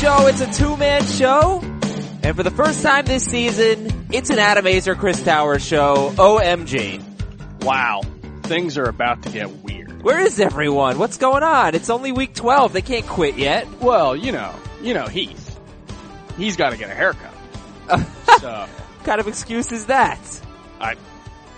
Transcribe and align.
show. 0.00 0.26
It's 0.28 0.40
a 0.40 0.50
two-man 0.50 1.06
show. 1.06 1.60
And 2.22 2.34
for 2.34 2.42
the 2.42 2.50
first 2.50 2.82
time 2.82 3.04
this 3.04 3.24
season, 3.24 4.06
it's 4.10 4.30
an 4.30 4.38
Adam 4.38 4.64
Aizer, 4.64 4.96
Chris 4.98 5.22
Towers 5.22 5.62
show. 5.62 6.10
OMG. 6.16 7.02
Wow. 7.62 8.00
Things 8.44 8.78
are 8.78 8.88
about 8.88 9.22
to 9.24 9.30
get 9.30 9.50
weird. 9.62 10.02
Where 10.02 10.20
is 10.20 10.40
everyone? 10.40 10.98
What's 10.98 11.18
going 11.18 11.42
on? 11.42 11.74
It's 11.74 11.90
only 11.90 12.12
week 12.12 12.34
12. 12.34 12.72
They 12.72 12.80
can't 12.80 13.06
quit 13.06 13.36
yet. 13.36 13.68
Well, 13.80 14.16
you 14.16 14.32
know, 14.32 14.54
you 14.80 14.94
know 14.94 15.06
Heath. 15.06 15.58
He's 16.38 16.56
got 16.56 16.70
to 16.70 16.78
get 16.78 16.88
a 16.88 16.94
haircut. 16.94 17.34
so, 18.40 18.66
What 18.66 19.04
kind 19.04 19.20
of 19.20 19.28
excuse 19.28 19.70
is 19.70 19.86
that? 19.86 20.18
I, 20.80 20.96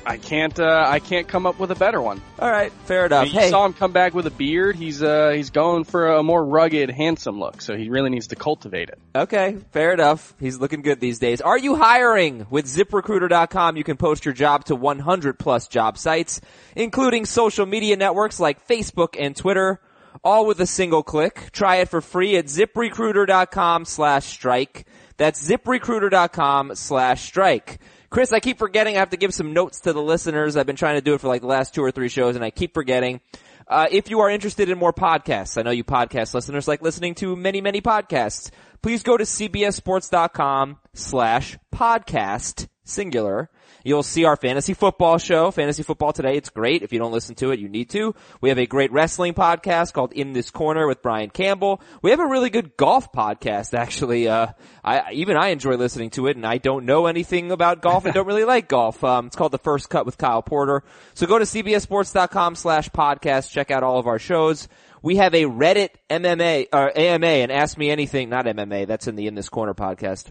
I 0.05 0.17
can't, 0.17 0.59
uh, 0.59 0.85
I 0.89 0.99
can't 0.99 1.29
come 1.29 1.47
up 1.47 1.59
with 1.59 1.71
a 1.71 1.75
better 1.75 2.01
one. 2.01 2.21
All 2.39 2.51
right, 2.51 2.73
fair 2.85 3.07
enough. 3.07 3.33
You 3.33 3.39
Hey, 3.41 3.51
saw 3.51 3.65
him 3.67 3.73
come 3.73 3.93
back 3.93 4.15
with 4.15 4.27
a 4.27 4.31
beard. 4.31 4.77
He's, 4.77 5.03
uh, 5.03 5.31
he's 5.31 5.51
going 5.51 5.85
for 5.85 6.15
a 6.15 6.23
more 6.23 6.45
rugged, 6.45 6.91
handsome 6.91 7.39
look. 7.39 7.61
So 7.63 7.77
he 7.77 7.89
really 7.89 8.11
needs 8.11 8.29
to 8.29 8.37
cultivate 8.37 8.89
it. 8.89 8.99
Okay, 9.15 9.57
fair 9.71 9.93
enough. 9.93 10.35
He's 10.41 10.59
looking 10.59 10.83
good 10.83 11.01
these 11.01 11.19
days. 11.19 11.41
Are 11.41 11.59
you 11.59 11.77
hiring? 11.77 12.47
With 12.51 12.67
ziprecruiter.com, 12.67 13.77
you 13.77 13.85
can 13.85 13.97
post 13.97 14.25
your 14.25 14.35
job 14.35 14.65
to 14.67 14.75
100 14.77 15.39
plus 15.39 15.69
job 15.69 15.97
sites, 15.99 16.41
including 16.77 17.25
social 17.27 17.67
media 17.67 17.97
networks 17.97 18.41
like 18.41 18.67
Facebook 18.67 19.17
and 19.19 19.37
Twitter, 19.37 19.81
all 20.25 20.47
with 20.47 20.61
a 20.61 20.67
single 20.67 21.03
click. 21.03 21.51
Try 21.53 21.77
it 21.77 21.89
for 21.89 22.01
free 22.01 22.37
at 22.37 22.47
ziprecruiter.com 22.47 23.85
slash 23.85 24.27
strike. 24.27 24.87
That's 25.17 25.49
ziprecruiter.com 25.49 26.75
slash 26.75 27.23
strike. 27.23 27.79
Chris, 28.13 28.31
I 28.31 28.41
keep 28.41 28.59
forgetting 28.59 28.97
I 28.97 28.99
have 28.99 29.09
to 29.11 29.17
give 29.17 29.33
some 29.33 29.55
notes 29.55 29.81
to 29.81 29.95
the 29.95 30.03
listeners. 30.03 30.59
I've 30.59 30.67
been 30.67 30.77
trying 30.77 30.97
to 30.97 31.01
do 31.01 31.15
it 31.15 31.23
for 31.23 31.29
like 31.29 31.41
the 31.41 31.47
last 31.47 31.75
two 31.75 31.83
or 31.83 31.91
three 31.91 32.11
shows 32.11 32.37
and 32.37 32.45
I 32.45 32.51
keep 32.51 32.75
forgetting. 32.75 33.23
Uh, 33.67 33.87
if 33.91 34.11
you 34.11 34.21
are 34.21 34.29
interested 34.29 34.69
in 34.69 34.77
more 34.77 34.93
podcasts, 34.93 35.57
I 35.57 35.63
know 35.63 35.71
you 35.71 35.83
podcast 35.83 36.35
listeners 36.35 36.69
like 36.69 36.83
listening 36.83 37.15
to 37.17 37.35
many, 37.35 37.63
many 37.63 37.81
podcasts. 37.81 38.51
Please 38.83 39.03
go 39.03 39.17
to 39.17 39.25
cbssports.com 39.25 40.79
slash 40.93 41.57
podcast, 41.75 42.69
singular. 42.85 43.49
You'll 43.85 44.03
see 44.03 44.25
our 44.25 44.37
fantasy 44.37 44.75
football 44.75 45.19
show, 45.19 45.51
Fantasy 45.51 45.83
Football 45.83 46.13
Today. 46.13 46.37
It's 46.37 46.51
great. 46.51 46.83
If 46.83 46.93
you 46.93 46.99
don't 46.99 47.13
listen 47.13 47.35
to 47.37 47.51
it, 47.51 47.59
you 47.59 47.69
need 47.69 47.91
to. 47.91 48.15
We 48.41 48.49
have 48.49 48.59
a 48.59 48.67
great 48.67 48.93
wrestling 48.93 49.35
podcast 49.35 49.93
called 49.93 50.13
In 50.13 50.33
This 50.33 50.51
Corner 50.51 50.87
with 50.87 51.03
Brian 51.03 51.31
Campbell. 51.31 51.81
We 52.03 52.11
have 52.11 52.21
a 52.21 52.27
really 52.27 52.51
good 52.51 52.77
golf 52.77 53.13
podcast, 53.13 53.75
actually. 53.75 54.29
Uh, 54.29 54.49
I, 54.85 55.13
even 55.13 55.37
I 55.37 55.49
enjoy 55.49 55.77
listening 55.77 56.11
to 56.11 56.27
it 56.27 56.37
and 56.37 56.47
I 56.47 56.59
don't 56.59 56.87
know 56.87 57.07
anything 57.07 57.51
about 57.51 57.83
golf 57.83 58.05
and 58.05 58.15
don't 58.15 58.27
really 58.27 58.45
like 58.45 58.69
golf. 58.69 59.03
Um, 59.03 59.27
it's 59.27 59.37
called 59.37 59.53
The 59.53 59.59
First 59.59 59.89
Cut 59.89 60.07
with 60.07 60.19
Kyle 60.19 60.43
Porter. 60.43 60.85
So 61.15 61.27
go 61.27 61.39
to 61.39 61.45
cbssports.com 61.45 62.55
slash 62.55 62.89
podcast. 62.91 63.51
Check 63.51 63.71
out 63.71 63.83
all 63.83 63.99
of 63.99 64.07
our 64.07 64.19
shows. 64.19 64.69
We 65.03 65.17
have 65.17 65.35
a 65.35 65.45
Reddit 65.45 65.91
MMA, 66.09 66.69
or 66.73 66.97
AMA 66.97 67.27
and 67.27 67.51
Ask 67.51 67.77
Me 67.77 67.91
Anything, 67.91 68.29
not 68.29 68.47
MMA, 68.47 68.87
that's 68.87 69.09
in 69.09 69.17
the 69.17 69.27
In 69.27 69.35
This 69.35 69.49
Corner 69.49 69.75
podcast. 69.75 70.31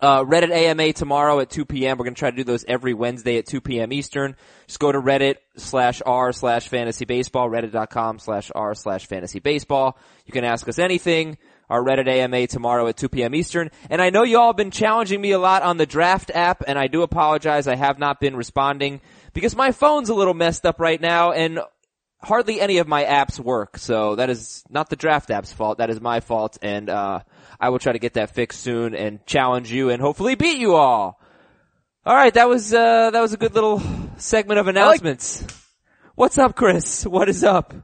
Uh, 0.00 0.24
Reddit 0.24 0.50
AMA 0.50 0.94
tomorrow 0.94 1.40
at 1.40 1.50
2 1.50 1.66
p.m. 1.66 1.98
We're 1.98 2.04
going 2.04 2.14
to 2.14 2.18
try 2.18 2.30
to 2.30 2.36
do 2.36 2.44
those 2.44 2.64
every 2.64 2.94
Wednesday 2.94 3.36
at 3.36 3.46
2 3.46 3.60
p.m. 3.60 3.92
Eastern. 3.92 4.34
Just 4.66 4.80
go 4.80 4.90
to 4.90 4.98
Reddit 4.98 5.36
slash 5.56 6.00
R 6.06 6.32
slash 6.32 6.68
fantasy 6.68 7.04
baseball, 7.04 7.50
reddit.com 7.50 8.18
slash 8.18 8.50
R 8.54 8.74
slash 8.74 9.06
fantasy 9.06 9.40
baseball. 9.40 9.98
You 10.24 10.32
can 10.32 10.44
ask 10.44 10.66
us 10.68 10.78
anything. 10.78 11.36
Our 11.68 11.84
Reddit 11.84 12.08
AMA 12.08 12.46
tomorrow 12.46 12.88
at 12.88 12.96
2 12.96 13.10
p.m. 13.10 13.34
Eastern. 13.34 13.70
And 13.90 14.00
I 14.00 14.10
know 14.10 14.24
you 14.24 14.38
all 14.38 14.48
have 14.48 14.56
been 14.56 14.72
challenging 14.72 15.20
me 15.20 15.32
a 15.32 15.38
lot 15.38 15.62
on 15.62 15.76
the 15.76 15.86
draft 15.86 16.30
app, 16.34 16.64
and 16.66 16.78
I 16.78 16.88
do 16.88 17.02
apologize. 17.02 17.68
I 17.68 17.76
have 17.76 17.98
not 17.98 18.20
been 18.20 18.34
responding 18.34 19.00
because 19.34 19.54
my 19.54 19.70
phone's 19.70 20.08
a 20.08 20.14
little 20.14 20.34
messed 20.34 20.66
up 20.66 20.80
right 20.80 21.00
now, 21.00 21.30
and 21.30 21.60
hardly 22.22 22.60
any 22.60 22.78
of 22.78 22.86
my 22.86 23.04
apps 23.04 23.38
work. 23.38 23.78
So 23.78 24.16
that 24.16 24.30
is 24.30 24.62
not 24.68 24.90
the 24.90 24.96
draft 24.96 25.30
app's 25.30 25.52
fault. 25.52 25.78
That 25.78 25.90
is 25.90 26.00
my 26.00 26.20
fault. 26.20 26.58
And, 26.62 26.88
uh, 26.90 27.20
I 27.58 27.68
will 27.70 27.78
try 27.78 27.92
to 27.92 27.98
get 27.98 28.14
that 28.14 28.34
fixed 28.34 28.60
soon 28.60 28.94
and 28.94 29.24
challenge 29.26 29.70
you 29.72 29.90
and 29.90 30.00
hopefully 30.00 30.34
beat 30.34 30.58
you 30.58 30.74
all. 30.74 31.20
All 32.04 32.14
right. 32.14 32.32
That 32.32 32.48
was, 32.48 32.72
uh, 32.72 33.10
that 33.10 33.20
was 33.20 33.32
a 33.32 33.36
good 33.36 33.54
little 33.54 33.82
segment 34.16 34.60
of 34.60 34.68
announcements. 34.68 35.44
What's 36.14 36.38
up, 36.38 36.56
Chris? 36.56 37.04
What 37.06 37.28
is 37.28 37.44
up? 37.44 37.74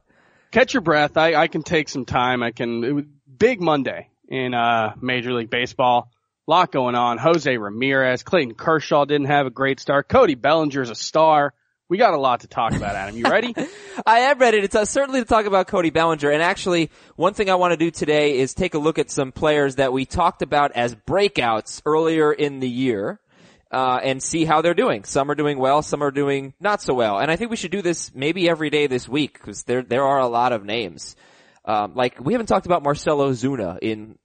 Catch 0.51 0.75
your 0.75 0.81
breath. 0.83 1.17
I, 1.17 1.35
I 1.35 1.49
can 1.49 1.63
take 1.63 1.89
some 1.89 2.05
time. 2.05 2.43
I 2.43 2.51
can, 2.51 2.85
it 2.85 2.93
was 2.93 3.05
big 3.39 3.61
Monday 3.61 4.09
in, 4.29 4.55
uh, 4.55 4.95
Major 5.01 5.33
League 5.33 5.51
Baseball. 5.51 6.11
lot 6.47 6.71
going 6.73 6.95
on. 6.95 7.19
Jose 7.19 7.57
Ramirez, 7.57 8.23
Clayton 8.23 8.55
Kershaw 8.55 9.05
didn't 9.05 9.27
have 9.27 9.47
a 9.47 9.51
great 9.51 9.81
start. 9.81 10.09
Cody 10.09 10.35
Bellinger 10.35 10.83
is 10.83 10.91
a 10.91 10.95
star. 10.95 11.53
We 11.89 11.99
got 11.99 12.15
a 12.15 12.19
lot 12.19 12.41
to 12.41 12.49
talk 12.49 12.73
about, 12.73 12.97
Adam. 12.97 13.17
You 13.17 13.25
ready? 13.25 13.55
I 14.07 14.21
am 14.21 14.39
ready 14.39 14.61
to 14.61 14.67
talk, 14.67 14.89
certainly 14.89 15.21
to 15.21 15.25
talk 15.25 15.47
about 15.47 15.69
Cody 15.69 15.91
Bellinger. 15.91 16.31
And 16.31 16.43
actually, 16.43 16.91
one 17.15 17.33
thing 17.33 17.49
I 17.49 17.55
want 17.55 17.73
to 17.73 17.77
do 17.77 17.93
today 17.93 18.39
is 18.39 18.55
take 18.55 18.75
a 18.75 18.79
look 18.79 18.99
at 18.99 19.09
some 19.09 19.31
players 19.31 19.77
that 19.77 19.93
we 19.93 20.05
talked 20.05 20.43
about 20.43 20.73
as 20.73 20.97
breakouts 20.97 21.83
earlier 21.87 22.33
in 22.33 22.59
the 22.59 22.69
year. 22.69 23.21
Uh, 23.69 23.99
and 24.01 24.23
see 24.23 24.45
how 24.45 24.63
they're 24.63 24.75
doing. 24.75 25.03
Some 25.03 25.29
are 25.29 25.35
doing 25.35 25.59
well, 25.59 25.83
some 25.83 26.01
are 26.01 26.13
doing 26.13 26.55
not 26.61 26.81
so 26.81 26.95
well. 26.95 27.19
And 27.19 27.33
I 27.33 27.37
think 27.37 27.51
we 27.51 27.57
should 27.57 27.73
do 27.73 27.83
this 27.83 28.15
maybe 28.15 28.49
every 28.49 28.71
day 28.71 28.87
this 28.87 29.09
week 29.09 29.33
because 29.35 29.65
there 29.65 29.83
there 29.83 30.05
are 30.05 30.21
a 30.21 30.29
lot 30.29 30.53
of 30.53 30.65
names. 30.65 31.17
Um, 31.65 31.95
like 31.97 32.21
we 32.21 32.33
haven't 32.33 32.47
talked 32.47 32.67
about 32.67 32.85
Marcell 32.85 33.19
Ozuna 33.19 33.81
in 33.83 34.19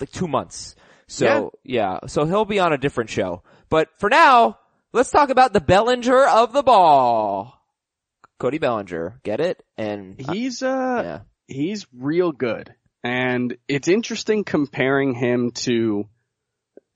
like 0.00 0.10
two 0.10 0.26
months. 0.26 0.74
So 1.06 1.52
yeah, 1.62 2.00
so 2.08 2.24
he'll 2.24 2.44
be 2.44 2.58
on 2.58 2.72
a 2.72 2.76
different 2.76 3.08
show. 3.08 3.44
But 3.68 3.88
for 3.98 4.10
now, 4.10 4.58
let's 4.92 5.10
talk 5.10 5.30
about 5.30 5.52
the 5.52 5.60
Bellinger 5.60 6.26
of 6.26 6.52
the 6.52 6.62
ball. 6.62 7.60
Cody 8.38 8.58
Bellinger, 8.58 9.20
get 9.22 9.40
it? 9.40 9.64
And 9.76 10.20
He's, 10.20 10.62
uh, 10.62 11.02
yeah. 11.04 11.18
he's 11.46 11.86
real 11.96 12.32
good. 12.32 12.74
And 13.02 13.56
it's 13.68 13.88
interesting 13.88 14.44
comparing 14.44 15.14
him 15.14 15.52
to 15.52 16.08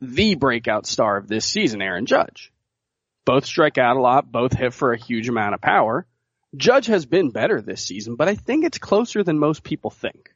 the 0.01 0.35
breakout 0.35 0.87
star 0.87 1.17
of 1.17 1.29
this 1.29 1.47
season, 1.47 1.83
Aaron 1.83 2.07
Judge. 2.07 2.53
Both 3.25 3.47
strike 3.47 3.79
out 3.79 3.97
a 3.97 4.01
lot, 4.01 4.31
both 4.31 4.53
hit 4.53 4.75
for 4.75 4.93
a 4.93 4.99
huge 4.99 5.29
amount 5.29 5.55
of 5.55 5.61
power. 5.61 6.07
Judge 6.57 6.87
has 6.87 7.07
been 7.07 7.31
better 7.31 7.61
this 7.61 7.85
season, 7.85 8.17
but 8.17 8.29
I 8.29 8.35
think 8.35 8.65
it's 8.65 8.79
closer 8.79 9.23
than 9.23 9.39
most 9.39 9.63
people 9.63 9.91
think. 9.91 10.35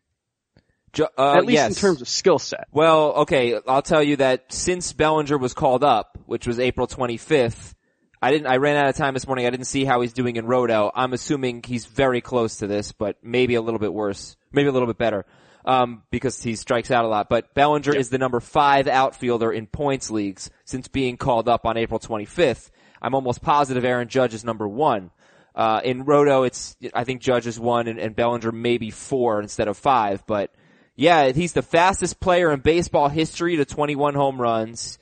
Ju- 0.95 1.09
uh, 1.19 1.35
At 1.35 1.45
least 1.45 1.55
yes. 1.55 1.71
in 1.71 1.81
terms 1.81 2.01
of 2.01 2.09
skill 2.09 2.39
set. 2.39 2.67
Well, 2.73 3.13
okay, 3.23 3.59
I'll 3.67 3.83
tell 3.83 4.03
you 4.03 4.17
that 4.17 4.53
since 4.53 4.93
Bellinger 4.93 5.37
was 5.37 5.53
called 5.53 5.85
up, 5.85 6.19
which 6.27 6.47
was 6.47 6.59
April 6.59 6.87
25th, 6.87 7.75
I 8.23 8.31
didn't, 8.31 8.47
I 8.47 8.57
ran 8.57 8.77
out 8.77 8.89
of 8.89 8.97
time 8.97 9.13
this 9.13 9.27
morning. 9.27 9.47
I 9.47 9.51
didn't 9.51 9.67
see 9.67 9.85
how 9.85 10.01
he's 10.01 10.15
doing 10.15 10.37
in 10.37 10.47
Roto. 10.47 10.91
I'm 10.95 11.13
assuming 11.13 11.63
he's 11.63 11.85
very 11.85 12.23
close 12.23 12.57
to 12.57 12.67
this, 12.67 12.93
but 12.93 13.19
maybe 13.23 13.55
a 13.55 13.61
little 13.61 13.81
bit 13.81 13.93
worse, 13.93 14.37
maybe 14.51 14.69
a 14.69 14.73
little 14.73 14.87
bit 14.89 14.97
better, 14.97 15.27
um, 15.67 16.05
because 16.11 16.43
he 16.43 16.57
strikes 16.57 16.91
out 16.91 17.05
a 17.05 17.09
lot. 17.09 17.29
But 17.29 17.53
Bellinger 17.53 17.95
is 17.95 18.09
the 18.09 18.17
number 18.17 18.41
five 18.41 18.89
outfielder 18.89 19.53
in 19.53 19.67
points 19.67 20.11
leagues 20.11 20.49
since 20.65 20.89
being 20.89 21.19
called 21.19 21.49
up 21.49 21.67
on 21.67 21.77
April 21.77 22.01
25th. 22.01 22.71
I'm 23.03 23.15
almost 23.15 23.43
positive 23.43 23.85
Aaron 23.85 24.09
Judge 24.09 24.33
is 24.33 24.45
number 24.45 24.67
one. 24.67 25.11
Uh, 25.55 25.81
in 25.85 26.05
Roto, 26.05 26.45
it's, 26.45 26.77
I 26.95 27.05
think 27.05 27.21
Judge 27.21 27.47
is 27.47 27.61
one 27.61 27.89
and, 27.89 27.99
and 27.99 28.17
Bellinger 28.17 28.53
maybe 28.53 28.91
four 28.91 29.41
instead 29.41 29.69
of 29.69 29.77
five, 29.77 30.27
but 30.27 30.51
yeah, 30.97 31.33
he's 31.33 31.53
the 31.53 31.63
fastest 31.63 32.21
player 32.21 32.53
in 32.53 32.61
baseball 32.61 33.09
history 33.09 33.57
to 33.57 33.65
21 33.65 34.15
home 34.15 34.41
runs. 34.41 34.99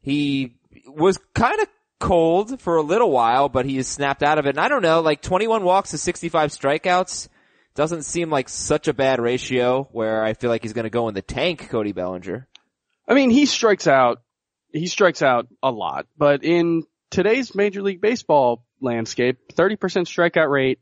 He 0.00 0.56
was 0.86 1.18
kind 1.34 1.60
of 1.60 1.68
cold 1.98 2.60
for 2.60 2.76
a 2.76 2.82
little 2.82 3.10
while, 3.10 3.48
but 3.48 3.66
he 3.66 3.76
has 3.76 3.88
snapped 3.88 4.22
out 4.22 4.38
of 4.38 4.46
it. 4.46 4.50
And 4.50 4.60
I 4.60 4.68
don't 4.68 4.82
know, 4.82 5.00
like 5.00 5.22
21 5.22 5.64
walks 5.64 5.90
to 5.90 5.98
65 5.98 6.50
strikeouts 6.50 7.28
doesn't 7.74 8.02
seem 8.02 8.30
like 8.30 8.48
such 8.48 8.86
a 8.86 8.94
bad 8.94 9.20
ratio 9.20 9.88
where 9.90 10.22
I 10.22 10.34
feel 10.34 10.50
like 10.50 10.62
he's 10.62 10.72
going 10.72 10.84
to 10.84 10.90
go 10.90 11.08
in 11.08 11.14
the 11.14 11.22
tank, 11.22 11.68
Cody 11.68 11.92
Bellinger. 11.92 12.46
I 13.08 13.14
mean, 13.14 13.30
he 13.30 13.46
strikes 13.46 13.86
out, 13.86 14.22
he 14.72 14.86
strikes 14.86 15.22
out 15.22 15.48
a 15.62 15.70
lot, 15.70 16.06
but 16.16 16.44
in 16.44 16.84
today's 17.10 17.54
Major 17.54 17.82
League 17.82 18.00
Baseball 18.00 18.64
landscape, 18.80 19.38
30% 19.54 19.78
strikeout 19.78 20.50
rate, 20.50 20.78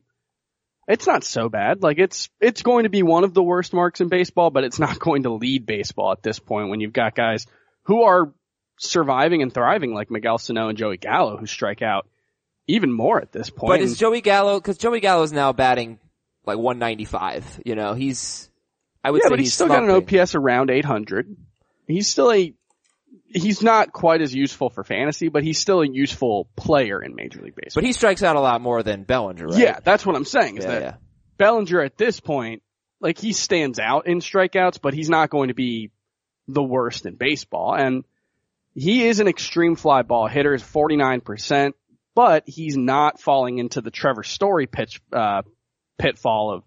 it's 0.87 1.07
not 1.07 1.23
so 1.23 1.49
bad. 1.49 1.83
Like 1.83 1.99
it's, 1.99 2.29
it's 2.39 2.61
going 2.61 2.83
to 2.83 2.89
be 2.89 3.03
one 3.03 3.23
of 3.23 3.33
the 3.33 3.43
worst 3.43 3.73
marks 3.73 4.01
in 4.01 4.09
baseball, 4.09 4.49
but 4.49 4.63
it's 4.63 4.79
not 4.79 4.99
going 4.99 5.23
to 5.23 5.31
lead 5.31 5.65
baseball 5.65 6.11
at 6.11 6.23
this 6.23 6.39
point 6.39 6.69
when 6.69 6.79
you've 6.79 6.93
got 6.93 7.15
guys 7.15 7.45
who 7.83 8.03
are 8.03 8.33
surviving 8.79 9.41
and 9.41 9.53
thriving 9.53 9.93
like 9.93 10.11
Miguel 10.11 10.37
Sano 10.37 10.67
and 10.67 10.77
Joey 10.77 10.97
Gallo 10.97 11.37
who 11.37 11.45
strike 11.45 11.81
out 11.81 12.07
even 12.67 12.91
more 12.91 13.21
at 13.21 13.31
this 13.31 13.49
point. 13.49 13.69
But 13.69 13.81
is 13.81 13.97
Joey 13.97 14.21
Gallo, 14.21 14.59
cause 14.59 14.77
Joey 14.77 14.99
Gallo 14.99 15.23
is 15.23 15.33
now 15.33 15.53
batting 15.53 15.99
like 16.45 16.57
195, 16.57 17.61
you 17.65 17.75
know, 17.75 17.93
he's, 17.93 18.49
I 19.03 19.11
would 19.11 19.21
yeah, 19.21 19.27
say 19.27 19.29
but 19.29 19.39
he's, 19.39 19.53
still 19.53 19.67
got 19.67 19.83
an 19.83 19.91
OPS 19.91 20.35
around 20.35 20.69
800. 20.69 21.35
He's 21.87 22.07
still 22.07 22.31
a, 22.31 22.53
he's 23.33 23.61
not 23.61 23.91
quite 23.91 24.21
as 24.21 24.33
useful 24.33 24.69
for 24.69 24.83
fantasy, 24.83 25.29
but 25.29 25.43
he's 25.43 25.59
still 25.59 25.81
a 25.81 25.87
useful 25.87 26.47
player 26.55 27.01
in 27.01 27.15
Major 27.15 27.41
League 27.41 27.55
Baseball. 27.55 27.81
But 27.81 27.87
he 27.87 27.93
strikes 27.93 28.23
out 28.23 28.35
a 28.35 28.39
lot 28.39 28.61
more 28.61 28.83
than 28.83 29.03
Bellinger, 29.03 29.47
right? 29.47 29.57
Yeah, 29.57 29.79
that's 29.83 30.05
what 30.05 30.15
I'm 30.15 30.25
saying 30.25 30.57
is 30.57 30.65
Yeah, 30.65 30.71
that 30.71 30.81
yeah. 30.81 30.95
Bellinger 31.37 31.81
at 31.81 31.97
this 31.97 32.19
point, 32.19 32.61
like 32.99 33.17
he 33.17 33.33
stands 33.33 33.79
out 33.79 34.07
in 34.07 34.19
strikeouts, 34.19 34.79
but 34.81 34.93
he's 34.93 35.09
not 35.09 35.29
going 35.29 35.49
to 35.49 35.53
be 35.53 35.91
the 36.47 36.63
worst 36.63 37.05
in 37.05 37.15
baseball. 37.15 37.75
And 37.75 38.03
he 38.75 39.07
is 39.07 39.19
an 39.19 39.27
extreme 39.27 39.75
fly 39.75 40.03
ball 40.03 40.27
hitter, 40.27 40.53
is 40.53 40.63
49%, 40.63 41.73
but 42.15 42.43
he's 42.47 42.77
not 42.77 43.19
falling 43.19 43.59
into 43.59 43.81
the 43.81 43.91
Trevor 43.91 44.23
Story 44.23 44.67
pitch, 44.67 45.01
uh, 45.11 45.41
pitfall 45.97 46.53
of, 46.53 46.63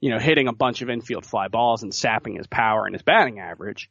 you 0.00 0.10
know, 0.10 0.18
hitting 0.18 0.48
a 0.48 0.52
bunch 0.52 0.82
of 0.82 0.90
infield 0.90 1.24
fly 1.24 1.48
balls 1.48 1.82
and 1.82 1.94
sapping 1.94 2.36
his 2.36 2.46
power 2.46 2.86
and 2.86 2.94
his 2.94 3.02
batting 3.02 3.40
average. 3.40 3.90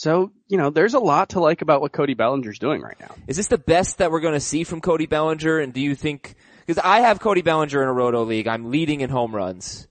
So, 0.00 0.32
you 0.48 0.56
know, 0.56 0.70
there's 0.70 0.94
a 0.94 0.98
lot 0.98 1.28
to 1.30 1.40
like 1.40 1.60
about 1.60 1.82
what 1.82 1.92
Cody 1.92 2.14
Bellinger's 2.14 2.58
doing 2.58 2.80
right 2.80 2.98
now. 2.98 3.14
Is 3.26 3.36
this 3.36 3.48
the 3.48 3.58
best 3.58 3.98
that 3.98 4.10
we're 4.10 4.20
going 4.20 4.32
to 4.32 4.40
see 4.40 4.64
from 4.64 4.80
Cody 4.80 5.04
Bellinger? 5.04 5.58
And 5.58 5.74
do 5.74 5.80
you 5.82 5.94
think, 5.94 6.36
because 6.66 6.82
I 6.82 7.00
have 7.00 7.20
Cody 7.20 7.42
Bellinger 7.42 7.82
in 7.82 7.86
a 7.86 7.92
roto 7.92 8.22
league, 8.24 8.48
I'm 8.48 8.70
leading 8.70 9.02
in 9.02 9.10
home 9.10 9.36
runs. 9.36 9.88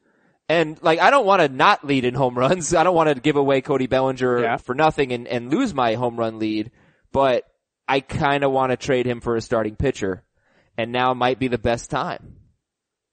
And 0.48 0.82
like, 0.82 0.98
I 0.98 1.12
don't 1.12 1.28
want 1.28 1.44
to 1.44 1.48
not 1.50 1.86
lead 1.86 2.06
in 2.06 2.16
home 2.16 2.36
runs. 2.36 2.74
I 2.74 2.84
don't 2.84 2.96
want 2.96 3.10
to 3.14 3.22
give 3.22 3.36
away 3.36 3.62
Cody 3.62 3.86
Bellinger 3.86 4.42
Yeah. 4.42 4.58
for 4.58 4.74
nothing 4.74 5.12
and, 5.12 5.28
and 5.28 5.52
lose 5.52 5.76
my 5.76 5.94
home 5.94 6.18
run 6.18 6.40
lead, 6.40 6.72
but 7.12 7.44
I 7.88 8.00
kind 8.00 8.44
of 8.44 8.52
want 8.52 8.72
to 8.72 8.78
trade 8.78 9.06
him 9.06 9.22
for 9.22 9.36
a 9.36 9.42
starting 9.42 9.76
pitcher. 9.76 10.24
And 10.76 10.92
now 10.92 11.14
might 11.14 11.38
be 11.38 11.50
the 11.50 11.60
best 11.60 11.92
time. 11.92 12.38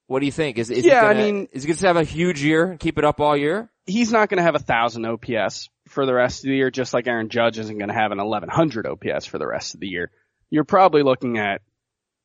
What 0.06 0.20
do 0.20 0.24
you 0.24 0.32
think? 0.32 0.56
Is, 0.56 0.70
is 0.70 0.82
he 0.82 0.88
Yeah, 0.88 1.04
I 1.04 1.12
gonna, 1.12 1.26
mean- 1.26 1.48
is 1.52 1.64
he 1.64 1.66
going 1.66 1.76
to 1.76 1.86
have 1.88 1.96
a 1.98 2.04
huge 2.04 2.42
year 2.42 2.70
and 2.70 2.80
keep 2.80 2.96
it 2.96 3.04
up 3.04 3.20
all 3.20 3.36
year? 3.36 3.70
He's 3.84 4.10
not 4.10 4.30
going 4.30 4.38
to 4.38 4.44
have 4.44 4.54
a 4.54 4.60
thousand 4.60 5.04
OPS 5.04 5.68
for 5.88 6.06
the 6.06 6.14
rest 6.14 6.44
of 6.44 6.48
the 6.48 6.56
year, 6.56 6.70
just 6.70 6.94
like 6.94 7.06
Aaron 7.06 7.28
Judge 7.28 7.58
isn't 7.58 7.78
going 7.78 7.88
to 7.88 7.94
have 7.94 8.12
an 8.12 8.18
1100 8.18 8.86
OPS 8.86 9.26
for 9.26 9.38
the 9.38 9.46
rest 9.46 9.74
of 9.74 9.80
the 9.80 9.88
year. 9.88 10.10
You're 10.50 10.64
probably 10.64 11.02
looking 11.02 11.38
at 11.38 11.62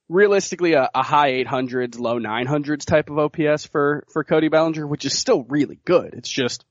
realistically 0.10 0.74
a, 0.74 0.90
a 0.94 1.04
high 1.04 1.44
800s, 1.44 1.98
low 2.00 2.20
900s 2.20 2.86
type 2.86 3.10
of 3.10 3.18
OPS 3.18 3.66
for, 3.66 4.04
for 4.12 4.24
Cody 4.24 4.50
Bellinger, 4.50 4.86
which 4.86 5.06
is 5.06 5.18
still 5.18 5.44
really 5.44 5.80
good. 5.86 6.14
It's 6.14 6.30
just, 6.30 6.66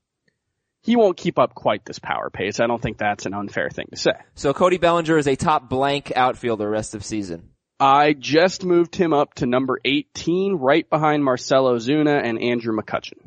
he 0.81 0.95
won't 0.95 1.17
keep 1.17 1.39
up 1.39 1.55
quite 1.55 1.83
this 1.85 1.99
power 1.99 2.29
pace. 2.29 2.59
I 2.59 2.67
don't 2.67 2.81
think 2.81 2.97
that's 2.97 3.25
an 3.25 3.33
unfair 3.33 3.69
thing 3.69 3.87
to 3.91 3.97
say. 3.97 4.13
So 4.35 4.53
Cody 4.53 4.77
Bellinger 4.77 5.17
is 5.17 5.27
a 5.27 5.35
top 5.35 5.69
blank 5.69 6.11
outfielder 6.15 6.69
rest 6.69 6.95
of 6.95 7.03
season. 7.03 7.49
I 7.79 8.13
just 8.13 8.63
moved 8.63 8.95
him 8.95 9.11
up 9.11 9.33
to 9.35 9.47
number 9.47 9.79
18, 9.83 10.53
right 10.53 10.87
behind 10.87 11.23
Marcell 11.23 11.65
Ozuna 11.65 12.23
and 12.23 12.39
Andrew 12.39 12.77
McCutchen. 12.77 13.17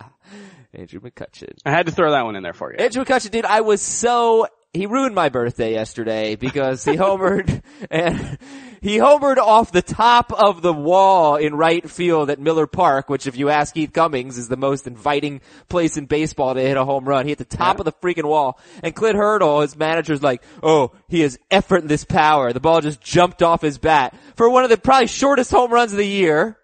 Andrew 0.74 1.00
McCutchen. 1.00 1.56
I 1.64 1.70
had 1.70 1.86
to 1.86 1.92
throw 1.92 2.10
that 2.12 2.24
one 2.24 2.36
in 2.36 2.42
there 2.42 2.52
for 2.52 2.72
you. 2.72 2.78
Andrew 2.78 3.04
McCutchen, 3.04 3.30
dude, 3.30 3.44
I 3.44 3.60
was 3.62 3.80
so, 3.80 4.46
he 4.72 4.86
ruined 4.86 5.14
my 5.14 5.28
birthday 5.28 5.72
yesterday 5.72 6.34
because 6.36 6.84
he 6.84 6.92
homered 6.96 7.62
and 7.90 8.38
he 8.80 8.96
homered 8.98 9.36
off 9.38 9.70
the 9.72 9.82
top 9.82 10.32
of 10.32 10.62
the 10.62 10.72
wall 10.72 11.36
in 11.36 11.54
right 11.54 11.88
field 11.88 12.28
at 12.28 12.38
Miller 12.40 12.66
Park, 12.66 13.08
which 13.08 13.26
if 13.26 13.36
you 13.36 13.48
ask 13.50 13.74
Heath 13.74 13.92
Cummings 13.92 14.36
is 14.36 14.48
the 14.48 14.56
most 14.56 14.86
inviting 14.86 15.40
place 15.68 15.96
in 15.96 16.06
baseball 16.06 16.54
to 16.54 16.60
hit 16.60 16.76
a 16.76 16.84
home 16.84 17.04
run. 17.08 17.24
He 17.26 17.30
hit 17.30 17.38
the 17.38 17.44
top 17.44 17.76
Yeah. 17.76 17.80
of 17.82 17.84
the 17.84 17.92
freaking 17.92 18.24
wall 18.26 18.58
and 18.82 18.94
Clint 18.94 19.16
Hurdle, 19.16 19.60
his 19.60 19.76
manager's 19.76 20.22
like, 20.22 20.42
oh, 20.62 20.92
he 21.08 21.20
has 21.20 21.38
effortless 21.50 22.04
power. 22.04 22.52
The 22.52 22.60
ball 22.60 22.80
just 22.80 23.00
jumped 23.00 23.42
off 23.42 23.62
his 23.62 23.78
bat 23.78 24.14
for 24.36 24.50
one 24.50 24.64
of 24.64 24.70
the 24.70 24.76
probably 24.76 25.06
shortest 25.06 25.50
home 25.50 25.72
runs 25.72 25.92
of 25.92 25.98
the 25.98 26.06
year. 26.06 26.58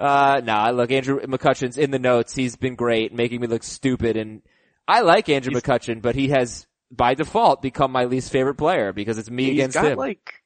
Uh, 0.00 0.40
nah, 0.42 0.70
look, 0.70 0.90
Andrew 0.90 1.20
McCutchen's 1.20 1.76
in 1.76 1.90
the 1.90 1.98
notes. 1.98 2.34
He's 2.34 2.56
been 2.56 2.74
great, 2.74 3.12
making 3.12 3.40
me 3.40 3.46
look 3.46 3.62
stupid. 3.62 4.16
And 4.16 4.40
I 4.88 5.02
like 5.02 5.28
Andrew 5.28 5.52
McCutchen, 5.52 6.00
but 6.00 6.14
he 6.14 6.28
has, 6.28 6.66
by 6.90 7.12
default, 7.14 7.60
become 7.60 7.92
my 7.92 8.04
least 8.04 8.32
favorite 8.32 8.54
player 8.54 8.94
because 8.94 9.18
it's 9.18 9.30
me 9.30 9.44
He's 9.44 9.52
against 9.52 9.74
got 9.74 9.84
him. 9.84 9.98
like 9.98 10.42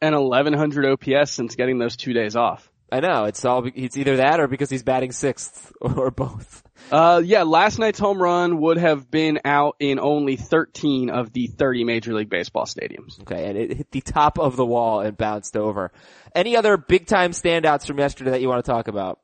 an 0.00 0.14
1100 0.14 0.86
OPS 0.86 1.30
since 1.30 1.54
getting 1.54 1.78
those 1.78 1.96
two 1.96 2.12
days 2.12 2.34
off. 2.34 2.68
I 2.90 2.98
know, 2.98 3.26
it's 3.26 3.44
all, 3.44 3.70
it's 3.72 3.96
either 3.96 4.16
that 4.16 4.40
or 4.40 4.48
because 4.48 4.68
he's 4.68 4.82
batting 4.82 5.12
sixth 5.12 5.72
or 5.80 6.10
both. 6.10 6.64
Uh, 6.90 7.22
yeah, 7.24 7.44
last 7.44 7.78
night's 7.78 8.00
home 8.00 8.20
run 8.20 8.60
would 8.60 8.76
have 8.76 9.10
been 9.10 9.40
out 9.44 9.76
in 9.78 10.00
only 10.00 10.34
13 10.36 11.08
of 11.08 11.32
the 11.32 11.46
30 11.46 11.84
Major 11.84 12.14
League 12.14 12.28
Baseball 12.28 12.64
stadiums. 12.64 13.20
Okay, 13.20 13.48
and 13.48 13.56
it 13.56 13.76
hit 13.76 13.90
the 13.92 14.00
top 14.00 14.38
of 14.38 14.56
the 14.56 14.66
wall 14.66 15.00
and 15.00 15.16
bounced 15.16 15.56
over. 15.56 15.92
Any 16.34 16.56
other 16.56 16.76
big 16.76 17.06
time 17.06 17.30
standouts 17.30 17.86
from 17.86 17.98
yesterday 17.98 18.32
that 18.32 18.40
you 18.40 18.48
want 18.48 18.64
to 18.64 18.70
talk 18.70 18.88
about? 18.88 19.20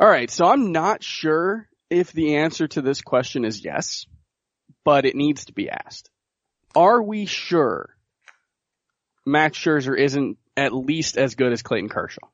All 0.00 0.08
right, 0.08 0.30
so 0.30 0.46
I'm 0.46 0.72
not 0.72 1.04
sure 1.04 1.68
if 1.90 2.12
the 2.12 2.36
answer 2.36 2.66
to 2.68 2.82
this 2.82 3.02
question 3.02 3.44
is 3.44 3.64
yes, 3.64 4.06
but 4.84 5.04
it 5.04 5.14
needs 5.14 5.44
to 5.44 5.52
be 5.52 5.70
asked. 5.70 6.10
Are 6.74 7.00
we 7.00 7.26
sure 7.26 7.94
Max 9.24 9.58
Scherzer 9.58 9.96
isn't 9.96 10.38
at 10.56 10.72
least 10.72 11.16
as 11.16 11.36
good 11.36 11.52
as 11.52 11.62
Clayton 11.62 11.88
Kershaw? 11.88 12.26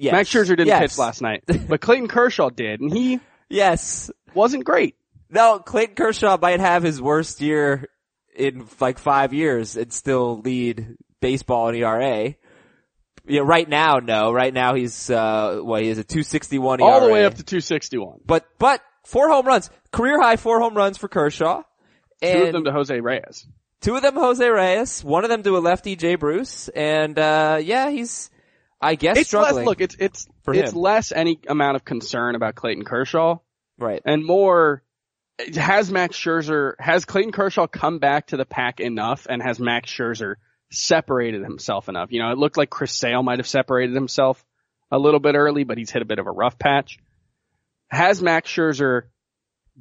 Yes. 0.00 0.12
Max 0.12 0.30
Scherzer 0.30 0.48
didn't 0.56 0.68
yes. 0.68 0.80
pitch 0.80 0.98
last 0.98 1.20
night, 1.22 1.44
but 1.68 1.80
Clayton 1.80 2.08
Kershaw 2.08 2.48
did, 2.50 2.80
and 2.80 2.92
he 2.92 3.20
Yes. 3.48 4.10
wasn't 4.34 4.64
great. 4.64 4.96
No, 5.28 5.58
Clayton 5.58 5.94
Kershaw 5.94 6.38
might 6.40 6.60
have 6.60 6.82
his 6.82 7.00
worst 7.02 7.40
year 7.40 7.88
in 8.34 8.66
like 8.80 8.98
five 8.98 9.32
years 9.34 9.76
and 9.76 9.92
still 9.92 10.40
lead 10.40 10.96
baseball 11.20 11.68
in 11.68 11.74
ERA. 11.76 12.34
Yeah, 13.26 13.42
right 13.44 13.68
now, 13.68 13.98
no. 13.98 14.32
Right 14.32 14.52
now 14.54 14.74
he's, 14.74 15.10
uh, 15.10 15.58
what, 15.62 15.82
he 15.82 15.88
has 15.88 15.98
a 15.98 16.04
261 16.04 16.80
ERA. 16.80 16.88
All 16.88 17.00
the 17.06 17.12
way 17.12 17.24
up 17.24 17.34
to 17.34 17.42
261. 17.44 18.20
But, 18.26 18.46
but, 18.58 18.80
four 19.04 19.28
home 19.28 19.46
runs. 19.46 19.70
Career 19.92 20.20
high 20.20 20.36
four 20.36 20.58
home 20.60 20.74
runs 20.74 20.96
for 20.96 21.06
Kershaw. 21.08 21.62
Two 22.22 22.42
of 22.44 22.52
them 22.52 22.64
to 22.64 22.72
Jose 22.72 22.98
Reyes. 22.98 23.46
two 23.82 23.94
of 23.96 24.02
them 24.02 24.14
Jose 24.14 24.46
Reyes, 24.48 25.04
one 25.04 25.24
of 25.24 25.30
them 25.30 25.42
to 25.42 25.56
a 25.56 25.60
lefty 25.60 25.96
Jay 25.96 26.14
Bruce, 26.16 26.68
and, 26.70 27.18
uh, 27.18 27.58
yeah, 27.62 27.90
he's, 27.90 28.30
I 28.80 28.94
guess 28.94 29.18
It's 29.18 29.28
struggling. 29.28 29.56
less, 29.56 29.66
look, 29.66 29.80
it's, 29.80 29.96
it's, 29.98 30.26
it's 30.48 30.72
him. 30.72 30.78
less 30.78 31.12
any 31.12 31.38
amount 31.48 31.76
of 31.76 31.84
concern 31.84 32.34
about 32.34 32.54
Clayton 32.54 32.84
Kershaw 32.84 33.38
Right. 33.78 34.00
and 34.04 34.24
more, 34.24 34.82
has 35.54 35.90
Max 35.90 36.16
Scherzer, 36.16 36.74
has 36.78 37.04
Clayton 37.04 37.32
Kershaw 37.32 37.66
come 37.66 37.98
back 37.98 38.28
to 38.28 38.36
the 38.36 38.44
pack 38.46 38.80
enough 38.80 39.26
and 39.28 39.42
has 39.42 39.58
Max 39.60 39.90
Scherzer 39.90 40.34
separated 40.70 41.42
himself 41.42 41.88
enough? 41.88 42.10
You 42.12 42.22
know, 42.22 42.30
it 42.32 42.38
looked 42.38 42.56
like 42.56 42.70
Chris 42.70 42.92
Sale 42.92 43.22
might 43.22 43.38
have 43.38 43.48
separated 43.48 43.94
himself 43.94 44.44
a 44.90 44.98
little 44.98 45.20
bit 45.20 45.34
early, 45.34 45.64
but 45.64 45.78
he's 45.78 45.90
hit 45.90 46.02
a 46.02 46.06
bit 46.06 46.18
of 46.18 46.26
a 46.26 46.30
rough 46.32 46.58
patch. 46.58 46.98
Has 47.88 48.20
Max 48.22 48.50
Scherzer 48.50 49.04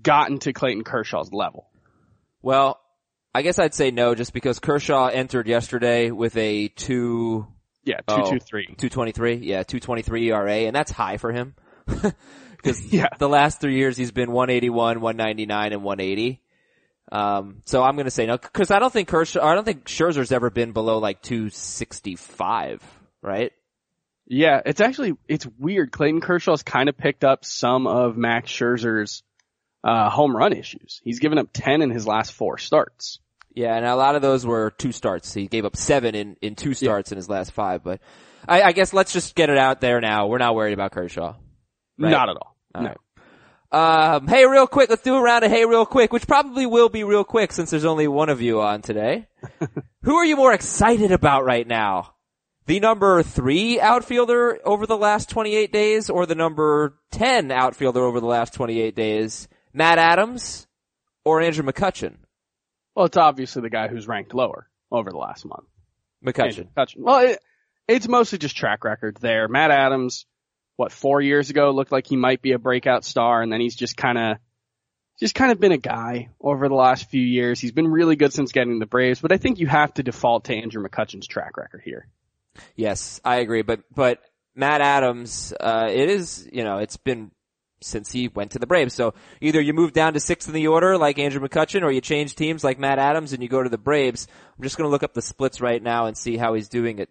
gotten 0.01 0.39
to 0.39 0.53
Clayton 0.53 0.83
Kershaw's 0.83 1.31
level? 1.31 1.69
Well, 2.41 2.79
I 3.33 3.41
guess 3.43 3.59
I'd 3.59 3.73
say 3.73 3.91
no, 3.91 4.15
just 4.15 4.33
because 4.33 4.59
Kershaw 4.59 5.07
entered 5.07 5.47
yesterday 5.47 6.09
with 6.11 6.35
a 6.37 6.69
two, 6.69 7.47
Yeah, 7.89 8.01
Oh. 8.07 8.23
two, 8.25 8.31
two, 8.37 8.39
three. 8.39 8.65
223, 8.65 9.35
yeah, 9.35 9.63
223 9.63 10.31
ERA, 10.31 10.51
and 10.67 10.75
that's 10.75 10.91
high 10.91 11.17
for 11.17 11.31
him. 11.31 11.55
Because 12.61 12.91
Yeah. 12.91 13.07
the 13.17 13.29
last 13.29 13.61
three 13.61 13.77
years 13.77 13.95
he's 13.95 14.11
been 14.11 14.33
181, 14.33 14.99
199, 14.99 15.71
and 15.71 15.81
180. 15.81 16.41
Um, 17.09 17.61
so 17.63 17.81
I'm 17.81 17.95
gonna 17.95 18.11
say 18.11 18.25
no, 18.25 18.37
because 18.37 18.69
I 18.69 18.79
don't 18.79 18.91
think 18.91 19.07
Kershaw, 19.07 19.41
I 19.41 19.55
don't 19.55 19.63
think 19.63 19.85
Scherzer's 19.85 20.33
ever 20.33 20.49
been 20.49 20.73
below 20.73 20.97
like 20.99 21.21
265, 21.21 22.83
right? 23.21 23.53
Yeah, 24.27 24.61
it's 24.65 24.81
actually 24.81 25.13
it's 25.27 25.47
weird. 25.57 25.91
Clayton 25.91 26.21
Kershaw's 26.21 26.61
kind 26.61 26.89
of 26.89 26.97
picked 26.97 27.23
up 27.23 27.45
some 27.45 27.87
of 27.87 28.15
Max 28.17 28.51
Scherzer's 28.51 29.23
uh, 29.83 30.09
home 30.09 30.35
run 30.35 30.53
issues. 30.53 30.99
He's 31.03 31.19
given 31.19 31.37
up 31.39 31.47
ten 31.53 31.81
in 31.81 31.89
his 31.89 32.05
last 32.05 32.33
four 32.33 32.57
starts. 32.57 33.19
Yeah, 33.59 33.75
and 33.75 33.85
a 33.85 33.97
lot 33.97 34.15
of 34.15 34.21
those 34.21 34.45
were 34.45 34.71
two 34.71 34.93
starts. 34.93 35.33
He 35.33 35.47
gave 35.47 35.65
up 35.65 35.75
seven 35.75 36.15
in, 36.15 36.37
in 36.41 36.55
two 36.55 36.73
starts 36.73 37.11
in 37.11 37.17
his 37.17 37.27
last 37.27 37.51
five, 37.51 37.83
but 37.83 37.99
I, 38.47 38.61
I 38.61 38.71
guess 38.71 38.93
let's 38.93 39.11
just 39.11 39.35
get 39.35 39.49
it 39.49 39.57
out 39.57 39.81
there 39.81 39.99
now. 39.99 40.27
We're 40.27 40.37
not 40.37 40.55
worried 40.55 40.71
about 40.71 40.93
Kershaw. 40.93 41.35
Right. 41.97 42.09
Not 42.09 42.29
at 42.29 42.37
all. 42.37 42.55
All 42.73 42.83
no. 42.83 42.95
right. 43.71 44.15
Um, 44.15 44.27
hey, 44.29 44.45
real 44.45 44.65
quick, 44.65 44.89
let's 44.89 45.01
do 45.01 45.13
a 45.13 45.21
round 45.21 45.43
of 45.43 45.51
hey, 45.51 45.65
real 45.65 45.85
quick, 45.85 46.13
which 46.13 46.25
probably 46.25 46.65
will 46.65 46.87
be 46.87 47.03
real 47.03 47.25
quick 47.25 47.51
since 47.51 47.69
there's 47.69 47.83
only 47.83 48.07
one 48.07 48.29
of 48.29 48.41
you 48.41 48.61
on 48.61 48.81
today. 48.81 49.27
Who 50.03 50.15
are 50.15 50.25
you 50.25 50.37
more 50.37 50.53
excited 50.53 51.11
about 51.11 51.43
right 51.43 51.67
now? 51.67 52.13
The 52.65 52.79
number 52.79 53.23
three 53.23 53.77
outfielder 53.77 54.65
over 54.65 54.87
the 54.87 54.95
last 54.95 55.29
28 55.29 55.73
days 55.73 56.09
or 56.09 56.25
the 56.25 56.33
number 56.33 56.97
10 57.11 57.51
outfielder 57.51 58.05
over 58.05 58.21
the 58.21 58.25
last 58.25 58.53
28 58.53 58.95
days? 58.95 59.49
Matt 59.73 59.97
Adams 59.97 60.65
or 61.25 61.41
Andrew 61.41 61.65
McCutchen? 61.65 62.19
Well, 62.99 63.05
it's 63.05 63.15
obviously 63.15 63.61
the 63.61 63.69
guy 63.69 63.87
who's 63.87 64.09
ranked 64.09 64.33
lower 64.33 64.67
over 64.91 65.09
the 65.09 65.15
last 65.17 65.45
month. 65.45 65.63
McCutchen. 66.21 66.67
McCutchen. 66.75 66.97
Well, 66.97 67.19
it, 67.19 67.39
it's 67.87 68.09
mostly 68.09 68.39
just 68.39 68.57
track 68.57 68.83
record 68.83 69.15
there. 69.21 69.47
Matt 69.47 69.71
Adams, 69.71 70.25
what 70.75 70.91
four 70.91 71.21
years 71.21 71.49
ago 71.49 71.71
looked 71.71 71.93
like 71.93 72.07
he 72.07 72.17
might 72.17 72.41
be 72.41 72.51
a 72.51 72.59
breakout 72.59 73.05
star, 73.05 73.41
and 73.41 73.53
then 73.53 73.61
he's 73.61 73.77
just 73.77 73.95
kind 73.95 74.17
of. 74.17 74.37
Just 75.17 75.33
kind 75.33 75.53
of 75.53 75.61
been 75.61 75.71
a 75.71 75.77
guy 75.77 76.27
over 76.41 76.67
the 76.67 76.75
last 76.75 77.09
few 77.09 77.21
years. 77.21 77.61
He's 77.61 77.71
been 77.71 77.87
really 77.87 78.17
good 78.17 78.33
since 78.33 78.51
getting 78.51 78.79
the 78.79 78.85
Braves, 78.85 79.21
but 79.21 79.31
I 79.31 79.37
think 79.37 79.59
you 79.59 79.67
have 79.67 79.93
to 79.93 80.03
default 80.03 80.43
to 80.45 80.55
Andrew 80.55 80.85
McCutchen's 80.85 81.27
track 81.27 81.55
record 81.55 81.81
here. 81.85 82.05
Yes, 82.75 83.21
I 83.23 83.37
agree. 83.37 83.61
But 83.61 83.79
but 83.95 84.19
Matt 84.55 84.81
Adams, 84.81 85.53
uh, 85.57 85.87
it 85.89 86.09
is 86.09 86.49
you 86.51 86.65
know 86.65 86.79
it's 86.79 86.97
been 86.97 87.31
since 87.81 88.11
he 88.11 88.27
went 88.27 88.51
to 88.51 88.59
the 88.59 88.67
Braves. 88.67 88.93
So 88.93 89.13
either 89.41 89.61
you 89.61 89.73
move 89.73 89.93
down 89.93 90.13
to 90.13 90.19
sixth 90.19 90.47
in 90.47 90.53
the 90.53 90.67
order 90.67 90.97
like 90.97 91.19
Andrew 91.19 91.45
McCutchen, 91.45 91.83
or 91.83 91.91
you 91.91 92.01
change 92.01 92.35
teams 92.35 92.63
like 92.63 92.79
Matt 92.79 92.99
Adams 92.99 93.33
and 93.33 93.41
you 93.41 93.49
go 93.49 93.63
to 93.63 93.69
the 93.69 93.77
Braves. 93.77 94.27
I'm 94.57 94.63
just 94.63 94.77
going 94.77 94.87
to 94.87 94.91
look 94.91 95.03
up 95.03 95.13
the 95.13 95.21
splits 95.21 95.61
right 95.61 95.81
now 95.81 96.05
and 96.05 96.17
see 96.17 96.37
how 96.37 96.53
he's 96.53 96.69
doing 96.69 96.99
at 96.99 97.09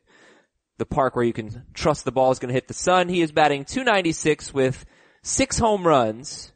the 0.78 0.86
park 0.86 1.16
where 1.16 1.24
you 1.24 1.32
can 1.32 1.64
trust 1.74 2.04
the 2.04 2.12
ball 2.12 2.30
is 2.30 2.38
going 2.38 2.48
to 2.48 2.54
hit 2.54 2.68
the 2.68 2.74
sun. 2.74 3.08
He 3.08 3.20
is 3.20 3.32
batting 3.32 3.64
296 3.64 4.54
with 4.54 4.84
six 5.22 5.58
home 5.58 5.86
runs. 5.86 6.52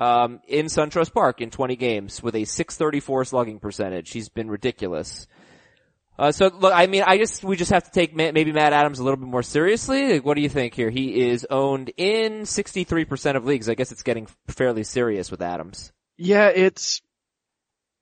Um, 0.00 0.40
in 0.48 0.66
SunTrust 0.66 1.14
Park 1.14 1.40
in 1.40 1.50
20 1.50 1.76
games 1.76 2.20
with 2.20 2.34
a 2.34 2.44
634 2.44 3.26
slugging 3.26 3.60
percentage. 3.60 4.10
He's 4.10 4.28
been 4.28 4.50
ridiculous. 4.50 5.28
Uh, 6.18 6.30
so 6.30 6.46
look, 6.46 6.72
I 6.72 6.86
mean, 6.86 7.02
I 7.04 7.18
just 7.18 7.42
we 7.42 7.56
just 7.56 7.72
have 7.72 7.84
to 7.84 7.90
take 7.90 8.14
ma- 8.14 8.30
maybe 8.32 8.52
Matt 8.52 8.72
Adams 8.72 9.00
a 9.00 9.04
little 9.04 9.16
bit 9.16 9.28
more 9.28 9.42
seriously. 9.42 10.14
Like, 10.14 10.24
what 10.24 10.34
do 10.34 10.42
you 10.42 10.48
think 10.48 10.74
here? 10.74 10.90
He 10.90 11.28
is 11.28 11.46
owned 11.50 11.90
in 11.96 12.42
63% 12.42 13.36
of 13.36 13.44
leagues. 13.44 13.68
I 13.68 13.74
guess 13.74 13.90
it's 13.90 14.04
getting 14.04 14.28
fairly 14.48 14.84
serious 14.84 15.30
with 15.30 15.42
Adams. 15.42 15.92
Yeah, 16.16 16.48
it's 16.48 17.02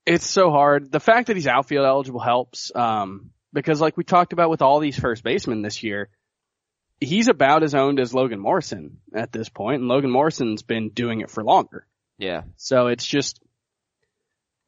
it's 0.04 0.26
so 0.26 0.50
hard. 0.50 0.92
The 0.92 1.00
fact 1.00 1.28
that 1.28 1.36
he's 1.36 1.46
outfield 1.46 1.86
eligible 1.86 2.20
helps, 2.20 2.70
um, 2.74 3.30
because 3.52 3.80
like 3.80 3.96
we 3.96 4.04
talked 4.04 4.32
about 4.32 4.50
with 4.50 4.62
all 4.62 4.80
these 4.80 4.98
first 4.98 5.22
basemen 5.22 5.62
this 5.62 5.82
year, 5.82 6.10
he's 7.00 7.28
about 7.28 7.62
as 7.62 7.74
owned 7.74 7.98
as 7.98 8.12
Logan 8.12 8.40
Morrison 8.40 8.98
at 9.14 9.32
this 9.32 9.48
point, 9.48 9.80
and 9.80 9.88
Logan 9.88 10.10
Morrison's 10.10 10.62
been 10.62 10.90
doing 10.90 11.20
it 11.20 11.30
for 11.30 11.42
longer. 11.42 11.86
Yeah. 12.18 12.42
So 12.56 12.88
it's 12.88 13.06
just 13.06 13.40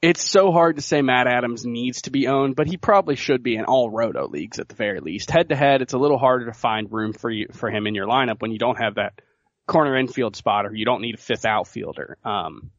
it's 0.05 0.23
so 0.23 0.53
hard 0.53 0.77
to 0.77 0.83
say 0.83 1.01
Matt 1.01 1.27
Adams 1.27 1.65
needs 1.65 2.03
to 2.03 2.11
be 2.11 2.29
owned, 2.29 2.57
but 2.57 2.67
he 2.67 2.77
probably 2.77 3.17
should 3.17 3.43
be 3.43 3.57
in 3.57 3.65
all 3.65 3.89
roto 3.89 4.29
leagues 4.29 4.59
at 4.59 4.69
the 4.69 4.75
very 4.75 5.01
least. 5.01 5.31
Head 5.31 5.49
to 5.49 5.57
head, 5.57 5.81
it's 5.81 5.95
a 5.95 5.99
little 5.99 6.19
harder 6.19 6.45
to 6.45 6.53
find 6.53 6.93
room 6.93 7.15
for 7.15 7.31
you 7.31 7.47
for 7.53 7.71
him 7.71 7.87
in 7.87 7.95
your 7.95 8.07
lineup 8.07 8.43
when 8.43 8.53
you 8.53 8.59
don't 8.59 8.77
have 8.77 8.97
that 8.97 9.23
corner 9.67 9.97
infield 9.97 10.37
spot 10.37 10.67
or 10.67 10.75
you 10.75 10.85
don't 10.85 11.01
need 11.01 11.15
a 11.15 11.19
fifth 11.19 11.47
outfielder. 11.47 12.19
Um, 12.23 12.71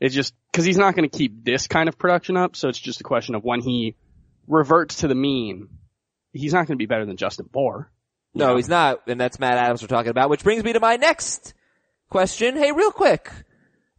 it's 0.00 0.14
just 0.14 0.32
because 0.50 0.64
he's 0.64 0.78
not 0.78 0.96
going 0.96 1.06
to 1.06 1.14
keep 1.14 1.44
this 1.44 1.66
kind 1.66 1.90
of 1.90 1.98
production 1.98 2.38
up, 2.38 2.56
so 2.56 2.70
it's 2.70 2.80
just 2.80 3.02
a 3.02 3.04
question 3.04 3.34
of 3.34 3.44
when 3.44 3.60
he 3.60 3.94
reverts 4.48 4.96
to 5.00 5.08
the 5.08 5.14
mean. 5.14 5.68
He's 6.32 6.54
not 6.54 6.66
going 6.66 6.78
to 6.78 6.82
be 6.82 6.86
better 6.86 7.04
than 7.04 7.18
Justin 7.18 7.50
Bour. 7.52 7.92
No, 8.32 8.48
know? 8.48 8.56
he's 8.56 8.70
not, 8.70 9.02
and 9.08 9.20
that's 9.20 9.38
Matt 9.38 9.58
Adams 9.58 9.82
we're 9.82 9.88
talking 9.88 10.10
about, 10.10 10.30
which 10.30 10.42
brings 10.42 10.64
me 10.64 10.72
to 10.72 10.80
my 10.80 10.96
next 10.96 11.52
question. 12.08 12.56
Hey, 12.56 12.72
real 12.72 12.92
quick. 12.92 13.30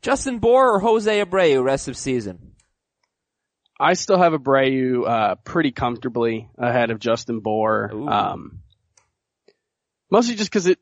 Justin 0.06 0.38
Bour 0.38 0.74
or 0.74 0.80
Jose 0.80 1.26
Abreu 1.26 1.64
rest 1.64 1.88
of 1.88 1.98
season? 1.98 2.52
I 3.80 3.94
still 3.94 4.20
have 4.20 4.34
Abreu 4.34 5.04
uh, 5.04 5.36
pretty 5.44 5.72
comfortably 5.72 6.48
ahead 6.60 6.92
of 6.92 7.00
Justin. 7.00 7.42
Ooh. 7.44 8.08
Um, 8.08 8.60
mostly 10.12 10.36
just 10.36 10.52
because 10.52 10.68
it 10.68 10.78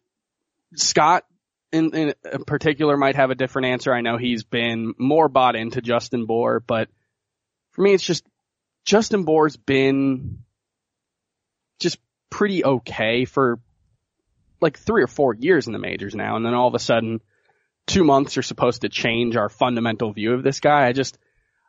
Scott 0.75 1.23
in, 1.71 1.95
in 1.95 2.43
particular 2.45 2.97
might 2.97 3.15
have 3.15 3.29
a 3.29 3.35
different 3.35 3.67
answer. 3.67 3.93
I 3.93 4.01
know 4.01 4.17
he's 4.17 4.43
been 4.43 4.93
more 4.97 5.29
bought 5.29 5.55
into 5.55 5.81
Justin 5.81 6.25
Bour, 6.25 6.59
but 6.59 6.89
for 7.71 7.81
me, 7.81 7.93
it's 7.93 8.03
just 8.03 8.25
Justin 8.83 9.23
Bour's 9.23 9.55
been 9.55 10.39
just 11.79 11.97
pretty 12.29 12.65
okay 12.65 13.23
for 13.23 13.61
like 14.59 14.77
three 14.77 15.01
or 15.01 15.07
four 15.07 15.33
years 15.33 15.67
in 15.67 15.71
the 15.71 15.79
majors 15.79 16.13
now, 16.13 16.35
and 16.35 16.45
then 16.45 16.53
all 16.53 16.67
of 16.67 16.75
a 16.75 16.79
sudden, 16.79 17.21
two 17.87 18.03
months 18.03 18.37
are 18.37 18.43
supposed 18.43 18.81
to 18.81 18.89
change 18.89 19.35
our 19.35 19.49
fundamental 19.49 20.13
view 20.13 20.33
of 20.33 20.43
this 20.43 20.59
guy. 20.59 20.87
I 20.87 20.93
just 20.93 21.17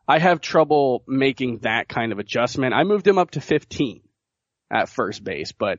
I 0.06 0.18
have 0.18 0.40
trouble 0.40 1.02
making 1.06 1.60
that 1.60 1.88
kind 1.88 2.12
of 2.12 2.18
adjustment. 2.18 2.74
I 2.74 2.84
moved 2.84 3.06
him 3.06 3.18
up 3.18 3.32
to 3.32 3.40
15 3.40 4.02
at 4.70 4.88
first 4.88 5.24
base, 5.24 5.52
but 5.52 5.78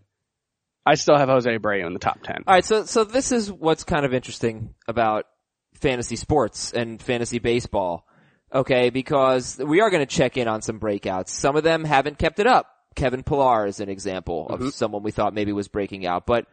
I 0.85 0.95
still 0.95 1.17
have 1.17 1.29
Jose 1.29 1.49
Abreu 1.49 1.85
in 1.85 1.93
the 1.93 1.99
top 1.99 2.21
10. 2.23 2.43
All 2.47 2.53
right, 2.53 2.65
so 2.65 2.85
so 2.85 3.03
this 3.03 3.31
is 3.31 3.51
what's 3.51 3.83
kind 3.83 4.05
of 4.05 4.13
interesting 4.13 4.73
about 4.87 5.25
fantasy 5.73 6.15
sports 6.15 6.73
and 6.73 7.01
fantasy 7.01 7.39
baseball. 7.39 8.05
Okay, 8.53 8.89
because 8.89 9.57
we 9.57 9.81
are 9.81 9.89
going 9.89 10.05
to 10.05 10.15
check 10.15 10.37
in 10.37 10.47
on 10.47 10.61
some 10.61 10.79
breakouts. 10.79 11.29
Some 11.29 11.55
of 11.55 11.63
them 11.63 11.83
haven't 11.83 12.17
kept 12.17 12.39
it 12.39 12.47
up. 12.47 12.67
Kevin 12.95 13.23
Pillar 13.23 13.65
is 13.67 13.79
an 13.79 13.89
example 13.89 14.47
of 14.47 14.59
mm-hmm. 14.59 14.69
someone 14.69 15.03
we 15.03 15.11
thought 15.11 15.33
maybe 15.33 15.51
was 15.51 15.67
breaking 15.67 16.05
out, 16.05 16.25
but 16.25 16.45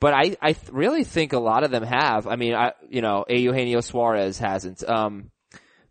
but 0.00 0.14
I 0.14 0.36
I 0.40 0.56
really 0.70 1.04
think 1.04 1.32
a 1.32 1.38
lot 1.38 1.64
of 1.64 1.70
them 1.70 1.82
have. 1.82 2.26
I 2.26 2.36
mean, 2.36 2.54
I 2.54 2.72
you 2.88 3.02
know, 3.02 3.24
Eugenio 3.28 3.80
Suarez 3.80 4.38
hasn't. 4.38 4.88
Um, 4.88 5.30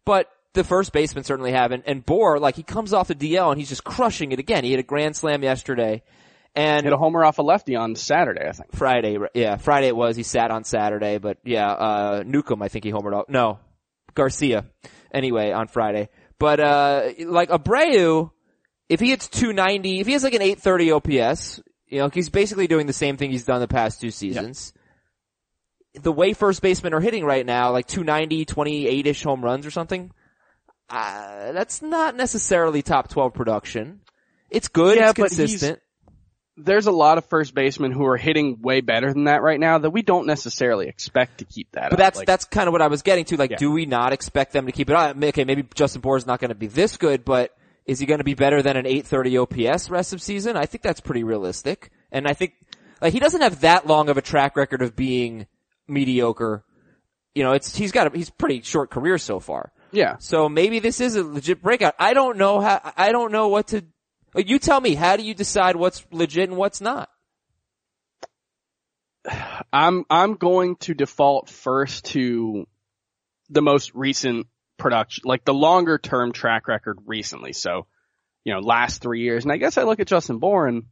but 0.06 0.30
the 0.54 0.64
first 0.64 0.92
baseman 0.94 1.24
certainly 1.24 1.52
haven't. 1.52 1.84
And 1.86 2.06
Bour, 2.06 2.40
like 2.40 2.56
he 2.56 2.64
comes 2.64 2.94
off 2.94 3.08
the 3.10 3.16
DL 3.16 3.52
and 3.52 3.60
he's 3.60 3.70
just 3.70 3.84
crushing 3.84 4.32
it 4.32 4.40
again. 4.40 4.64
He 4.64 4.72
hit 4.72 4.80
a 4.80 4.84
grand 4.84 5.16
slam 5.16 5.44
yesterday, 5.44 6.04
and 6.58 6.86
Hit 6.86 6.94
a 6.94 6.98
homer 6.98 7.24
off 7.24 7.38
a 7.38 7.44
lefty 7.44 7.76
on 7.76 7.96
Saturday, 7.96 8.48
I 8.48 8.52
think. 8.52 8.72
Friday, 8.74 9.18
yeah, 9.36 9.58
Friday 9.58 9.88
it 9.88 9.96
was. 9.96 10.16
He 10.16 10.24
sat 10.24 10.50
on 10.50 10.64
Saturday, 10.64 11.20
but 11.20 11.38
yeah, 11.44 11.70
uh, 11.70 12.24
Newcomb, 12.26 12.64
I 12.64 12.68
think 12.68 12.84
he 12.84 12.92
homered 12.92 13.14
off. 13.14 13.26
No, 13.30 13.60
Garcia. 14.16 14.66
Anyway, 15.14 15.52
on 15.52 15.68
Friday. 15.68 16.10
But, 16.40 16.60
uh, 16.60 17.10
like 17.26 17.50
Abreu, 17.50 18.32
if 18.90 19.00
he 19.00 19.10
hits 19.10 19.28
290, 19.28 20.00
if 20.00 20.08
he 20.08 20.14
has 20.14 20.24
like 20.24 20.34
an 20.34 20.42
830 20.42 20.92
OPS, 20.92 21.62
you 21.88 22.00
know, 22.00 22.10
he's 22.10 22.30
basically 22.30 22.68
doing 22.68 22.88
the 22.88 22.94
same 22.94 23.18
thing 23.18 23.32
he's 23.32 23.46
done 23.46 23.62
the 23.62 23.68
past 23.68 24.02
two 24.02 24.12
seasons. 24.12 24.74
The 25.94 26.12
way 26.12 26.34
first 26.34 26.62
basemen 26.62 26.94
are 26.94 27.00
hitting 27.00 27.26
right 27.26 27.46
now, 27.46 27.72
like 27.72 27.88
290, 27.88 28.46
28-ish 28.46 29.24
home 29.24 29.44
runs 29.44 29.66
or 29.66 29.72
something, 29.72 30.12
uh, 30.90 31.52
that's 31.54 31.82
not 31.82 32.16
necessarily 32.16 32.82
top 32.82 33.10
12 33.10 33.34
production. 33.34 34.02
It's 34.50 34.68
good, 34.68 34.98
Yeah, 34.98 35.10
it's 35.10 35.18
consistent. 35.18 35.80
There's 36.60 36.88
a 36.88 36.92
lot 36.92 37.18
of 37.20 37.26
first 37.26 37.54
basemen 37.54 37.92
who 37.92 38.06
are 38.06 38.18
hitting 38.18 38.62
way 38.62 38.82
better 38.82 39.14
than 39.14 39.26
that 39.26 39.44
right 39.44 39.60
now 39.60 39.78
that 39.78 39.92
we 39.92 40.02
don't 40.02 40.26
necessarily 40.26 40.88
expect 40.88 41.40
to 41.40 41.46
keep 41.46 41.72
that. 41.74 41.92
But 41.92 41.94
up. 41.94 41.98
that's 42.00 42.18
Like, 42.18 42.28
that's 42.28 42.46
kind 42.46 42.68
of 42.68 42.72
what 42.72 42.82
I 42.82 42.88
was 42.88 43.04
getting 43.04 43.26
to. 43.26 43.38
Like, 43.38 43.52
Yeah. 43.52 43.58
do 43.58 43.72
we 43.72 43.86
not 43.86 44.12
expect 44.12 44.54
them 44.54 44.66
to 44.66 44.72
keep 44.72 44.90
it 44.90 44.96
on? 44.96 45.24
Okay, 45.24 45.44
maybe 45.46 45.66
Justin 45.76 46.02
Bour 46.02 46.18
is 46.18 46.26
not 46.26 46.40
going 46.40 46.50
to 46.50 46.56
be 46.56 46.68
this 46.68 46.98
good, 46.98 47.24
but 47.24 47.56
is 47.88 48.00
he 48.00 48.06
going 48.06 48.18
to 48.20 48.26
be 48.26 48.34
better 48.34 48.62
than 48.62 48.76
an 48.76 48.86
830 48.86 49.38
OPS 49.38 49.90
rest 49.90 50.14
of 50.14 50.22
season? 50.22 50.58
I 50.58 50.66
think 50.66 50.84
that's 50.84 51.00
pretty 51.00 51.24
realistic. 51.24 51.90
And 52.12 52.28
I 52.28 52.34
think 52.34 52.54
like 53.02 53.14
he 53.14 53.20
doesn't 53.20 53.42
have 53.42 53.62
that 53.62 53.88
long 53.88 54.10
of 54.10 54.18
a 54.18 54.22
track 54.22 54.56
record 54.58 54.82
of 54.82 54.96
being 54.96 55.48
mediocre. 55.88 56.64
You 57.34 57.44
know, 57.44 57.54
it's 57.54 57.76
he's 57.76 57.92
got 57.92 58.14
a, 58.14 58.18
he's 58.18 58.30
pretty 58.30 58.62
short 58.62 58.92
career 58.92 59.18
so 59.18 59.40
far. 59.40 59.72
yeah. 59.92 60.18
So 60.20 60.50
maybe 60.50 60.80
this 60.80 61.00
is 61.00 61.16
a 61.16 61.24
legit 61.24 61.62
breakout. 61.62 61.96
I 61.98 62.14
don't 62.14 62.38
know 62.38 62.60
how. 62.60 62.94
I 62.98 63.12
don't 63.12 63.32
know 63.32 63.48
what 63.48 63.68
to. 63.68 63.84
like, 64.34 64.50
You 64.50 64.60
tell 64.60 64.82
me. 64.82 64.96
How 64.96 65.16
do 65.16 65.24
you 65.24 65.34
decide 65.34 65.76
what's 65.76 66.06
legit 66.12 66.50
and 66.50 66.58
what's 66.58 66.82
not? 66.82 67.10
I'm 69.72 70.04
I'm 70.10 70.36
going 70.36 70.76
to 70.78 70.94
default 70.94 71.50
first 71.50 72.06
to 72.06 72.68
the 73.50 73.62
most 73.62 73.94
recent 73.94 74.48
production, 74.78 75.24
like 75.26 75.46
the 75.46 75.54
longer 75.54 75.98
term 75.98 76.32
track 76.32 76.68
record 76.68 77.00
recently. 77.06 77.54
So, 77.54 77.88
you 78.44 78.54
know, 78.54 78.60
last 78.60 79.02
three 79.02 79.22
years. 79.22 79.44
And 79.44 79.52
I 79.52 79.58
guess 79.58 79.78
I 79.78 79.84
look 79.84 80.00
at 80.00 80.08
Justin 80.08 80.40
Bour 80.40 80.68
and 80.68 80.84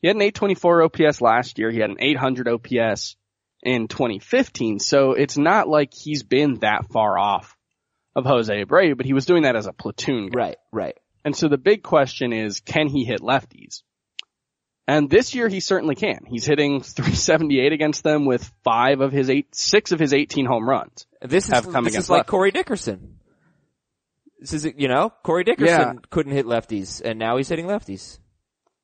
he 0.00 0.08
had 0.08 0.16
an 0.16 0.22
824 0.22 0.84
OPS 0.84 1.20
last 1.20 1.58
year. 1.58 1.70
He 1.70 1.80
had 1.80 1.90
an 1.90 1.98
800 1.98 2.48
OPS 2.48 3.16
in 3.62 3.88
2015. 3.88 4.78
So 4.78 5.12
it's 5.12 5.36
not 5.36 5.68
like 5.68 5.92
he's 5.92 6.22
been 6.22 6.60
that 6.60 6.90
far 6.90 7.18
off 7.18 7.56
of 8.14 8.24
Jose 8.24 8.64
Abreu, 8.64 8.96
but 8.96 9.06
he 9.06 9.12
was 9.12 9.26
doing 9.26 9.42
that 9.42 9.56
as 9.56 9.66
a 9.66 9.72
platoon 9.72 10.28
guy. 10.28 10.38
Right. 10.38 10.56
Right. 10.72 10.98
And 11.24 11.36
so 11.36 11.48
the 11.48 11.58
big 11.58 11.82
question 11.82 12.32
is, 12.32 12.60
can 12.60 12.88
he 12.88 13.04
hit 13.04 13.20
lefties? 13.20 13.82
And 14.88 15.10
this 15.10 15.34
year 15.34 15.48
he 15.48 15.60
certainly 15.60 15.94
can. 15.94 16.20
He's 16.26 16.46
hitting 16.46 16.80
378 16.82 17.72
against 17.72 18.02
them 18.02 18.24
with 18.24 18.50
five 18.64 19.00
of 19.02 19.12
his 19.12 19.28
eight, 19.28 19.54
six 19.54 19.92
of 19.92 20.00
his 20.00 20.14
18 20.14 20.46
home 20.46 20.66
runs. 20.66 21.06
This 21.20 21.44
is 21.44 21.50
this 21.50 21.66
against 21.66 21.96
is 21.98 22.10
like. 22.10 22.26
Corey 22.26 22.50
Dickerson. 22.50 23.18
This 24.40 24.54
is 24.54 24.66
you 24.76 24.88
know 24.88 25.12
Corey 25.22 25.44
Dickerson 25.44 25.78
Yeah. 25.78 25.92
couldn't 26.10 26.32
hit 26.32 26.46
lefties, 26.46 27.02
and 27.04 27.18
now 27.18 27.36
he's 27.36 27.48
hitting 27.48 27.66
lefties. 27.66 28.18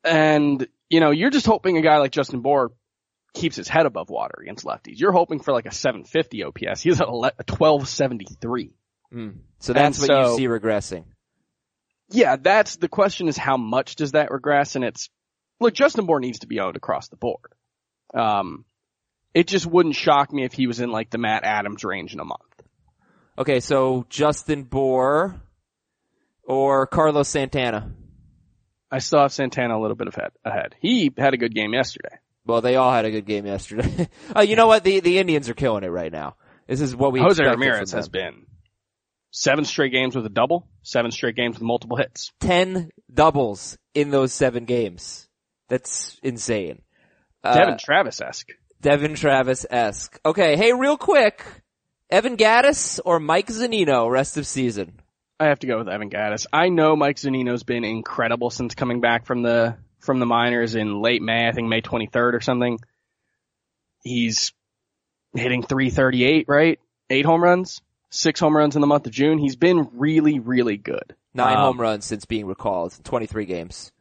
And, 0.04 0.66
you 0.90 1.00
know, 1.00 1.10
you're 1.10 1.30
just 1.30 1.46
hoping 1.46 1.78
a 1.78 1.80
guy 1.80 1.96
like 1.96 2.10
Justin 2.12 2.40
Bour 2.40 2.72
keeps 3.32 3.56
his 3.56 3.68
head 3.68 3.86
above 3.86 4.10
water 4.10 4.34
against 4.42 4.66
lefties. 4.66 4.98
You're 4.98 5.12
hoping 5.12 5.40
for 5.40 5.52
like 5.52 5.64
a 5.64 5.72
750 5.72 6.44
OPS. 6.44 6.82
He's 6.82 7.00
at 7.00 7.08
a 7.08 7.12
1273. 7.12 8.74
Mm. 9.12 9.36
So 9.60 9.72
that's 9.72 9.98
And 10.00 10.08
what 10.08 10.30
you 10.30 10.36
see 10.36 10.46
regressing. 10.48 11.04
Yeah, 12.10 12.36
that's 12.36 12.76
the 12.76 12.88
question 12.88 13.28
is 13.28 13.38
how 13.38 13.56
much 13.56 13.96
does 13.96 14.12
that 14.12 14.30
regress? 14.30 14.76
And 14.76 14.84
it's, 14.84 15.08
look, 15.64 15.74
Justin 15.74 16.06
Bour 16.06 16.20
needs 16.20 16.40
to 16.40 16.46
be 16.46 16.60
owned 16.60 16.76
across 16.76 17.08
the 17.08 17.16
board. 17.16 17.52
Um, 18.14 18.64
it 19.34 19.48
just 19.48 19.66
wouldn't 19.66 19.96
shock 19.96 20.32
me 20.32 20.44
if 20.44 20.52
he 20.52 20.66
was 20.66 20.80
in 20.80 20.90
like 20.90 21.10
the 21.10 21.18
Matt 21.18 21.44
Adams 21.44 21.84
range 21.84 22.14
in 22.14 22.20
a 22.20 22.24
month. 22.24 22.40
Okay, 23.36 23.58
so 23.58 24.06
Justin 24.08 24.62
Bour 24.62 25.40
or 26.44 26.86
Carlos 26.86 27.28
Santana. 27.28 27.92
I 28.90 28.98
still 28.98 29.20
have 29.20 29.32
Santana 29.32 29.76
a 29.76 29.80
little 29.80 29.96
bit 29.96 30.06
ahead. 30.06 30.30
ahead. 30.44 30.76
He 30.80 31.12
had 31.18 31.34
a 31.34 31.36
good 31.36 31.52
game 31.52 31.74
yesterday. 31.74 32.16
Well, 32.46 32.60
they 32.60 32.76
all 32.76 32.92
had 32.92 33.06
a 33.06 33.10
good 33.10 33.26
game 33.26 33.46
yesterday. 33.46 34.08
uh, 34.36 34.42
you 34.42 34.54
know 34.54 34.68
what? 34.68 34.84
The 34.84 35.00
the 35.00 35.18
Indians 35.18 35.48
are 35.48 35.54
killing 35.54 35.82
it 35.82 35.88
right 35.88 36.12
now. 36.12 36.36
This 36.68 36.80
is 36.80 36.94
what 36.94 37.12
we 37.12 37.20
Jose 37.20 37.42
Ramirez 37.42 37.90
has 37.92 38.08
been 38.08 38.46
seven 39.32 39.64
straight 39.64 39.92
games 39.92 40.14
with 40.14 40.26
a 40.26 40.30
double, 40.30 40.68
seven 40.82 41.10
straight 41.10 41.34
games 41.34 41.56
with 41.56 41.62
multiple 41.62 41.96
hits. 41.96 42.32
ten 42.38 42.90
doubles 43.12 43.76
in 43.94 44.10
those 44.10 44.32
seven 44.32 44.64
games. 44.64 45.23
That's 45.68 46.18
insane. 46.22 46.82
Uh, 47.42 47.54
Devon 47.54 47.78
Travis-esque. 47.78 48.48
Devon 48.80 49.14
Travis-esque. 49.14 50.18
Okay, 50.24 50.56
hey, 50.56 50.72
real 50.72 50.96
quick. 50.96 51.44
Evan 52.10 52.36
Gattis 52.36 53.00
or 53.04 53.18
Mike 53.18 53.48
Zunino 53.48 54.10
rest 54.10 54.36
of 54.36 54.46
season? 54.46 55.00
I 55.40 55.46
have 55.46 55.58
to 55.60 55.66
go 55.66 55.78
with 55.78 55.88
Evan 55.88 56.10
Gattis. 56.10 56.46
I 56.52 56.68
know 56.68 56.94
Mike 56.94 57.16
Zunino's 57.16 57.64
been 57.64 57.84
incredible 57.84 58.50
since 58.50 58.74
coming 58.74 59.00
back 59.00 59.26
from 59.26 59.42
the 59.42 59.76
from 59.98 60.20
the 60.20 60.26
minors 60.26 60.74
in 60.74 61.00
late 61.00 61.22
May, 61.22 61.48
I 61.48 61.52
think 61.52 61.66
May 61.68 61.80
23rd 61.80 62.34
or 62.34 62.40
something. 62.40 62.78
He's 64.02 64.52
hitting 65.34 65.62
338, 65.62 66.44
right? 66.46 66.78
Eight 67.10 67.24
home 67.24 67.42
runs, 67.42 67.80
six 68.10 68.38
home 68.38 68.56
runs 68.56 68.76
in 68.76 68.80
the 68.82 68.86
month 68.86 69.06
of 69.06 69.12
June. 69.12 69.38
He's 69.38 69.56
been 69.56 69.88
really, 69.94 70.38
really 70.40 70.76
good. 70.76 71.16
Nine 71.32 71.56
Um, 71.56 71.62
home 71.62 71.80
runs 71.80 72.04
since 72.04 72.26
being 72.26 72.46
recalled. 72.46 72.96
23 73.02 73.46
games. 73.46 73.92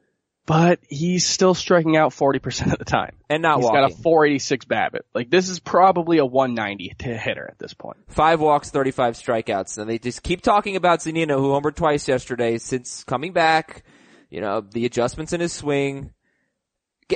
But 0.46 0.80
he's 0.90 1.26
still 1.26 1.54
striking 1.54 1.96
out 1.96 2.12
40% 2.12 2.74
of 2.74 2.80
the 2.80 2.86
time. 2.86 3.16
And 3.30 3.42
not 3.42 3.58
He's 3.58 3.66
walking. 3.66 3.82
got 3.82 3.92
a 3.92 3.96
486 3.96 4.66
BABIP. 4.66 5.00
Like 5.14 5.30
this 5.30 5.48
is 5.48 5.60
probably 5.60 6.18
a 6.18 6.26
190 6.26 6.96
to 7.00 7.18
hitter 7.18 7.48
at 7.50 7.60
this 7.60 7.74
point. 7.74 7.98
Five 8.10 8.42
walks, 8.42 8.70
35 8.70 9.16
strikeouts. 9.16 9.78
And 9.78 9.90
they 9.90 10.00
just 10.00 10.22
keep 10.22 10.42
talking 10.42 10.76
about 10.76 11.00
Zunino, 11.00 11.38
who 11.38 11.52
homered 11.52 11.76
twice 11.76 12.08
yesterday 12.10 12.58
since 12.58 13.06
coming 13.06 13.32
back. 13.32 13.84
You 14.30 14.42
know, 14.42 14.60
the 14.62 14.86
adjustments 14.86 15.32
in 15.32 15.40
his 15.40 15.54
swing. 15.54 16.12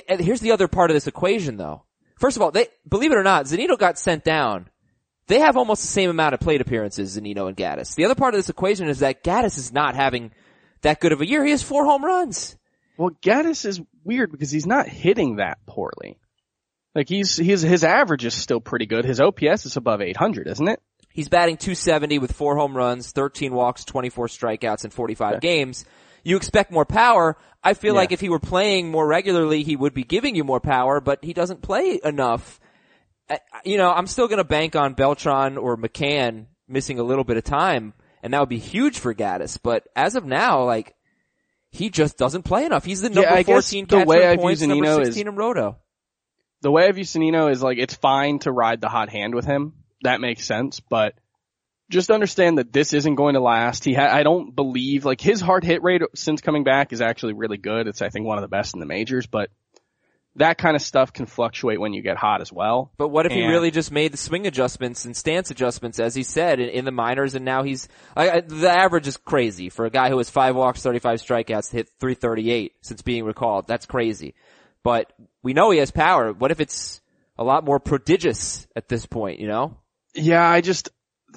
And 0.07 0.22
Here's 0.22 0.41
the 0.41 0.51
other 0.51 0.69
part 0.69 0.89
of 0.89 0.96
this 0.96 1.07
equation 1.07 1.57
though. 1.57 1.84
First 2.17 2.38
of 2.38 2.43
all, 2.43 2.51
they, 2.51 2.67
believe 2.88 3.12
it 3.12 3.17
or 3.17 3.24
not, 3.24 3.46
Zunino 3.46 3.77
got 3.77 4.00
sent 4.00 4.24
down. 4.24 4.69
They 5.27 5.39
have 5.39 5.57
almost 5.57 5.81
the 5.81 5.89
same 5.89 6.10
amount 6.10 6.34
of 6.34 6.39
plate 6.39 6.62
appearances, 6.62 7.17
Zunino 7.17 7.48
and 7.48 7.57
Gattis. 7.57 7.96
The 7.96 8.05
other 8.05 8.15
part 8.15 8.34
of 8.34 8.39
this 8.39 8.50
equation 8.50 8.88
is 8.88 9.00
that 9.00 9.24
Gattis 9.24 9.57
is 9.57 9.74
not 9.74 9.96
having 9.96 10.31
that 10.81 11.01
good 11.01 11.12
of 11.12 11.19
a 11.22 11.27
year. 11.27 11.43
He 11.43 11.51
has 11.51 11.62
four 11.62 11.86
home 11.86 12.03
runs. 12.03 12.57
Well, 12.98 13.12
Gattis 13.22 13.66
is 13.66 13.80
weird 14.04 14.32
because 14.32 14.51
he's 14.51 14.66
not 14.66 14.88
hitting 14.88 15.36
that 15.38 15.60
poorly. 15.66 16.18
Like 16.96 17.08
he's, 17.10 17.36
his, 17.38 17.62
his 17.62 17.84
average 17.84 18.25
is 18.25 18.34
still 18.34 18.60
pretty 18.60 18.88
good. 18.88 19.06
His 19.06 19.20
OPS 19.20 19.66
is 19.66 19.77
above 19.77 20.01
800, 20.01 20.48
isn't 20.48 20.68
it? 20.68 20.82
He's 21.13 21.30
batting 21.30 21.58
270 21.58 22.20
with 22.20 22.32
four 22.32 22.56
home 22.56 22.75
runs, 22.75 23.12
13 23.12 23.54
walks, 23.54 23.86
24 23.86 24.27
strikeouts 24.27 24.84
in 24.84 24.89
45 24.92 25.36
Okay. 25.36 25.39
games. 25.48 25.86
You 26.24 26.38
expect 26.38 26.72
more 26.72 26.86
power. 26.86 27.38
I 27.63 27.74
feel 27.74 27.94
Yeah. 27.94 28.00
like 28.01 28.12
if 28.12 28.20
he 28.22 28.30
were 28.30 28.39
playing 28.39 28.89
more 28.92 29.06
regularly, 29.08 29.63
he 29.63 29.75
would 29.75 29.94
be 29.94 30.04
giving 30.04 30.36
you 30.36 30.44
more 30.44 30.60
power, 30.60 31.00
but 31.00 31.24
he 31.24 31.34
doesn't 31.34 31.62
play 31.62 32.00
enough. 32.04 32.60
You 33.66 33.77
know, 33.77 33.92
I'm 33.92 34.08
still 34.08 34.27
going 34.27 34.38
to 34.38 34.44
bank 34.44 34.75
on 34.75 34.94
Beltran 34.94 35.58
or 35.58 35.75
McCann 35.77 36.46
missing 36.68 36.98
a 37.00 37.04
little 37.04 37.24
bit 37.24 37.38
of 37.38 37.44
time, 37.44 37.94
and 38.24 38.34
that 38.34 38.39
would 38.39 38.50
be 38.50 38.58
huge 38.60 39.00
for 39.00 39.13
Gattis. 39.13 39.60
But 39.62 39.88
as 39.96 40.16
of 40.16 40.25
now, 40.25 40.63
like, 40.63 40.96
he 41.72 41.90
just 41.90 42.18
doesn't 42.18 42.44
play 42.44 42.66
enough. 42.66 42.86
He's 42.86 43.02
the 43.02 43.10
number 43.10 43.44
guess 43.44 43.46
14 43.46 43.86
the 43.86 43.96
catcher 43.98 44.06
way 44.08 44.18
in 44.18 44.24
I 44.24 44.36
view 44.36 44.42
points, 44.42 44.62
number 44.62 44.86
Zunino 44.86 45.02
is- 45.02 45.08
16 45.08 45.28
in 45.28 45.36
Roto. 45.36 45.78
The 46.62 46.72
way 46.72 46.88
I 46.88 46.92
view 46.92 47.04
Zunino 47.04 47.52
is 47.52 47.62
like 47.62 47.78
it's 47.78 47.94
fine 47.94 48.40
to 48.40 48.52
ride 48.52 48.82
the 48.82 48.90
hot 48.90 49.10
hand 49.10 49.36
with 49.36 49.46
him. 49.46 49.74
That 50.02 50.22
makes 50.22 50.46
sense, 50.46 50.80
but 50.80 51.14
just 51.90 52.10
understand 52.12 52.58
that 52.58 52.74
this 52.74 52.94
isn't 52.94 53.16
going 53.16 53.36
to 53.36 53.40
last. 53.40 53.86
He 53.86 53.94
ha- 53.94 54.10
I 54.14 54.24
don't 54.24 54.56
believe 54.56 55.06
like 55.06 55.22
his 55.22 55.40
hard 55.40 55.64
hit 55.64 55.84
rate 55.84 56.02
since 56.16 56.42
coming 56.42 56.64
back 56.64 56.94
is 56.94 57.00
actually 57.02 57.34
really 57.34 57.58
good. 57.58 57.88
It's 57.88 58.02
I 58.02 58.10
think 58.10 58.26
one 58.26 58.38
of 58.38 58.42
the 58.42 58.48
best 58.48 58.74
in 58.74 58.80
the 58.80 58.86
majors, 58.86 59.28
but 59.28 59.50
that 60.38 60.58
kind 60.58 60.75
of 60.75 60.82
stuff 60.82 61.12
can 61.12 61.25
fluctuate 61.25 61.79
when 61.79 61.94
you 61.94 62.01
get 62.01 62.15
hot 62.15 62.41
as 62.41 62.51
well. 62.51 62.91
But 62.98 63.10
what 63.10 63.25
if 63.25 63.32
he 63.32 63.46
really 63.46 63.72
just 63.72 63.91
made 63.91 64.13
the 64.13 64.17
swing 64.17 64.46
adjustments 64.48 65.06
and 65.06 65.17
stance 65.17 65.51
adjustments, 65.51 66.00
as 66.00 66.15
he 66.15 66.24
said, 66.24 66.60
in, 66.60 66.70
in 66.70 66.86
the 66.86 66.91
minors, 66.91 67.36
and 67.36 67.44
now 67.44 67.63
he's 67.63 67.88
I, 68.15 68.29
I, 68.29 68.41
the 68.41 68.70
average 68.70 69.08
is 69.08 69.17
crazy 69.17 69.70
for 69.70 69.86
a 69.86 69.89
guy 69.89 70.10
who 70.10 70.17
has 70.17 70.29
five 70.29 70.56
walks, 70.56 70.82
35 70.82 71.22
strikeouts, 71.22 71.72
to 71.72 71.77
hit 71.77 71.89
338 72.00 72.74
since 72.82 73.01
being 73.01 73.25
recalled. 73.25 73.67
That's 73.67 73.86
crazy. 73.86 74.36
But 74.84 75.12
we 75.41 75.53
know 75.53 75.72
he 75.72 75.79
has 75.79 75.91
power. 75.91 76.32
What 76.32 76.51
if 76.51 76.60
it's 76.60 77.01
a 77.38 77.44
lot 77.44 77.65
more 77.65 77.79
prodigious 77.79 78.67
at 78.75 78.88
this 78.88 79.06
point? 79.06 79.39
You 79.39 79.48
know? 79.48 79.77
Yeah, 80.13 80.48
I 80.48 80.62
just 80.62 80.89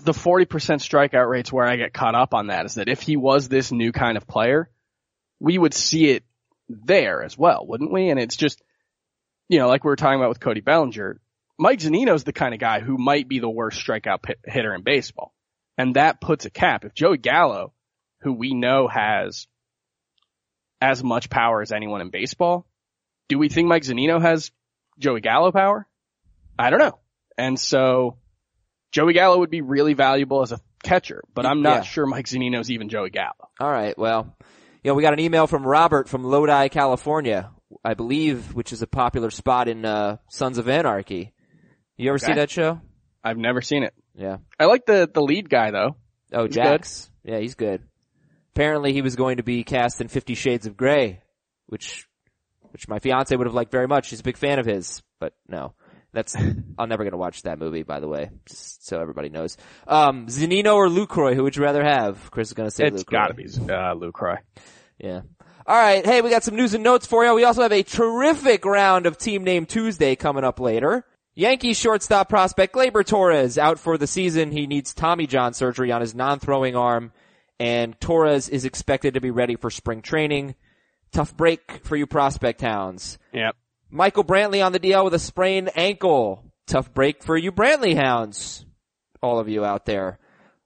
the 0.03 0.13
40% 0.13 0.47
strikeout 0.47 1.29
rates 1.29 1.53
where 1.53 1.67
I 1.67 1.77
get 1.77 1.93
caught 1.93 2.15
up 2.15 2.35
on 2.35 2.49
that 2.49 2.67
is 2.67 2.75
that 2.75 2.89
if 2.89 3.03
he 3.03 3.17
was 3.17 3.49
this 3.49 3.73
new 3.73 3.93
kind 3.93 4.17
of 4.17 4.27
player, 4.27 4.71
we 5.39 5.59
would 5.59 5.75
see 5.75 6.11
it 6.11 6.25
there 6.69 7.23
as 7.23 7.37
well, 7.37 7.67
wouldn't 7.67 7.93
we? 7.93 8.09
And 8.11 8.21
it's 8.21 8.37
just, 8.37 8.63
you 9.51 9.59
know, 9.59 9.67
like 9.69 9.83
we 9.85 9.89
were 9.89 9.97
talking 9.97 10.19
about 10.21 10.29
with 10.31 10.41
Cody 10.41 10.61
Bellinger, 10.61 11.21
Mike 11.59 11.81
Zunino's 11.81 12.25
the 12.25 12.33
kind 12.33 12.55
of 12.55 12.61
guy 12.61 12.81
who 12.81 12.97
might 12.97 13.29
be 13.29 13.41
the 13.41 13.51
worst 13.51 13.85
strikeout 13.87 14.23
pit- 14.23 14.39
hitter 14.45 14.73
in 14.75 14.83
baseball. 14.83 15.35
And 15.77 15.97
that 15.97 16.21
puts 16.21 16.45
a 16.47 16.51
cap. 16.51 16.85
If 16.85 16.95
Joey 16.95 17.19
Gallo, 17.19 17.73
who 18.21 18.33
we 18.33 18.55
know 18.55 18.87
has 18.89 19.47
as 20.81 21.03
much 21.05 21.29
power 21.29 21.61
as 21.63 21.73
anyone 21.73 22.01
in 22.01 22.11
baseball, 22.11 22.67
do 23.29 23.39
we 23.39 23.49
think 23.49 23.69
Mike 23.69 23.83
Zunino 23.83 24.21
has 24.21 24.51
Joey 24.99 25.21
Gallo 25.21 25.53
power? 25.53 25.87
I 26.59 26.71
don't 26.71 26.79
know. 26.79 26.99
And 27.37 27.59
so 27.59 28.19
Joey 28.93 29.13
Gallo 29.15 29.39
would 29.39 29.51
be 29.51 29.63
really 29.63 29.95
valuable 29.95 30.43
as 30.43 30.53
a 30.53 30.61
catcher, 30.83 31.23
but 31.35 31.45
I'm 31.47 31.63
not 31.63 31.77
Yeah. 31.79 31.83
sure 31.83 32.07
Mike 32.07 32.27
Zunino's 32.27 32.71
even 32.71 32.89
Joey 32.89 33.11
Gallo. 33.11 33.49
All 33.59 33.71
right. 33.71 33.97
Well, 33.99 34.35
you 34.85 34.91
know, 34.91 34.95
we 34.95 35.03
got 35.03 35.13
an 35.13 35.21
email 35.21 35.47
from 35.47 35.67
Robert 35.67 36.09
from 36.09 36.25
Lodi, 36.25 36.69
California, 36.69 37.51
I 37.85 37.95
believe, 37.95 38.55
which 38.55 38.73
is 38.73 38.83
a 38.83 38.87
popular 38.87 39.31
spot 39.31 39.69
in 39.69 39.85
uh, 39.85 40.17
Sons 40.31 40.59
of 40.59 40.69
Anarchy. 40.69 41.33
You 41.97 42.11
ever 42.11 42.19
see 42.19 42.33
that 42.35 42.51
show? 42.51 42.81
I've 43.25 43.39
never 43.39 43.61
seen 43.63 43.83
it. 43.83 43.95
Yeah. 44.15 44.39
I 44.59 44.67
like 44.67 44.87
the, 44.87 45.09
the 45.13 45.23
lead 45.23 45.49
guy 45.49 45.71
though. 45.71 45.97
Oh, 46.33 46.45
He's 46.47 46.55
Jax. 46.55 47.11
Yeah, 47.25 47.39
he's 47.39 47.55
good. 47.55 47.83
Apparently 48.55 48.93
he 48.93 49.03
was 49.03 49.17
going 49.17 49.37
to 49.39 49.43
be 49.43 49.65
cast 49.65 50.01
in 50.01 50.09
Fifty 50.09 50.35
Shades 50.35 50.67
of 50.67 50.77
Grey, 50.77 51.23
which, 51.67 52.07
which 52.73 52.89
my 52.89 52.99
fiance 52.99 53.35
would 53.35 53.47
have 53.47 53.55
liked 53.55 53.73
very 53.73 53.87
much. 53.87 54.07
She's 54.09 54.21
a 54.21 54.25
big 54.25 54.37
fan 54.37 54.59
of 54.59 54.67
his, 54.67 55.03
but 55.19 55.35
no. 55.49 55.75
That's, 56.13 56.35
I'm 56.79 56.89
never 56.89 57.05
gonna 57.05 57.17
watch 57.17 57.43
that 57.43 57.59
movie, 57.59 57.83
by 57.85 58.01
the 58.01 58.09
way, 58.09 58.31
just 58.47 58.87
so 58.87 59.01
everybody 59.01 59.29
knows. 59.29 59.57
Um, 59.87 60.27
Zunino 60.27 60.75
or 60.75 60.89
Lucroy, 60.89 61.35
who 61.35 61.45
would 61.45 61.57
you 61.57 61.63
rather 61.63 61.85
have? 61.85 62.31
Chris 62.31 62.49
is 62.49 62.55
gonna 62.55 62.71
say 62.71 62.87
It's 62.87 63.05
Lucroy. 63.05 63.11
gotta 63.13 63.35
be, 63.35 63.45
uh, 63.45 63.95
Lucroy. 63.95 64.39
Yeah. 64.99 65.21
Alright, 65.69 66.07
hey, 66.07 66.23
we 66.23 66.31
got 66.31 66.43
some 66.43 66.57
news 66.57 66.73
and 66.75 66.83
notes 66.83 67.07
for 67.07 67.25
you. 67.25 67.35
We 67.35 67.45
also 67.45 67.63
have 67.63 67.73
a 67.73 67.83
terrific 67.83 68.65
round 68.65 69.07
of 69.07 69.19
Team 69.19 69.45
Name 69.45 69.67
Tuesday 69.67 70.17
coming 70.17 70.45
up 70.45 70.59
later. 70.59 71.05
Yankees 71.35 71.79
shortstop 71.79 72.29
prospect 72.29 72.75
Gleyber 72.75 73.05
Torres 73.05 73.59
out 73.59 73.79
for 73.79 73.99
the 73.99 74.07
season. 74.07 74.53
He 74.53 74.67
needs 74.67 74.95
Tommy 74.95 75.27
John 75.27 75.53
surgery 75.53 75.93
on 75.93 76.01
his 76.01 76.15
non-throwing 76.15 76.77
arm, 76.77 77.13
and 77.59 77.99
Torres 78.01 78.49
is 78.49 78.65
expected 78.65 79.15
to 79.15 79.21
be 79.21 79.31
ready 79.31 79.57
for 79.57 79.71
spring 79.71 80.03
training. 80.03 80.55
Tough 81.13 81.37
break 81.37 81.81
for 81.85 81.97
you 81.97 82.07
prospect 82.07 82.63
hounds. 82.63 83.19
Yep. 83.33 83.55
Michael 83.91 84.25
Brantley 84.25 84.65
on 84.65 84.73
the 84.73 84.81
DL 84.81 85.05
with 85.05 85.15
a 85.15 85.19
sprained 85.19 85.71
ankle. 85.77 86.45
Tough 86.67 86.93
break 86.95 87.23
for 87.23 87.37
you 87.37 87.53
Brantley 87.53 87.97
hounds. 87.97 88.65
All 89.23 89.39
of 89.39 89.49
you 89.49 89.65
out 89.65 89.87
there. 89.87 90.19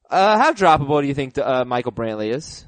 Uh, 0.09 0.39
how 0.39 0.53
droppable 0.53 1.01
do 1.01 1.09
you 1.09 1.15
think 1.15 1.37
uh, 1.37 1.65
Michael 1.65 1.93
Brantley 1.93 2.33
is? 2.33 2.65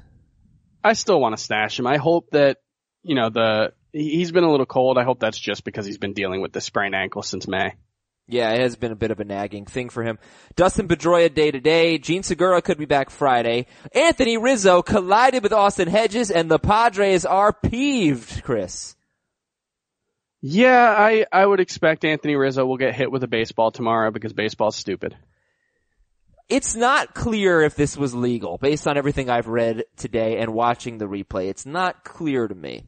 I 0.87 0.93
still 0.93 1.19
want 1.19 1.37
to 1.37 1.43
stash 1.43 1.79
him. 1.79 1.87
I 1.87 1.97
hope 1.97 2.31
that, 2.31 2.57
you 3.03 3.15
know, 3.15 3.29
the, 3.29 3.73
he- 3.93 4.15
he's 4.17 4.31
been 4.31 4.43
a 4.43 4.49
little 4.51 4.65
cold. 4.65 4.97
I 4.97 5.03
hope 5.03 5.19
that's 5.19 5.37
just 5.39 5.63
because 5.63 5.85
he's 5.85 5.97
been 5.97 6.13
dealing 6.13 6.41
with 6.41 6.51
the 6.53 6.61
sprained 6.61 6.95
ankle 6.95 7.21
since 7.21 7.47
May. 7.47 7.73
Yeah, 8.29 8.51
it 8.51 8.59
has 8.59 8.75
been 8.75 8.91
a 8.91 8.95
bit 8.95 9.11
of 9.11 9.21
a 9.21 9.23
nagging 9.23 9.65
thing 9.65 9.87
for 9.89 10.03
him. 10.03 10.19
Dustin 10.57 10.89
Pedroia 10.89 11.33
day 11.33 11.49
to 11.49 11.61
day. 11.61 11.97
Jean 11.97 12.23
Segura 12.23 12.61
could 12.61 12.77
be 12.77 12.83
back 12.85 13.09
Friday. 13.09 13.67
Anthony 13.93 14.37
Rizzo 14.37 14.81
collided 14.81 15.43
with 15.43 15.53
Austin 15.53 15.87
Hedges 15.87 16.29
and 16.29 16.51
the 16.51 16.59
Padres 16.59 17.25
are 17.25 17.53
peeved, 17.53 18.43
Chris. 18.43 18.95
Yeah, 20.41 20.93
I, 20.97 21.25
I 21.31 21.45
would 21.45 21.59
expect 21.61 22.05
Anthony 22.05 22.35
Rizzo 22.35 22.65
will 22.65 22.77
get 22.77 22.93
hit 22.95 23.11
with 23.11 23.23
a 23.23 23.27
baseball 23.27 23.71
tomorrow 23.71 24.11
because 24.11 24.33
baseball's 24.33 24.75
stupid. 24.75 25.15
It's 26.49 26.75
not 26.75 27.13
clear 27.13 27.61
if 27.61 27.75
this 27.75 27.97
was 27.97 28.15
legal 28.15 28.57
based 28.57 28.87
on 28.87 28.97
everything 28.97 29.29
I've 29.29 29.47
read 29.47 29.83
today 29.97 30.37
and 30.37 30.53
watching 30.53 30.97
the 30.97 31.05
replay. 31.05 31.49
It's 31.49 31.65
not 31.65 32.05
clear 32.05 32.47
to 32.47 32.55
me. 32.55 32.85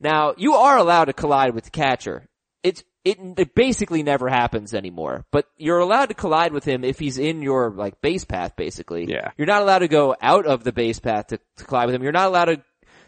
Now, 0.00 0.34
you 0.36 0.54
are 0.54 0.76
allowed 0.76 1.06
to 1.06 1.12
collide 1.12 1.54
with 1.54 1.64
the 1.64 1.70
catcher. 1.70 2.26
It's, 2.62 2.82
it, 3.04 3.18
it 3.38 3.54
basically 3.54 4.02
never 4.02 4.28
happens 4.28 4.74
anymore, 4.74 5.24
but 5.30 5.46
you're 5.56 5.78
allowed 5.78 6.06
to 6.06 6.14
collide 6.14 6.52
with 6.52 6.64
him 6.64 6.82
if 6.82 6.98
he's 6.98 7.16
in 7.18 7.42
your, 7.42 7.70
like, 7.70 8.00
base 8.00 8.24
path, 8.24 8.56
basically. 8.56 9.04
Yeah. 9.08 9.30
You're 9.38 9.46
not 9.46 9.62
allowed 9.62 9.78
to 9.78 9.88
go 9.88 10.16
out 10.20 10.44
of 10.44 10.64
the 10.64 10.72
base 10.72 10.98
path 10.98 11.28
to, 11.28 11.38
to 11.58 11.64
collide 11.64 11.86
with 11.86 11.94
him. 11.94 12.02
You're 12.02 12.10
not 12.10 12.26
allowed 12.26 12.46
to, 12.46 12.62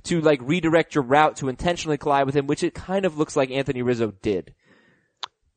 to, 0.04 0.20
like, 0.20 0.40
redirect 0.42 0.94
your 0.94 1.02
route 1.02 1.36
to 1.38 1.48
intentionally 1.48 1.98
collide 1.98 2.26
with 2.26 2.36
him, 2.36 2.46
which 2.46 2.62
it 2.62 2.72
kind 2.72 3.04
of 3.04 3.18
looks 3.18 3.34
like 3.34 3.50
Anthony 3.50 3.82
Rizzo 3.82 4.12
did. 4.22 4.54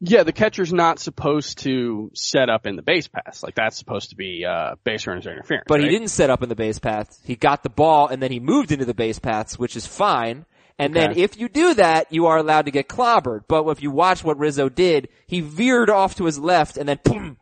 Yeah, 0.04 0.24
the 0.24 0.34
catcher's 0.34 0.74
not 0.74 0.98
supposed 1.00 1.60
to 1.60 2.10
set 2.16 2.50
up 2.50 2.66
in 2.66 2.76
the 2.76 2.82
base 2.82 3.08
pass. 3.08 3.44
Like 3.44 3.54
that's 3.54 3.78
supposed 3.78 4.10
to 4.10 4.16
be, 4.16 4.44
uh, 4.46 4.76
base 4.84 5.06
runners 5.06 5.28
or 5.28 5.32
interference. 5.32 5.66
But 5.68 5.82
he 5.82 5.90
didn't 5.90 6.08
set 6.08 6.32
up 6.32 6.42
in 6.42 6.50
the 6.50 6.56
base 6.56 6.80
path. 6.80 7.20
He 7.24 7.36
got 7.36 7.62
the 7.62 7.70
ball 7.70 8.08
and 8.08 8.22
then 8.22 8.32
he 8.32 8.40
moved 8.40 8.72
into 8.72 8.86
the 8.86 8.96
base 8.96 9.20
paths, 9.20 9.60
which 9.60 9.76
is 9.76 9.86
fine. 9.86 10.46
And 10.80 10.96
then 10.96 11.12
if 11.18 11.38
you 11.38 11.48
do 11.48 11.76
that, 11.76 12.12
you 12.12 12.26
are 12.26 12.38
allowed 12.38 12.66
to 12.66 12.72
get 12.72 12.88
clobbered. 12.88 13.42
But 13.48 13.68
if 13.68 13.84
you 13.84 13.92
watch 13.92 14.24
what 14.24 14.40
Rizzo 14.40 14.68
did, 14.70 15.10
he 15.28 15.42
veered 15.42 15.92
off 15.92 16.16
to 16.16 16.26
his 16.26 16.40
left 16.40 16.78
and 16.78 16.90
then 16.90 17.00
boom, 17.04 17.38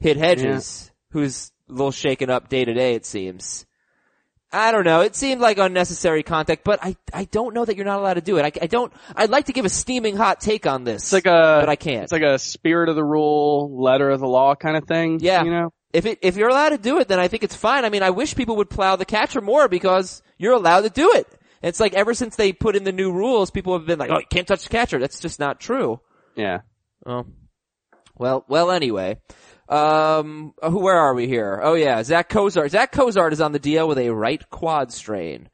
hit 0.00 0.16
Hedges, 0.16 0.90
who's 1.10 1.52
a 1.68 1.72
little 1.72 1.92
shaken 1.92 2.28
up 2.30 2.48
day 2.48 2.64
to 2.64 2.74
day, 2.74 2.94
it 2.94 3.06
seems. 3.06 3.66
I 4.52 4.72
don't 4.72 4.84
know. 4.84 5.00
It 5.00 5.14
seemed 5.14 5.40
like 5.40 5.58
unnecessary 5.58 6.22
contact, 6.22 6.64
but 6.64 6.80
I, 6.82 6.96
I 7.12 7.24
don't 7.24 7.54
know 7.54 7.64
that 7.64 7.76
you're 7.76 7.86
not 7.86 8.00
allowed 8.00 8.14
to 8.14 8.20
do 8.20 8.38
it. 8.38 8.44
I, 8.44 8.64
I 8.64 8.66
don't, 8.66 8.92
I'd 9.14 9.30
like 9.30 9.46
to 9.46 9.52
give 9.52 9.64
a 9.64 9.68
steaming 9.68 10.16
hot 10.16 10.40
take 10.40 10.66
on 10.66 10.82
this. 10.82 11.04
It's 11.04 11.12
like 11.12 11.26
a, 11.26 11.58
but 11.60 11.68
I 11.68 11.76
can't. 11.76 12.02
It's 12.02 12.12
like 12.12 12.22
a 12.22 12.38
spirit 12.38 12.88
of 12.88 12.96
the 12.96 13.04
rule, 13.04 13.80
letter 13.80 14.10
of 14.10 14.18
the 14.18 14.26
law 14.26 14.56
kind 14.56 14.76
of 14.76 14.84
thing. 14.84 15.20
Yeah. 15.20 15.44
You 15.44 15.50
know? 15.50 15.72
If 15.92 16.06
it, 16.06 16.18
if 16.22 16.36
you're 16.36 16.48
allowed 16.48 16.70
to 16.70 16.78
do 16.78 16.98
it, 16.98 17.08
then 17.08 17.20
I 17.20 17.28
think 17.28 17.44
it's 17.44 17.54
fine. 17.54 17.84
I 17.84 17.90
mean, 17.90 18.02
I 18.02 18.10
wish 18.10 18.34
people 18.34 18.56
would 18.56 18.70
plow 18.70 18.96
the 18.96 19.04
catcher 19.04 19.40
more 19.40 19.68
because 19.68 20.22
you're 20.38 20.52
allowed 20.54 20.82
to 20.82 20.90
do 20.90 21.12
it. 21.14 21.28
It's 21.62 21.80
like 21.80 21.94
ever 21.94 22.14
since 22.14 22.36
they 22.36 22.52
put 22.52 22.74
in 22.74 22.84
the 22.84 22.92
new 22.92 23.12
rules, 23.12 23.50
people 23.50 23.76
have 23.76 23.86
been 23.86 23.98
like, 23.98 24.10
oh, 24.10 24.18
you 24.18 24.26
can't 24.30 24.48
touch 24.48 24.64
the 24.64 24.70
catcher. 24.70 24.98
That's 24.98 25.20
just 25.20 25.38
not 25.38 25.60
true. 25.60 26.00
Yeah. 26.34 26.60
Oh. 27.04 27.26
Well, 28.16 28.44
well 28.48 28.70
anyway. 28.70 29.18
Um, 29.70 30.52
who, 30.62 30.80
where 30.80 30.98
are 30.98 31.14
we 31.14 31.26
here? 31.28 31.60
Oh 31.62 31.74
yeah, 31.74 32.02
Zach 32.02 32.28
Cozart. 32.28 32.72
Zach 32.72 32.90
Cozart 32.92 33.32
is 33.32 33.40
on 33.40 33.52
the 33.52 33.60
DL 33.60 33.86
with 33.88 33.98
a 33.98 34.10
right 34.10 34.42
quad 34.50 34.92
strain. 34.92 35.48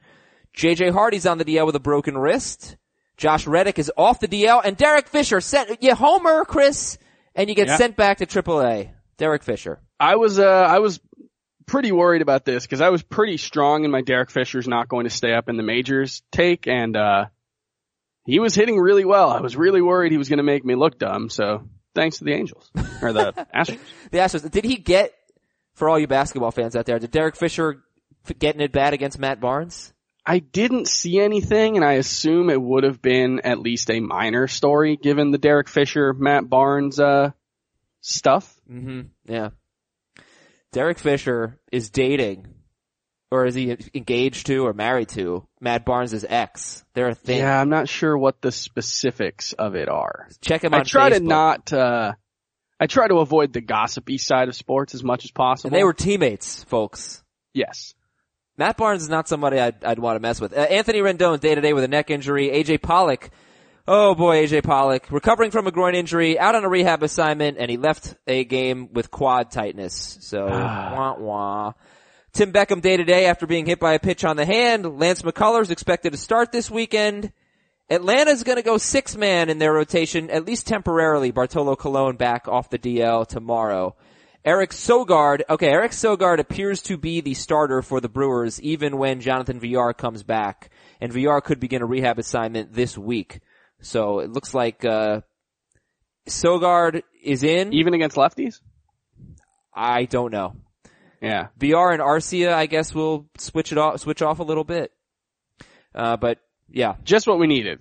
JJ 0.57 0.93
Hardy's 0.93 1.27
on 1.27 1.37
the 1.39 1.45
DL 1.45 1.67
with 1.67 1.77
a 1.77 1.81
broken 1.81 2.17
wrist. 2.17 2.77
Josh 3.19 3.47
Reddick 3.47 3.79
is 3.79 3.93
off 3.97 4.21
the 4.21 4.29
DL 4.29 4.63
and 4.65 4.77
Derek 4.77 5.07
Fisher 5.09 5.41
sent, 5.41 5.83
you 5.83 5.95
homer, 5.95 6.45
Chris, 6.45 6.97
and 7.35 7.49
you 7.49 7.55
get 7.55 7.67
Yeah. 7.69 7.77
sent 7.77 7.97
back 7.97 8.19
to 8.19 8.27
AAA. 8.27 8.91
Derek 9.19 9.43
Fisher. 9.43 9.81
I 10.01 10.17
was, 10.17 10.39
uh, 10.39 10.45
I 10.45 10.79
was 10.79 11.01
pretty 11.67 11.93
worried 11.93 12.21
about 12.23 12.45
this 12.45 12.65
because 12.65 12.81
I 12.83 12.91
was 12.91 13.03
pretty 13.03 13.37
strong 13.39 13.85
in 13.85 13.91
my 13.91 14.01
Derek 14.03 14.31
Fisher's 14.31 14.69
not 14.69 14.89
going 14.89 15.05
to 15.05 15.11
stay 15.11 15.33
up 15.35 15.49
in 15.49 15.57
the 15.57 15.63
majors 15.63 16.23
take 16.33 16.67
and, 16.67 16.97
uh, 16.97 17.27
he 18.27 18.39
was 18.41 18.55
hitting 18.55 18.79
really 18.79 19.05
well. 19.05 19.31
I 19.31 19.41
was 19.41 19.57
really 19.57 19.81
worried 19.81 20.11
he 20.13 20.19
was 20.19 20.29
going 20.29 20.39
to 20.39 20.43
make 20.43 20.65
me 20.65 20.75
look 20.75 20.99
dumb. 20.99 21.29
So 21.31 21.69
thanks 21.97 22.19
to 22.19 22.25
the 22.25 22.33
Angels 22.33 22.71
or 23.03 23.13
the 23.13 23.33
Astros. 23.55 23.79
The 24.13 24.19
Astros. 24.19 24.49
Did 24.51 24.65
he 24.65 24.77
get, 24.77 25.13
for 25.75 25.89
all 25.89 25.99
you 25.99 26.07
basketball 26.07 26.53
fans 26.53 26.77
out 26.77 26.87
there, 26.87 27.01
did 27.01 27.11
Derek 27.11 27.35
Fisher 27.35 27.83
getting 28.39 28.61
it 28.61 28.71
bad 28.71 28.95
against 28.95 29.19
Matt 29.19 29.41
Barnes? 29.41 29.93
I 30.25 30.39
didn't 30.41 30.89
see 30.89 31.19
anything 31.21 31.77
and 31.77 31.85
I 31.85 31.95
assume 31.95 32.51
it 32.51 32.61
would 32.61 32.85
have 32.85 33.01
been 33.03 33.41
at 33.41 33.59
least 33.61 33.91
a 33.91 34.01
minor 34.01 34.47
story 34.49 34.97
given 34.97 35.31
the 35.31 35.39
Derek 35.39 35.69
Fisher, 35.69 36.13
Matt 36.13 36.49
Barnes, 36.49 36.99
uh, 37.01 37.31
stuff. 38.01 38.53
hmm 38.69 39.03
Yeah. 39.25 39.51
Derek 40.73 40.99
Fisher 40.99 41.59
is 41.73 41.91
dating, 41.91 42.49
or 43.31 43.47
is 43.47 43.55
he 43.55 43.77
engaged 43.95 44.47
to 44.47 44.67
or 44.67 44.73
married 44.73 45.09
to 45.11 45.47
Matt 45.61 45.85
Barnes' 45.85 46.25
ex? 46.29 46.85
They're 46.95 47.09
a 47.09 47.15
thing. 47.15 47.39
Yeah, 47.39 47.61
I'm 47.61 47.69
not 47.69 47.89
sure 47.89 48.17
what 48.17 48.41
the 48.41 48.53
specifics 48.53 49.53
of 49.53 49.75
it 49.75 49.89
are. 49.89 50.29
Check 50.41 50.65
him 50.65 50.75
on 50.75 50.81
I 50.81 50.85
try 50.85 51.11
to 51.11 51.21
not, 51.21 51.73
uh, 51.73 52.12
I 52.79 52.87
try 52.87 53.09
to 53.09 53.17
avoid 53.17 53.53
the 53.53 53.61
gossipy 53.61 54.19
side 54.19 54.49
of 54.49 54.55
sports 54.55 54.95
as 54.95 55.03
much 55.03 55.25
as 55.25 55.31
possible. 55.31 55.69
And 55.69 55.77
they 55.77 55.85
were 55.85 55.95
teammates, 55.95 56.65
folks. 56.65 57.23
yes. 57.53 57.95
Matt 58.59 58.79
Barnes 58.79 59.03
is 59.03 59.11
not 59.11 59.29
somebody 59.29 59.59
I'd, 59.61 59.85
I'd 59.85 59.99
want 59.99 60.17
to 60.17 60.21
mess 60.21 60.41
with. 60.41 60.57
Uh, 60.57 60.61
Anthony 60.61 61.01
Rendon 61.01 61.41
day 61.41 61.55
to 61.55 61.61
day 61.61 61.75
with 61.75 61.85
a 61.85 61.89
neck 61.89 62.11
injury. 62.11 62.49
AJ 62.49 62.81
Pollock, 62.81 63.29
oh 63.87 64.15
boy, 64.15 64.47
AJ 64.47 64.65
Pollock 64.65 65.11
recovering 65.11 65.51
from 65.51 65.67
a 65.67 65.71
groin 65.71 65.95
injury, 65.95 66.39
out 66.39 66.55
on 66.55 66.65
a 66.65 66.69
rehab 66.69 67.03
assignment, 67.03 67.59
and 67.59 67.71
he 67.71 67.77
left 67.77 68.15
a 68.27 68.45
game 68.45 68.95
with 68.95 69.11
quad 69.11 69.51
tightness. 69.51 70.17
So 70.23 70.47
wah 70.47 71.17
wah. 71.19 71.73
Tim 72.37 72.53
Beckham 72.53 72.83
day 72.83 72.99
to 72.99 73.05
day 73.05 73.25
after 73.25 73.46
being 73.46 73.64
hit 73.64 73.81
by 73.81 73.94
a 73.94 73.99
pitch 73.99 74.22
on 74.22 74.37
the 74.37 74.44
hand. 74.44 74.99
Lance 74.99 75.22
McCullers 75.22 75.70
expected 75.70 76.12
to 76.12 76.18
start 76.18 76.53
this 76.53 76.70
weekend. 76.70 77.33
Atlanta's 77.88 78.42
going 78.42 78.57
to 78.57 78.62
go 78.62 78.77
six 78.77 79.16
man 79.16 79.49
in 79.49 79.57
their 79.57 79.72
rotation, 79.72 80.29
at 80.29 80.44
least 80.44 80.66
temporarily. 80.66 81.31
Bartolo 81.31 81.77
Colon 81.77 82.16
back 82.16 82.46
off 82.46 82.68
the 82.68 82.79
DL 82.79 83.27
tomorrow. 83.27 83.96
Eric 84.44 84.72
Sogard, 84.72 85.44
okay, 85.49 85.68
Eric 85.68 85.92
Sogard 85.92 86.38
appears 86.38 86.83
to 86.83 86.99
be 86.99 87.22
the 87.22 87.33
starter 87.33 87.81
for 87.81 88.03
the 88.03 88.09
Brewers 88.11 88.61
even 88.61 88.99
when 88.99 89.22
Jonathan 89.22 89.59
Villar 89.59 89.94
comes 89.94 90.22
back. 90.22 90.68
And 91.01 91.11
Villar 91.11 91.40
could 91.40 91.59
begin 91.59 91.81
a 91.81 91.87
rehab 91.87 92.18
assignment 92.18 92.70
this 92.70 92.99
week. 92.99 93.40
So 93.81 94.18
it 94.18 94.31
looks 94.31 94.53
like, 94.53 94.85
uh, 94.85 95.22
Sogard 96.29 97.01
is 97.22 97.42
in. 97.42 97.72
Even 97.72 97.94
against 97.94 98.18
lefties? 98.18 98.61
I 99.72 100.05
don't 100.05 100.33
know. 100.33 100.57
Yeah. 101.27 101.49
Villar 101.59 101.91
and 101.91 102.01
Arcia, 102.01 102.53
I 102.53 102.67
guess 102.67 102.95
will 102.95 103.29
switch 103.37 103.73
it 103.73 103.79
off, 103.79 104.01
switch 104.01 104.23
off 104.23 104.39
a 104.39 104.45
little 104.45 104.65
bit. 104.65 104.93
Uh, 105.95 106.17
but 106.17 106.39
yeah. 106.69 106.95
Just 107.05 107.27
what 107.27 107.39
we 107.39 107.47
needed. 107.47 107.81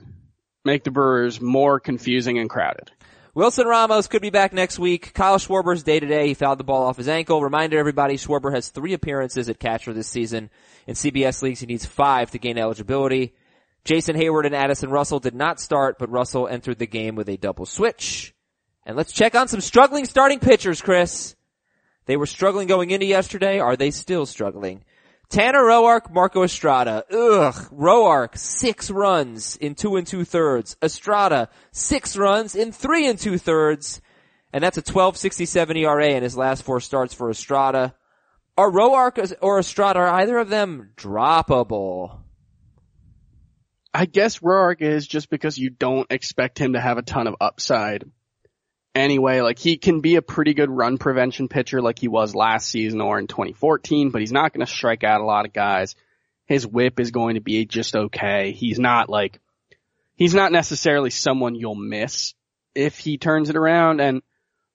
Make 0.63 0.83
the 0.83 0.91
Brewers 0.91 1.39
more 1.39 1.79
confusing 1.79 2.39
and 2.39 2.49
crowded. 2.49 2.91
Wilson 3.35 3.67
Ramos 3.67 4.07
could 4.07 4.21
be 4.21 4.29
back 4.29 4.53
next 4.53 4.79
week. 4.79 5.13
Kyle 5.13 5.37
Schwarber's 5.37 5.83
day 5.83 5.99
to 5.99 6.07
day. 6.07 6.27
He 6.27 6.33
fouled 6.33 6.57
the 6.57 6.63
ball 6.63 6.83
off 6.83 6.97
his 6.97 7.09
ankle. 7.09 7.43
Reminder 7.43 7.77
everybody, 7.77 8.15
Schwarber 8.15 8.53
has 8.53 8.69
three 8.69 8.93
appearances 8.93 9.49
at 9.49 9.59
catcher 9.59 9.93
this 9.93 10.07
season. 10.07 10.49
In 10.87 10.95
CBS 10.95 11.41
leagues, 11.41 11.59
he 11.59 11.65
needs 11.65 11.85
five 11.85 12.31
to 12.31 12.39
gain 12.39 12.57
eligibility. 12.57 13.35
Jason 13.83 14.15
Heyward 14.15 14.45
and 14.45 14.55
Addison 14.55 14.89
Russell 14.89 15.19
did 15.19 15.35
not 15.35 15.59
start, 15.59 15.99
but 15.99 16.09
Russell 16.09 16.47
entered 16.47 16.79
the 16.79 16.87
game 16.87 17.15
with 17.15 17.29
a 17.29 17.37
double 17.37 17.65
switch. 17.65 18.33
And 18.85 18.95
let's 18.95 19.11
check 19.11 19.35
on 19.35 19.47
some 19.47 19.61
struggling 19.61 20.05
starting 20.05 20.39
pitchers, 20.39 20.81
Chris. 20.81 21.34
They 22.05 22.17
were 22.17 22.25
struggling 22.25 22.67
going 22.67 22.91
into 22.91 23.05
yesterday. 23.05 23.59
Are 23.59 23.75
they 23.75 23.91
still 23.91 24.25
struggling? 24.25 24.83
Tanner 25.29 25.63
Roark, 25.63 26.11
Marco 26.11 26.43
Estrada. 26.43 27.03
Ugh. 27.09 27.55
Roark, 27.71 28.37
six 28.37 28.91
runs 28.91 29.55
in 29.55 29.75
two 29.75 29.95
and 29.95 30.05
two 30.05 30.23
thirds. 30.23 30.77
Estrada, 30.83 31.49
six 31.71 32.15
runs 32.15 32.55
in 32.55 32.71
three 32.71 33.07
and 33.07 33.17
two 33.17 33.37
thirds. 33.37 34.01
And 34.53 34.63
that's 34.63 34.77
a 34.77 34.81
1267 34.81 35.77
ERA 35.77 36.09
in 36.09 36.23
his 36.23 36.37
last 36.37 36.63
four 36.63 36.79
starts 36.79 37.13
for 37.13 37.29
Estrada. 37.29 37.95
Are 38.57 38.71
Roark 38.71 39.35
or 39.41 39.59
Estrada, 39.59 39.99
are 39.99 40.07
either 40.07 40.37
of 40.37 40.49
them 40.49 40.91
droppable? 40.95 42.19
I 43.93 44.05
guess 44.05 44.39
Roark 44.39 44.81
is 44.81 45.07
just 45.07 45.29
because 45.29 45.57
you 45.57 45.69
don't 45.69 46.09
expect 46.09 46.59
him 46.59 46.73
to 46.73 46.81
have 46.81 46.97
a 46.97 47.01
ton 47.01 47.27
of 47.27 47.35
upside. 47.41 48.05
Anyway, 48.95 49.41
like 49.41 49.59
he 49.59 49.75
can 49.75 49.99
be 49.99 50.15
a 50.15 50.21
pretty 50.21 50.53
good 50.53 50.69
run 50.69 50.97
prevention 50.97 51.49
pitcher 51.49 51.81
like 51.81 51.99
he 51.99 52.07
was 52.07 52.33
last 52.33 52.69
season 52.69 53.01
or 53.01 53.19
in 53.19 53.27
2014, 53.27 54.09
but 54.09 54.21
he's 54.21 54.31
not 54.31 54.53
going 54.53 54.65
to 54.65 54.71
strike 54.71 55.03
out 55.03 55.19
a 55.19 55.25
lot 55.25 55.45
of 55.45 55.51
guys. 55.51 55.95
His 56.45 56.65
whip 56.65 57.01
is 57.01 57.11
going 57.11 57.35
to 57.35 57.41
be 57.41 57.65
just 57.65 57.95
okay. 57.95 58.53
He's 58.53 58.79
not 58.79 59.09
like, 59.09 59.41
he's 60.15 60.33
not 60.33 60.53
necessarily 60.53 61.09
someone 61.09 61.55
you'll 61.55 61.75
miss 61.75 62.35
if 62.73 62.97
he 62.97 63.17
turns 63.17 63.49
it 63.49 63.57
around. 63.57 63.99
And 63.99 64.21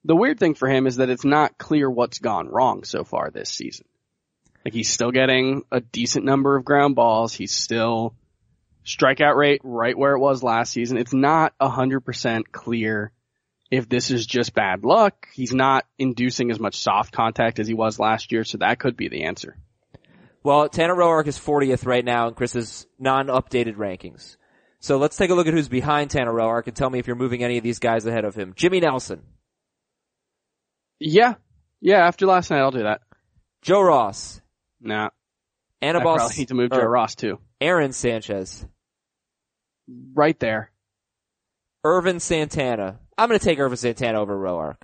the 0.05 0.15
weird 0.15 0.39
thing 0.39 0.53
for 0.53 0.69
him 0.69 0.85
is 0.85 0.97
that 0.97 1.09
it's 1.09 1.25
not 1.25 1.57
clear 1.57 1.89
what's 1.89 2.19
gone 2.19 2.47
wrong 2.47 2.83
so 2.83 3.03
far 3.03 3.31
this 3.31 3.49
season. 3.49 3.87
Like 4.63 4.75
he's 4.75 4.89
still 4.89 5.11
getting 5.11 5.63
a 5.71 5.81
decent 5.81 6.25
number 6.25 6.55
of 6.55 6.65
ground 6.65 6.95
balls. 6.95 7.33
He's 7.33 7.53
still 7.53 8.13
strikeout 8.85 9.35
rate 9.35 9.61
right 9.63 9.97
where 9.97 10.13
it 10.13 10.19
was 10.19 10.43
last 10.43 10.73
season. 10.73 10.97
It's 10.97 11.13
not 11.13 11.53
a 11.59 11.69
hundred 11.69 12.01
percent 12.01 12.51
clear 12.51 13.11
if 13.71 13.87
this 13.89 14.11
is 14.11 14.25
just 14.27 14.53
bad 14.53 14.83
luck. 14.83 15.27
He's 15.33 15.53
not 15.53 15.85
inducing 15.97 16.51
as 16.51 16.59
much 16.59 16.77
soft 16.77 17.13
contact 17.13 17.57
as 17.57 17.67
he 17.67 17.73
was 17.73 17.97
last 17.97 18.31
year, 18.31 18.43
so 18.43 18.57
that 18.59 18.79
could 18.79 18.97
be 18.97 19.07
the 19.07 19.23
answer. 19.23 19.57
Well, 20.43 20.67
Tanner 20.69 20.95
Roark 20.95 21.27
is 21.27 21.39
40th 21.39 21.85
right 21.85 22.03
now 22.03 22.27
in 22.27 22.33
Chris's 22.33 22.85
non-updated 22.99 23.75
rankings. 23.75 24.35
So 24.79 24.97
let's 24.97 25.15
take 25.15 25.29
a 25.29 25.35
look 25.35 25.47
at 25.47 25.53
who's 25.53 25.69
behind 25.69 26.09
Tanner 26.09 26.33
Roark 26.33 26.67
and 26.67 26.75
tell 26.75 26.89
me 26.89 26.99
if 26.99 27.07
you're 27.07 27.15
moving 27.15 27.43
any 27.43 27.57
of 27.57 27.63
these 27.63 27.79
guys 27.79 28.05
ahead 28.05 28.25
of 28.25 28.35
him. 28.35 28.53
Jimmy 28.55 28.79
Nelson, 28.79 29.21
Yeah. 30.99 31.35
Yeah, 31.79 32.05
after 32.05 32.25
last 32.25 32.49
night 32.51 32.59
I'll 32.59 32.71
do 32.71 32.83
that. 32.83 33.01
Joe 33.61 33.81
Ross, 33.81 34.41
Nah. 34.79 35.09
I 35.81 35.85
Anibal, 35.85 36.15
probably 36.15 36.37
need 36.37 36.47
to 36.49 36.53
move 36.55 36.71
Joe 36.71 36.79
er, 36.79 36.89
Ross 36.89 37.15
too. 37.15 37.39
Aaron 37.59 37.91
Sanchez, 37.91 38.65
Right 40.13 40.39
there. 40.39 40.71
Ervin 41.85 42.19
Santana. 42.19 42.99
I'm 43.17 43.29
going 43.29 43.39
to 43.39 43.45
take 43.45 43.59
Ervin 43.59 43.77
Santana 43.77 44.19
over 44.19 44.35
Roark. 44.37 44.81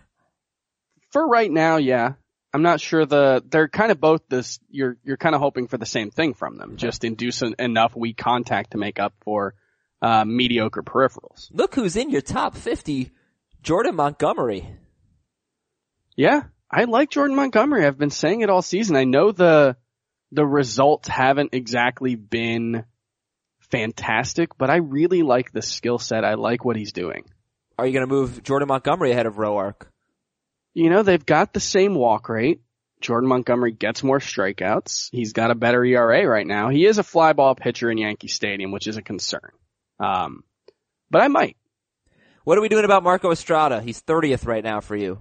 For 1.11 1.27
right 1.27 1.51
now, 1.51 1.77
yeah. 1.77 2.13
I'm 2.53 2.61
not 2.61 2.79
sure 2.79 3.05
the, 3.05 3.43
they're 3.47 3.67
kind 3.67 3.91
of 3.91 3.99
both 3.99 4.21
this, 4.29 4.59
you're, 4.69 4.97
you're 5.03 5.17
kind 5.17 5.35
of 5.35 5.41
hoping 5.41 5.67
for 5.67 5.77
the 5.77 5.85
same 5.85 6.11
thing 6.11 6.33
from 6.33 6.57
them. 6.57 6.77
Just 6.77 7.03
induce 7.03 7.41
en- 7.43 7.55
enough 7.59 7.95
weak 7.95 8.17
contact 8.17 8.71
to 8.71 8.77
make 8.77 8.99
up 8.99 9.13
for, 9.21 9.53
uh, 10.01 10.23
mediocre 10.25 10.81
peripherals. 10.81 11.49
Look 11.51 11.75
who's 11.75 11.95
in 11.95 12.09
your 12.09 12.21
top 12.21 12.55
50, 12.55 13.11
Jordan 13.61 13.95
Montgomery. 13.95 14.69
Yeah, 16.15 16.43
I 16.69 16.85
like 16.85 17.11
Jordan 17.11 17.35
Montgomery. 17.35 17.85
I've 17.85 17.97
been 17.97 18.09
saying 18.09 18.41
it 18.41 18.49
all 18.49 18.61
season. 18.61 18.95
I 18.95 19.03
know 19.03 19.31
the 19.31 19.77
the 20.31 20.45
results 20.45 21.07
haven't 21.07 21.53
exactly 21.53 22.15
been 22.15 22.83
fantastic, 23.71 24.57
but 24.57 24.69
I 24.69 24.77
really 24.77 25.21
like 25.21 25.51
the 25.51 25.61
skill 25.61 25.99
set. 25.99 26.25
I 26.25 26.33
like 26.33 26.65
what 26.65 26.75
he's 26.75 26.91
doing. 26.91 27.25
Are 27.77 27.85
you 27.85 27.93
going 27.93 28.07
to 28.07 28.13
move 28.13 28.43
Jordan 28.43 28.67
Montgomery 28.67 29.11
ahead 29.11 29.25
of 29.25 29.35
Roark? 29.35 29.87
You 30.73 30.89
know, 30.89 31.03
they've 31.03 31.25
got 31.25 31.53
the 31.53 31.59
same 31.59 31.95
walk 31.95 32.29
rate. 32.29 32.61
Jordan 33.01 33.29
Montgomery 33.29 33.71
gets 33.71 34.03
more 34.03 34.19
strikeouts. 34.19 35.09
He's 35.11 35.33
got 35.33 35.51
a 35.51 35.55
better 35.55 35.83
ERA 35.85 36.25
right 36.25 36.47
now. 36.47 36.69
He 36.69 36.85
is 36.85 36.97
a 36.97 37.03
fly 37.03 37.33
ball 37.33 37.53
pitcher 37.53 37.91
in 37.91 37.97
Yankee 37.97 38.27
Stadium, 38.27 38.71
which 38.71 38.87
is 38.87 38.97
a 38.97 39.03
concern. 39.03 39.51
Um, 39.99 40.43
but 41.11 41.21
I 41.21 41.27
might. 41.27 41.57
What 42.43 42.57
are 42.57 42.61
we 42.61 42.69
doing 42.69 42.85
about 42.85 43.03
Marco 43.03 43.31
Estrada? 43.31 43.81
He's 43.81 44.01
30th 44.01 44.47
right 44.47 44.63
now 44.63 44.79
for 44.79 44.95
you. 44.95 45.19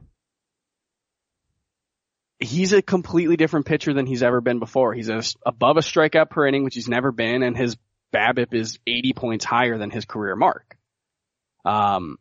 he's 2.39 2.73
a 2.73 2.83
completely 2.83 3.37
different 3.37 3.67
pitcher 3.67 3.95
than 3.95 4.07
he's 4.07 4.23
ever 4.23 4.41
been 4.41 4.59
before. 4.59 4.95
He's 4.95 5.09
a, 5.09 5.23
above 5.45 5.77
a 5.77 5.81
strikeout 5.81 6.31
per 6.31 6.47
inning, 6.47 6.65
which 6.65 6.75
he's 6.75 6.89
never 6.89 7.13
been, 7.13 7.43
and 7.43 7.57
his 7.57 7.77
BABIP 8.15 8.55
is 8.55 8.79
80 8.87 9.13
points 9.15 9.45
higher 9.45 9.79
than 9.79 9.91
his 9.91 10.05
career 10.05 10.37
mark. 10.37 10.77
Um, 11.65 12.19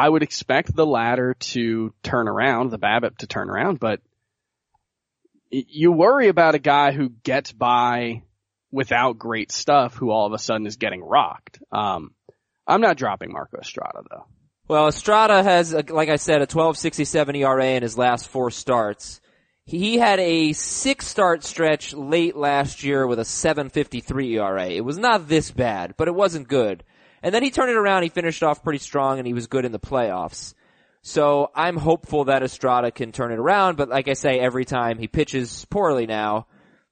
I 0.00 0.08
would 0.08 0.22
expect 0.22 0.74
the 0.74 0.86
latter 0.86 1.34
to 1.34 1.92
turn 2.02 2.26
around, 2.26 2.70
the 2.70 2.78
BABIP 2.78 3.18
to 3.18 3.26
turn 3.26 3.50
around, 3.50 3.78
but 3.78 4.00
you 5.50 5.92
worry 5.92 6.28
about 6.28 6.54
a 6.54 6.58
guy 6.58 6.92
who 6.92 7.10
gets 7.10 7.52
by 7.52 8.22
without 8.72 9.18
great 9.18 9.52
stuff 9.52 9.96
who 9.96 10.10
all 10.10 10.26
of 10.26 10.32
a 10.32 10.38
sudden 10.38 10.66
is 10.66 10.76
getting 10.76 11.02
rocked. 11.02 11.58
Um, 11.70 12.14
I'm 12.66 12.80
not 12.80 12.96
dropping 12.96 13.30
Marco 13.30 13.58
Estrada 13.58 14.00
though. 14.08 14.24
Well, 14.68 14.88
Estrada 14.88 15.42
has, 15.42 15.74
like 15.74 16.08
I 16.08 16.16
said, 16.16 16.40
a 16.40 16.46
12.67 16.46 17.36
ERA 17.36 17.66
in 17.66 17.82
his 17.82 17.98
last 17.98 18.26
four 18.26 18.50
starts. 18.50 19.20
He 19.66 19.98
had 19.98 20.18
a 20.18 20.54
six 20.54 21.08
start 21.08 21.44
stretch 21.44 21.92
late 21.92 22.36
last 22.36 22.82
year 22.84 23.06
with 23.06 23.18
a 23.18 23.24
7.53 23.24 24.38
ERA. 24.38 24.70
It 24.70 24.80
was 24.82 24.96
not 24.96 25.28
this 25.28 25.50
bad, 25.50 25.92
but 25.98 26.08
it 26.08 26.14
wasn't 26.14 26.48
good. 26.48 26.84
And 27.22 27.34
then 27.34 27.42
he 27.42 27.50
turned 27.50 27.70
it 27.70 27.76
around. 27.76 28.02
He 28.02 28.08
finished 28.08 28.42
off 28.42 28.62
pretty 28.62 28.78
strong 28.78 29.18
and 29.18 29.26
he 29.26 29.34
was 29.34 29.46
good 29.46 29.64
in 29.64 29.72
the 29.72 29.78
playoffs. 29.80 30.54
So 31.02 31.50
I'm 31.54 31.76
hopeful 31.76 32.24
that 32.24 32.42
Estrada 32.42 32.90
can 32.90 33.12
turn 33.12 33.32
it 33.32 33.38
around, 33.38 33.76
but 33.76 33.88
like 33.88 34.08
I 34.08 34.12
say, 34.12 34.38
every 34.38 34.64
time 34.66 34.98
he 34.98 35.08
pitches 35.08 35.64
poorly 35.70 36.06
now, 36.06 36.46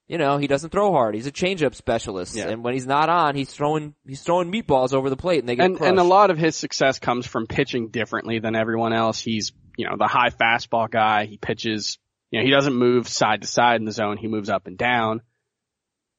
you 0.07 0.17
know, 0.17 0.39
he 0.39 0.47
doesn't 0.47 0.71
throw 0.71 0.91
hard. 0.93 1.15
He's 1.15 1.27
a 1.27 1.33
changeup 1.33 1.75
specialist, 1.75 2.35
Yeah. 2.35 2.49
and 2.49 2.65
when 2.65 2.73
he's 2.73 2.87
not 2.87 3.11
on, 3.11 3.35
he's 3.35 3.53
throwing 3.53 3.95
he's 4.07 4.23
throwing 4.23 4.51
meatballs 4.51 4.95
over 4.95 5.11
the 5.11 5.19
plate, 5.19 5.41
and 5.41 5.49
they 5.49 5.57
get 5.57 5.67
And, 5.67 5.77
crushed. 5.77 5.91
and 5.91 5.99
a 6.01 6.03
lot 6.05 6.31
of 6.31 6.39
his 6.39 6.57
success 6.57 6.99
comes 6.99 7.27
from 7.27 7.47
pitching 7.47 7.89
differently 7.91 8.39
than 8.39 8.57
everyone 8.57 8.95
else. 8.95 9.21
He's, 9.21 9.53
you 9.77 9.85
know, 9.87 9.97
the 9.99 10.07
high 10.07 10.31
fastball 10.31 10.91
guy. 10.91 11.27
He 11.27 11.37
pitches, 11.37 11.99
you 12.31 12.39
know, 12.41 12.45
he 12.47 12.51
doesn't 12.51 12.75
move 12.75 13.07
side 13.07 13.43
to 13.43 13.47
side 13.47 13.77
in 13.81 13.85
the 13.85 13.93
zone. 13.93 14.17
He 14.17 14.29
moves 14.29 14.49
up 14.49 14.67
and 14.67 14.79
down. 14.79 15.21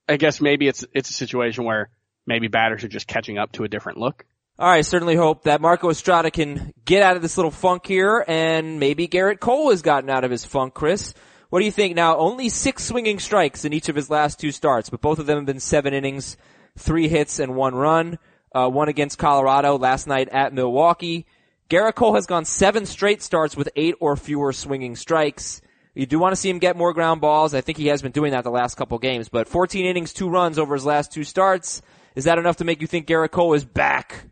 I 0.07 0.17
guess 0.17 0.39
maybe 0.39 0.67
it's, 0.67 0.85
it's 0.93 1.09
a 1.09 1.13
situation 1.13 1.63
where 1.65 1.89
maybe 2.29 2.47
batters 2.47 2.85
are 2.85 2.87
just 2.87 3.07
catching 3.07 3.37
up 3.37 3.51
to 3.53 3.65
a 3.65 3.67
different 3.67 3.97
look. 3.97 4.25
All 4.57 4.69
right, 4.69 4.85
certainly 4.85 5.15
hope 5.15 5.43
that 5.43 5.61
Marco 5.61 5.89
Estrada 5.89 6.31
can 6.31 6.73
get 6.85 7.01
out 7.01 7.15
of 7.15 7.21
this 7.21 7.37
little 7.37 7.51
funk 7.51 7.85
here, 7.85 8.23
and 8.27 8.79
maybe 8.79 9.07
Gerrit 9.07 9.39
Cole 9.39 9.71
has 9.71 9.81
gotten 9.81 10.09
out 10.09 10.23
of 10.23 10.31
his 10.31 10.45
funk. 10.45 10.73
Chris, 10.73 11.13
what 11.49 11.59
do 11.59 11.65
you 11.65 11.71
think? 11.71 11.95
Now, 11.95 12.17
only 12.17 12.49
six 12.49 12.83
swinging 12.83 13.19
strikes 13.19 13.65
in 13.65 13.73
each 13.73 13.89
of 13.89 13.95
his 13.95 14.09
last 14.09 14.39
two 14.39 14.51
starts, 14.51 14.89
but 14.89 15.01
both 15.01 15.19
of 15.19 15.25
them 15.25 15.37
have 15.37 15.45
been 15.45 15.59
seven 15.59 15.93
innings, 15.93 16.37
three 16.77 17.07
hits, 17.07 17.39
and 17.39 17.55
one 17.55 17.73
run. 17.75 18.19
Uh, 18.51 18.67
one 18.67 18.89
against 18.89 19.19
Colorado 19.19 19.77
last 19.77 20.07
night 20.07 20.27
at 20.29 20.53
Milwaukee. 20.53 21.27
Gerrit 21.69 21.93
Cole 21.93 22.15
has 22.15 22.25
gone 22.25 22.45
seven 22.45 22.87
straight 22.87 23.21
starts 23.21 23.55
with 23.55 23.69
eight 23.75 23.93
or 23.99 24.17
fewer 24.17 24.51
swinging 24.51 24.95
strikes. 24.95 25.61
You 25.93 26.07
do 26.07 26.17
want 26.17 26.31
to 26.31 26.35
see 26.35 26.49
him 26.49 26.57
get 26.57 26.75
more 26.75 26.93
ground 26.93 27.21
balls. 27.21 27.53
I 27.53 27.61
think 27.61 27.77
he 27.77 27.87
has 27.87 28.01
been 28.01 28.11
doing 28.11 28.31
that 28.31 28.43
the 28.43 28.49
last 28.49 28.75
couple 28.75 28.97
games, 28.97 29.29
but 29.29 29.47
14 29.47 29.85
innings, 29.85 30.13
two 30.13 30.29
runs 30.29 30.57
over 30.57 30.73
his 30.73 30.85
last 30.85 31.11
two 31.11 31.23
starts. 31.23 31.81
Is 32.15 32.25
that 32.25 32.37
enough 32.37 32.57
to 32.57 32.65
make 32.65 32.81
you 32.81 32.87
think 32.87 33.07
Gerrit 33.07 33.31
Cole 33.31 33.53
is 33.53 33.65
back? 33.65 34.25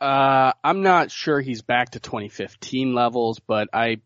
Uh, 0.00 0.52
I'm 0.64 0.82
not 0.82 1.10
sure 1.10 1.40
he's 1.40 1.62
back 1.62 1.90
to 1.90 2.00
2015 2.00 2.94
levels, 2.94 3.38
but 3.38 3.68
I, 3.72 3.98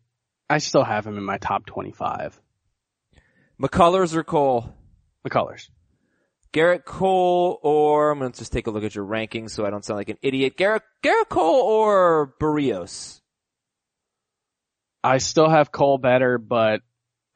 I 0.49 0.59
still 0.59 0.83
have 0.83 1.05
him 1.07 1.17
in 1.17 1.23
my 1.23 1.37
top 1.37 1.65
25. 1.65 2.39
McCullers 3.61 4.13
or 4.15 4.23
Cole? 4.23 4.73
McCullers. 5.27 5.69
Gerrit 6.53 6.85
Cole 6.85 7.59
or 7.61 8.11
I'm 8.11 8.19
gonna 8.19 8.31
just 8.31 8.53
take 8.53 8.67
a 8.67 8.71
look 8.71 8.83
at 8.83 8.95
your 8.95 9.05
rankings 9.05 9.51
so 9.51 9.65
I 9.65 9.69
don't 9.69 9.83
sound 9.83 9.97
like 9.97 10.09
an 10.09 10.17
idiot. 10.21 10.57
Gerrit 10.57 10.81
Gerrit 11.03 11.29
Cole 11.29 11.61
or 11.61 12.33
Berrios? 12.39 13.21
I 15.03 15.17
still 15.17 15.49
have 15.49 15.71
Cole 15.71 15.97
better, 15.97 16.37
but 16.37 16.81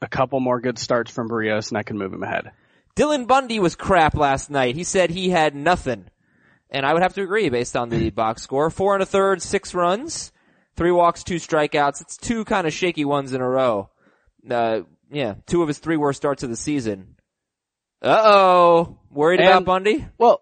a 0.02 0.08
couple 0.08 0.40
more 0.40 0.60
good 0.60 0.80
starts 0.80 1.12
from 1.12 1.30
Berrios 1.30 1.70
and 1.70 1.78
I 1.78 1.84
can 1.84 1.98
move 1.98 2.14
him 2.14 2.24
ahead. 2.24 2.52
Dylan 2.96 3.28
Bundy 3.28 3.60
was 3.60 3.76
crap 3.76 4.16
last 4.16 4.50
night. 4.50 4.76
He 4.76 4.84
said 4.84 5.10
he 5.10 5.30
had 5.30 5.56
nothing. 5.56 6.06
And 6.70 6.86
I 6.86 6.94
would 6.94 7.02
have 7.02 7.14
to 7.16 7.22
agree 7.22 7.50
based 7.50 7.76
on 7.76 7.90
the 7.90 8.10
box 8.12 8.42
score. 8.42 8.70
Four 8.70 8.94
and 8.96 9.04
a 9.04 9.06
third, 9.06 9.42
six 9.42 9.74
runs, 9.74 10.32
three 10.76 10.92
walks, 10.92 11.24
two 11.24 11.36
strikeouts. 11.36 12.02
It's 12.02 12.18
two 12.18 12.46
kind 12.46 12.66
of 12.68 12.74
shaky 12.74 13.06
ones 13.06 13.34
in 13.34 13.42
a 13.42 13.48
row. 13.48 13.90
Uh, 14.50 14.82
yeah, 15.12 15.36
two 15.46 15.62
of 15.62 15.68
his 15.68 15.80
three 15.80 15.98
worst 15.98 16.18
starts 16.18 16.44
of 16.44 16.50
the 16.50 16.56
season. 16.56 17.16
Uh 18.02 18.22
oh. 18.24 19.00
Worried 19.12 19.42
about 19.42 19.66
Bundy? 19.66 20.06
Well, 20.18 20.42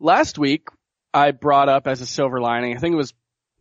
last 0.00 0.38
week 0.38 0.68
I 1.14 1.30
brought 1.30 1.68
up 1.68 1.86
as 1.86 2.00
a 2.00 2.06
silver 2.06 2.40
lining, 2.40 2.76
I 2.76 2.80
think 2.80 2.92
it 2.94 2.96
was 2.96 3.14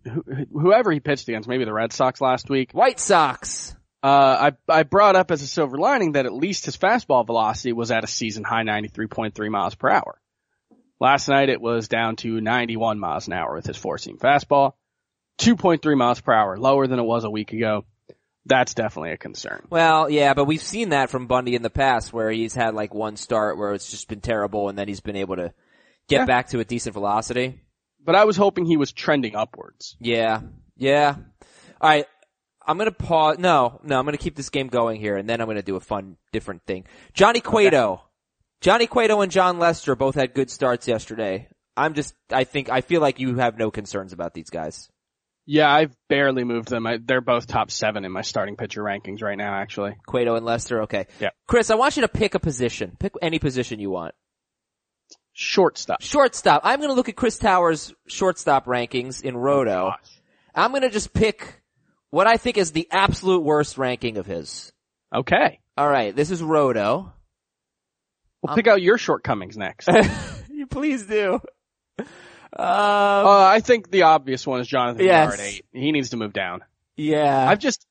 wh- 0.06 0.44
whoever 0.52 0.92
he 0.92 1.00
pitched 1.00 1.28
against, 1.28 1.48
maybe 1.48 1.64
the 1.64 1.74
Red 1.74 1.94
Sox 1.94 2.20
last 2.20 2.50
week. 2.50 2.72
White 2.74 3.00
Sox. 3.00 3.76
Uh, 4.04 4.52
I, 4.70 4.80
I 4.80 4.84
brought 4.84 5.16
up 5.16 5.30
as 5.32 5.42
a 5.44 5.48
silver 5.48 5.78
lining 5.78 6.14
that 6.14 6.26
at 6.26 6.34
least 6.34 6.66
his 6.66 6.76
fastball 6.78 7.26
velocity 7.26 7.72
was 7.74 7.92
at 7.92 8.04
a 8.04 8.08
season 8.08 8.44
high 8.44 8.64
93.3 8.64 9.50
miles 9.52 9.76
per 9.76 9.90
hour. 9.90 10.20
Last 11.00 11.28
night 11.28 11.50
it 11.50 11.62
was 11.62 11.88
down 11.88 12.16
to 12.18 12.42
91 12.42 13.00
miles 13.00 13.28
an 13.28 13.34
hour 13.34 13.54
with 13.56 13.66
his 13.66 13.78
four 13.78 13.98
seam 13.98 14.18
fastball. 14.18 14.74
2.3 15.40 15.98
miles 15.98 16.22
per 16.22 16.34
hour, 16.34 16.58
lower 16.58 16.88
than 16.88 17.00
it 17.00 17.04
was 17.04 17.24
a 17.24 17.30
week 17.30 17.54
ago. 17.54 17.86
That's 18.46 18.74
definitely 18.74 19.12
a 19.12 19.18
concern. 19.18 19.66
Well, 19.70 20.10
yeah, 20.10 20.34
but 20.34 20.46
we've 20.46 20.62
seen 20.62 20.90
that 20.90 21.10
from 21.12 21.28
Bundy 21.28 21.56
in 21.56 21.62
the 21.62 21.70
past 21.70 22.12
where 22.12 22.32
he's 22.32 22.56
had 22.56 22.74
like 22.74 22.94
one 22.94 23.16
start 23.16 23.58
where 23.58 23.74
it's 23.74 23.90
just 23.92 24.08
been 24.08 24.22
terrible 24.22 24.70
and 24.70 24.78
then 24.78 24.88
he's 24.88 25.00
been 25.00 25.16
able 25.16 25.36
to 25.36 25.54
get 26.08 26.22
Yeah. 26.22 26.26
back 26.26 26.48
to 26.50 26.60
a 26.60 26.66
decent 26.66 26.94
velocity. 26.94 27.62
But 28.04 28.16
I 28.16 28.26
was 28.26 28.36
hoping 28.38 28.66
he 28.66 28.78
was 28.78 28.92
trending 28.92 29.36
upwards. 29.36 29.96
Yeah. 30.00 30.42
Yeah. 30.76 31.16
Alright. 31.82 32.08
I'm 32.66 32.78
gonna 32.78 32.92
pause. 32.92 33.38
No, 33.40 33.80
no, 33.84 34.00
I'm 34.00 34.06
gonna 34.06 34.18
keep 34.18 34.36
this 34.36 34.50
game 34.50 34.68
going 34.68 35.00
here 35.00 35.18
and 35.18 35.28
then 35.28 35.42
I'm 35.42 35.48
gonna 35.48 35.62
do 35.62 35.76
a 35.76 35.82
fun, 35.82 36.18
different 36.32 36.64
thing. 36.66 36.86
Johnny 37.14 37.42
Cueto. 37.42 38.04
Johnny 38.62 38.86
Cueto 38.88 39.22
and 39.22 39.32
Jon 39.32 39.58
Lester 39.58 39.96
both 39.96 40.16
had 40.16 40.34
good 40.34 40.52
starts 40.52 40.88
yesterday. 40.88 41.48
I'm 41.76 41.94
just, 41.94 42.14
I 42.32 42.44
think, 42.44 42.70
I 42.70 42.82
feel 42.82 43.02
like 43.02 43.20
you 43.20 43.38
have 43.38 43.58
no 43.58 43.72
concerns 43.72 44.14
about 44.14 44.34
these 44.34 44.50
guys. 44.50 44.90
Yeah, 45.48 45.74
I've 45.74 45.96
barely 46.08 46.44
moved 46.44 46.70
them. 46.70 46.86
I, 46.86 47.00
they're 47.04 47.22
both 47.22 47.48
top 47.48 47.72
seven 47.72 48.06
in 48.06 48.12
my 48.12 48.22
starting 48.22 48.58
pitcher 48.58 48.84
rankings 48.84 49.24
right 49.24 49.38
now, 49.38 49.56
actually. 49.56 49.96
Cueto 50.06 50.36
and 50.36 50.46
Lester, 50.46 50.84
okay. 50.84 51.08
Yeah. 51.20 51.30
Chris, 51.48 51.72
I 51.72 51.76
want 51.76 51.96
you 51.96 52.04
to 52.04 52.08
pick 52.08 52.36
a 52.36 52.40
position. 52.40 52.96
Pick 53.00 53.14
any 53.22 53.40
position 53.40 53.80
you 53.80 53.90
want. 53.90 54.14
Shortstop. 55.34 56.02
Shortstop. 56.02 56.62
I'm 56.64 56.82
gonna 56.82 56.94
look 56.94 57.10
at 57.10 57.16
Chris 57.16 57.38
Towers' 57.38 57.94
shortstop 58.08 58.66
rankings 58.66 59.24
in 59.24 59.36
Roto. 59.36 59.92
Oh 59.94 60.08
I'm 60.54 60.74
gonna 60.74 60.90
just 60.90 61.14
pick 61.14 61.61
what 62.12 62.28
I 62.28 62.38
think 62.38 62.58
is 62.58 62.72
the 62.72 62.88
absolute 62.92 63.42
worst 63.44 63.78
ranking 63.78 64.18
of 64.18 64.26
his. 64.26 64.72
Okay. 65.14 65.60
Alright, 65.80 66.16
this 66.16 66.30
is 66.30 66.44
Roto. 66.44 67.12
We'll 68.42 68.56
pick 68.56 68.68
out 68.68 68.82
your 68.82 68.98
shortcomings 68.98 69.58
next. 69.58 69.88
uh, 69.88 70.04
you 70.50 70.68
please 70.68 71.06
do. 71.06 71.40
Um, 71.98 72.08
I 72.58 73.62
think 73.64 73.90
the 73.90 74.04
obvious 74.04 74.46
one 74.46 74.60
is 74.60 74.68
Jonathan 74.68 75.06
Yes. 75.06 75.62
He 75.72 75.92
needs 75.92 76.10
to 76.10 76.18
move 76.18 76.34
down. 76.34 76.62
yeah. 76.98 77.50
I've 77.50 77.60
just, 77.60 77.86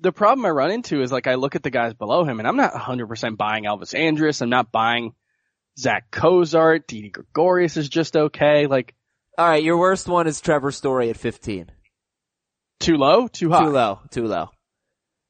the 0.00 0.12
problem 0.12 0.46
I 0.46 0.50
run 0.50 0.70
into 0.70 1.02
is 1.02 1.12
like 1.12 1.26
I 1.26 1.34
look 1.34 1.56
at 1.56 1.62
the 1.62 1.70
guys 1.70 1.92
below 1.94 2.24
him 2.24 2.38
and 2.38 2.48
I'm 2.48 2.56
not 2.56 2.72
100% 2.72 3.36
buying 3.36 3.64
Elvis 3.64 3.98
Andrus. 3.98 4.40
I'm 4.40 4.48
not 4.50 4.72
buying 4.72 5.14
Zach 5.78 6.10
Cozart. 6.10 6.86
Didi 6.86 7.10
Gregorius 7.10 7.76
is 7.76 7.88
just 7.88 8.16
okay. 8.16 8.66
Like 8.66 8.94
Alright, 9.38 9.62
your 9.62 9.76
worst 9.78 10.08
one 10.08 10.26
is 10.26 10.40
Trevor 10.40 10.72
Story 10.72 11.10
at 11.10 11.16
15. 11.16 11.70
Too 12.80 12.96
low, 12.96 13.28
too 13.28 13.50
high. 13.50 13.64
Too 13.64 13.70
low, 13.70 14.00
too 14.10 14.26
low. 14.26 14.50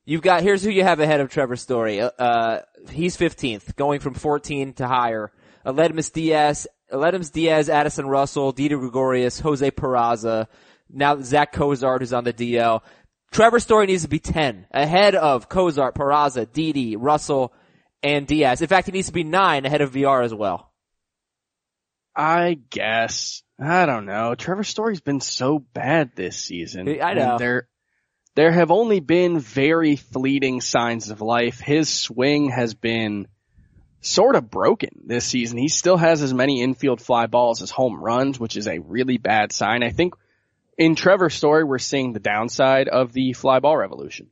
You've 0.04 0.22
got, 0.22 0.42
here's 0.42 0.62
who 0.62 0.70
you 0.70 0.84
have 0.84 1.00
ahead 1.00 1.20
of 1.20 1.30
Trevor 1.30 1.56
Story. 1.56 2.00
Uh, 2.00 2.10
Uh, 2.18 2.62
he's 2.90 3.16
15th, 3.16 3.76
going 3.76 4.00
from 4.00 4.14
14 4.14 4.74
to 4.74 4.86
higher. 4.86 5.30
Aledmys 5.66 6.12
Diaz, 6.12 6.66
Aledmys 6.90 7.30
Diaz, 7.32 7.68
Addison 7.68 8.06
Russell, 8.06 8.52
Dieter 8.54 8.78
Gregorius, 8.80 9.40
Jose 9.40 9.70
Peraza, 9.70 10.46
now 10.90 11.20
Zach 11.20 11.52
Cozart 11.52 12.02
is 12.02 12.12
on 12.14 12.24
the 12.24 12.32
DL. 12.32 12.80
Trevor 13.30 13.60
Story 13.60 13.86
needs 13.86 14.02
to 14.04 14.08
be 14.08 14.18
10, 14.18 14.66
ahead 14.70 15.14
of 15.14 15.48
Cozart, 15.50 15.94
Peraza, 15.94 16.50
Didi, 16.50 16.96
Russell, 16.96 17.52
and 18.02 18.26
Diaz. 18.26 18.62
In 18.62 18.68
fact, 18.68 18.86
he 18.86 18.92
needs 18.92 19.08
to 19.08 19.12
be 19.12 19.24
9 19.24 19.66
ahead 19.66 19.82
of 19.82 19.90
Villar 19.90 20.22
as 20.22 20.32
well. 20.32 20.72
I 22.16 22.58
guess. 22.70 23.42
I 23.60 23.86
don't 23.86 24.06
know. 24.06 24.34
Trevor 24.34 24.64
Story's 24.64 25.00
been 25.00 25.20
so 25.20 25.58
bad 25.58 26.12
this 26.14 26.38
season. 26.38 26.88
I 26.88 27.14
know. 27.14 27.32
And 27.32 27.40
There, 27.40 27.68
there 28.34 28.52
have 28.52 28.70
only 28.70 29.00
been 29.00 29.40
very 29.40 29.96
fleeting 29.96 30.60
signs 30.60 31.10
of 31.10 31.20
life. 31.20 31.58
His 31.58 31.88
swing 31.88 32.50
has 32.50 32.74
been 32.74 33.26
sort 34.00 34.36
of 34.36 34.48
broken 34.48 34.90
this 35.04 35.24
season. 35.24 35.58
He 35.58 35.68
still 35.68 35.96
has 35.96 36.22
as 36.22 36.32
many 36.32 36.62
infield 36.62 37.00
fly 37.00 37.26
balls 37.26 37.62
as 37.62 37.70
home 37.70 38.00
runs, 38.00 38.38
which 38.38 38.56
is 38.56 38.68
a 38.68 38.78
really 38.78 39.18
bad 39.18 39.52
sign. 39.52 39.82
I 39.82 39.90
think 39.90 40.14
in 40.76 40.94
Trevor's 40.94 41.34
story, 41.34 41.64
we're 41.64 41.78
seeing 41.78 42.12
the 42.12 42.20
downside 42.20 42.88
of 42.88 43.12
the 43.12 43.32
fly 43.32 43.58
ball 43.58 43.76
revolution. 43.76 44.28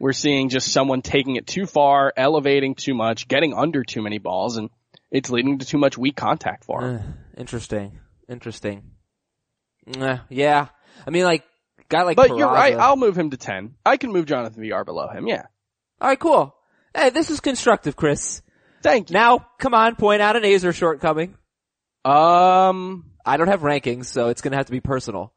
We're 0.00 0.12
seeing 0.12 0.48
just 0.48 0.72
someone 0.72 1.02
taking 1.02 1.36
it 1.36 1.46
too 1.46 1.66
far, 1.66 2.12
elevating 2.16 2.74
too 2.74 2.94
much, 2.94 3.28
getting 3.28 3.54
under 3.54 3.84
too 3.84 4.02
many 4.02 4.18
balls, 4.18 4.56
and 4.56 4.70
it's 5.10 5.30
leading 5.30 5.58
to 5.58 5.66
too 5.66 5.78
much 5.78 5.96
weak 5.96 6.16
contact 6.16 6.64
for 6.64 6.82
him. 6.82 6.96
Uh, 6.96 7.40
interesting. 7.40 7.98
Interesting. 8.28 8.82
Uh, 9.98 10.18
yeah. 10.28 10.68
I 11.06 11.10
mean, 11.10 11.24
like, 11.24 11.44
guy 11.88 12.02
like 12.02 12.16
But 12.16 12.36
you're 12.36 12.50
right. 12.50 12.76
I'll 12.76 12.96
move 12.96 13.16
him 13.16 13.30
to 13.30 13.36
10. 13.36 13.74
I 13.86 13.96
can 13.96 14.12
move 14.12 14.26
Jonathan 14.26 14.62
Villar 14.62 14.84
below 14.84 15.08
him. 15.08 15.26
Yeah. 15.26 15.44
Alright, 16.00 16.18
cool. 16.18 16.54
Hey, 16.94 17.10
this 17.10 17.30
is 17.30 17.40
constructive, 17.40 17.96
Chris. 17.96 18.42
Thank 18.82 19.10
you. 19.10 19.14
Now, 19.14 19.46
come 19.58 19.74
on, 19.74 19.96
point 19.96 20.22
out 20.22 20.36
an 20.36 20.42
Aizer 20.42 20.74
shortcoming. 20.74 21.34
Um, 22.04 23.10
I 23.24 23.36
don't 23.36 23.48
have 23.48 23.60
rankings, 23.60 24.06
so 24.06 24.28
it's 24.28 24.40
gonna 24.40 24.56
have 24.56 24.66
to 24.66 24.72
be 24.72 24.80
personal. 24.80 25.32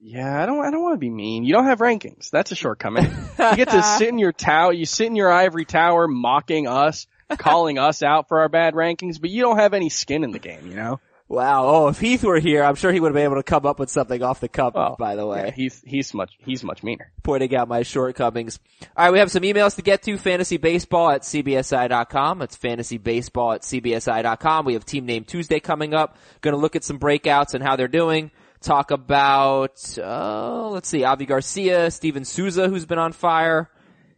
yeah, 0.00 0.42
I 0.42 0.46
don't, 0.46 0.64
I 0.64 0.70
don't 0.70 0.82
want 0.82 0.94
to 0.94 0.98
be 0.98 1.10
mean. 1.10 1.44
You 1.44 1.52
don't 1.52 1.66
have 1.66 1.78
rankings. 1.78 2.30
That's 2.30 2.50
a 2.50 2.56
shortcoming. 2.56 3.04
you 3.04 3.56
get 3.56 3.68
to 3.70 3.82
sit 3.98 4.08
in 4.08 4.18
your 4.18 4.32
tower, 4.32 4.72
you 4.72 4.86
sit 4.86 5.06
in 5.06 5.16
your 5.16 5.30
ivory 5.30 5.64
tower 5.64 6.08
mocking 6.08 6.66
us, 6.66 7.06
calling 7.36 7.78
us 7.78 8.02
out 8.02 8.28
for 8.28 8.40
our 8.40 8.48
bad 8.48 8.74
rankings, 8.74 9.20
but 9.20 9.30
you 9.30 9.42
don't 9.42 9.58
have 9.58 9.74
any 9.74 9.90
skin 9.90 10.24
in 10.24 10.30
the 10.30 10.38
game, 10.38 10.66
you 10.66 10.74
know? 10.74 11.00
Wow. 11.32 11.64
Oh, 11.66 11.88
if 11.88 11.98
Heath 11.98 12.22
were 12.24 12.38
here, 12.38 12.62
I'm 12.62 12.74
sure 12.74 12.92
he 12.92 13.00
would 13.00 13.08
have 13.08 13.14
been 13.14 13.24
able 13.24 13.36
to 13.36 13.42
come 13.42 13.64
up 13.64 13.78
with 13.78 13.88
something 13.88 14.22
off 14.22 14.40
the 14.40 14.48
cuff, 14.48 14.74
Oh, 14.76 14.96
by 14.98 15.16
the 15.16 15.26
way. 15.26 15.46
Yeah, 15.46 15.50
he's 15.50 15.80
he's 15.86 16.12
much 16.12 16.30
he's 16.44 16.62
much 16.62 16.82
meaner. 16.82 17.10
pointing 17.22 17.56
out 17.56 17.68
my 17.68 17.84
shortcomings. 17.84 18.60
All 18.94 19.06
right, 19.06 19.12
we 19.12 19.18
have 19.18 19.30
some 19.30 19.42
emails 19.42 19.76
to 19.76 19.82
get 19.82 20.02
to. 20.02 20.18
Fantasy 20.18 20.58
baseball 20.58 21.10
at 21.10 21.22
cbsi.com. 21.22 22.38
That's 22.38 22.54
fantasy 22.54 22.98
baseball 22.98 23.52
at 23.52 23.62
cbsi.com. 23.62 24.66
We 24.66 24.74
have 24.74 24.84
Team 24.84 25.06
Name 25.06 25.24
Tuesday 25.24 25.58
coming 25.58 25.94
up. 25.94 26.18
Going 26.42 26.54
to 26.54 26.60
look 26.60 26.76
at 26.76 26.84
some 26.84 26.98
breakouts 26.98 27.54
and 27.54 27.64
how 27.64 27.76
they're 27.76 27.88
doing. 27.88 28.30
Talk 28.60 28.90
about, 28.90 29.98
uh, 29.98 30.68
let's 30.68 30.88
see, 30.88 31.02
Avi 31.02 31.24
Garcia, 31.26 31.90
Steven 31.90 32.24
Souza, 32.26 32.68
who's 32.68 32.84
been 32.86 32.98
on 32.98 33.12
fire, 33.12 33.70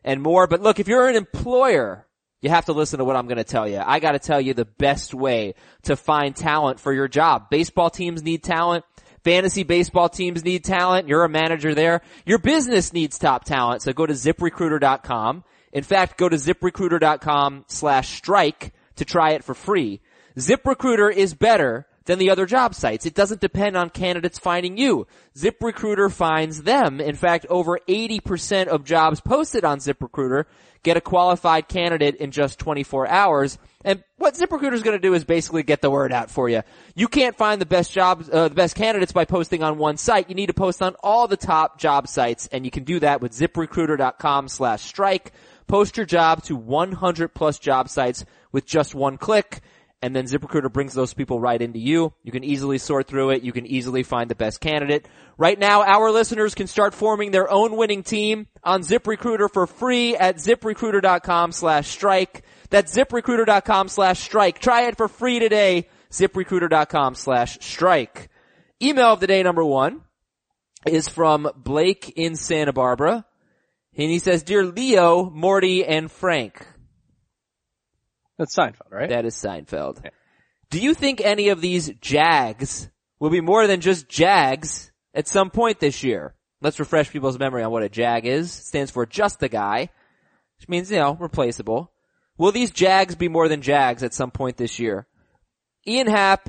and 0.05 0.21
more. 0.21 0.47
But 0.47 0.61
look, 0.61 0.81
if 0.81 0.89
you're 0.89 1.09
an 1.09 1.17
employer, 1.17 2.04
you 2.45 2.51
have 2.51 2.67
to 2.67 2.75
listen 2.75 2.99
to 2.99 3.07
what 3.07 3.17
I'm 3.17 3.27
going 3.27 3.39
to 3.39 3.45
tell 3.45 3.67
you. 3.67 3.83
I 3.83 4.01
got 4.01 4.13
to 4.13 4.19
tell 4.19 4.39
you 4.39 4.53
the 4.53 4.67
best 4.67 5.15
way 5.15 5.55
to 5.85 5.97
find 5.97 6.37
talent 6.37 6.79
for 6.79 6.93
your 6.93 7.09
job. 7.09 7.49
Baseball 7.49 7.89
teams 7.89 8.23
need 8.23 8.43
talent. 8.43 8.85
Fantasy 9.25 9.63
baseball 9.63 10.11
teams 10.11 10.45
need 10.45 10.63
talent. 10.63 11.09
You're 11.09 11.25
a 11.25 11.29
manager 11.31 11.75
there. 11.75 12.03
Your 12.27 12.39
business 12.39 12.93
needs 12.93 13.19
top 13.19 13.45
talent. 13.45 13.81
So 13.81 13.95
go 13.95 14.05
to 14.05 14.13
ziprecruiter.com. 14.13 15.43
In 15.73 15.83
fact, 15.83 16.19
go 16.19 16.29
to 16.29 16.37
ziprecruiter.com 16.37 17.65
slash 17.67 18.15
strike 18.15 18.75
to 18.97 19.07
try 19.07 19.31
it 19.31 19.43
for 19.43 19.55
free. 19.55 20.03
ZipRecruiter 20.37 21.11
is 21.11 21.33
better 21.33 21.87
than 22.05 22.19
the 22.19 22.29
other 22.29 22.45
job 22.45 22.75
sites. 22.75 23.07
It 23.07 23.15
doesn't 23.15 23.41
depend 23.41 23.75
on 23.75 23.89
candidates 23.89 24.39
finding 24.39 24.77
you. 24.77 25.07
ZipRecruiter 25.35 26.13
finds 26.13 26.65
them. 26.65 27.01
In 27.01 27.15
fact, 27.15 27.47
over 27.49 27.79
80% 27.89 28.67
of 28.67 28.85
jobs 28.85 29.23
posted 29.23 29.65
on 29.65 29.79
ZipRecruiter 29.79 30.45
get 30.85 30.97
a 30.97 31.01
qualified 31.01 31.67
candidate 31.67 32.17
in 32.17 32.31
just 32.31 32.61
24 32.61 33.09
hours. 33.09 33.59
And 33.85 34.05
what 34.19 34.35
ZipRecruiter 34.35 34.75
is 34.75 34.83
going 34.83 34.97
to 34.97 35.03
do 35.03 35.15
is 35.15 35.25
basically 35.25 35.63
get 35.65 35.83
the 35.83 35.91
word 35.91 36.13
out 36.13 36.31
for 36.31 36.49
you. 36.49 36.63
You 36.95 37.09
can't 37.09 37.37
find 37.37 37.61
the 37.61 37.67
best 37.67 37.91
jobs, 37.91 38.31
uh, 38.31 38.49
the 38.49 38.55
best 38.55 38.77
candidates 38.77 39.13
by 39.13 39.25
posting 39.25 39.63
on 39.63 39.79
one 39.79 39.97
site. 39.97 40.29
You 40.29 40.35
need 40.35 40.47
to 40.47 40.55
post 40.55 40.81
on 40.81 40.95
all 41.03 41.27
the 41.27 41.37
top 41.37 41.79
job 41.79 42.07
sites, 42.07 42.47
and 42.53 42.65
you 42.65 42.71
can 42.71 42.85
do 42.85 43.01
that 43.01 43.21
with 43.21 43.33
ZipRecruiter.com 43.33 44.49
slash 44.49 44.83
strike. 44.83 45.33
Post 45.67 45.97
your 45.97 46.07
job 46.07 46.43
to 46.45 46.55
100 46.55 47.35
plus 47.35 47.59
job 47.59 47.89
sites 47.89 48.25
with 48.53 48.67
just 48.67 48.95
one 48.95 49.19
click 49.19 49.61
and 50.05 50.15
then 50.15 50.27
ZipRecruiter 50.27 50.71
brings 50.71 50.93
those 50.93 51.15
people 51.15 51.41
right 51.41 51.63
into 51.63 51.79
you. 51.79 52.13
You 52.23 52.31
can 52.31 52.45
easily 52.45 52.77
sort 52.77 53.07
through 53.07 53.31
it. 53.31 53.43
You 53.43 53.53
can 53.53 53.65
easily 53.65 54.03
find 54.03 54.31
the 54.31 54.35
best 54.35 54.61
candidate. 54.61 55.09
Right 55.39 55.59
now, 55.59 55.83
our 55.83 56.11
listeners 56.11 56.55
can 56.55 56.67
start 56.67 56.93
forming 56.93 57.31
their 57.31 57.51
own 57.51 57.75
winning 57.75 58.03
team 58.03 58.47
on 58.63 58.83
ZipRecruiter 58.83 59.51
for 59.51 59.67
free 59.67 60.15
at 60.15 60.37
ziprecruiter.com 60.37 61.53
slash 61.53 61.89
strike. 61.89 62.45
That's 62.69 62.95
ziprecruiter.com 62.95 63.89
slash 63.89 64.21
strike. 64.21 64.59
Try 64.59 64.89
it 64.89 64.99
for 64.99 65.09
free 65.09 65.39
today. 65.39 65.89
ZipRecruiter.com 66.11 67.15
slash 67.15 67.57
strike. 67.63 68.29
Email 68.83 69.15
of 69.15 69.21
the 69.21 69.27
day 69.27 69.43
number 69.43 69.65
one 69.65 70.03
is 70.87 71.09
from 71.09 71.51
Blake 71.57 72.13
in 72.15 72.37
Santa 72.37 72.75
Barbara. 72.75 73.25
And 73.97 74.11
he 74.11 74.19
says, 74.19 74.43
Dear 74.43 74.67
Leo, 74.67 75.31
Morty, 75.31 75.83
and 75.83 76.11
Frank. 76.11 76.67
That's 78.39 78.55
Seinfeld, 78.55 78.91
right? 78.91 79.09
That 79.09 79.25
is 79.25 79.35
Seinfeld. 79.37 80.05
Do 80.71 80.81
you 80.81 80.95
think 80.95 81.21
any 81.21 81.51
of 81.51 81.61
these 81.61 81.91
Jags 82.01 82.91
will 83.21 83.31
be 83.31 83.41
more 83.41 83.67
than 83.67 83.81
just 83.81 84.09
Jags 84.09 84.91
at 85.15 85.29
some 85.29 85.51
point 85.51 85.79
this 85.79 86.03
year? 86.03 86.35
Let's 86.61 86.81
refresh 86.81 87.11
people's 87.11 87.39
memory 87.39 87.63
on 87.63 87.71
what 87.71 87.83
a 87.83 87.89
Jag 87.89 88.27
is. 88.27 88.47
It 88.59 88.65
stands 88.65 88.91
for 88.91 89.07
just 89.07 89.39
the 89.39 89.49
guy, 89.49 89.91
which 90.59 90.69
means, 90.69 90.91
you 90.91 90.97
know, 90.97 91.15
replaceable. 91.15 91.93
Will 92.37 92.53
these 92.53 92.71
Jags 92.71 93.15
be 93.15 93.29
more 93.29 93.49
than 93.49 93.63
Jags 93.63 94.03
at 94.03 94.15
some 94.15 94.31
point 94.31 94.57
this 94.57 94.79
year? 94.79 95.07
Ian 95.87 96.09
Happ, 96.09 96.49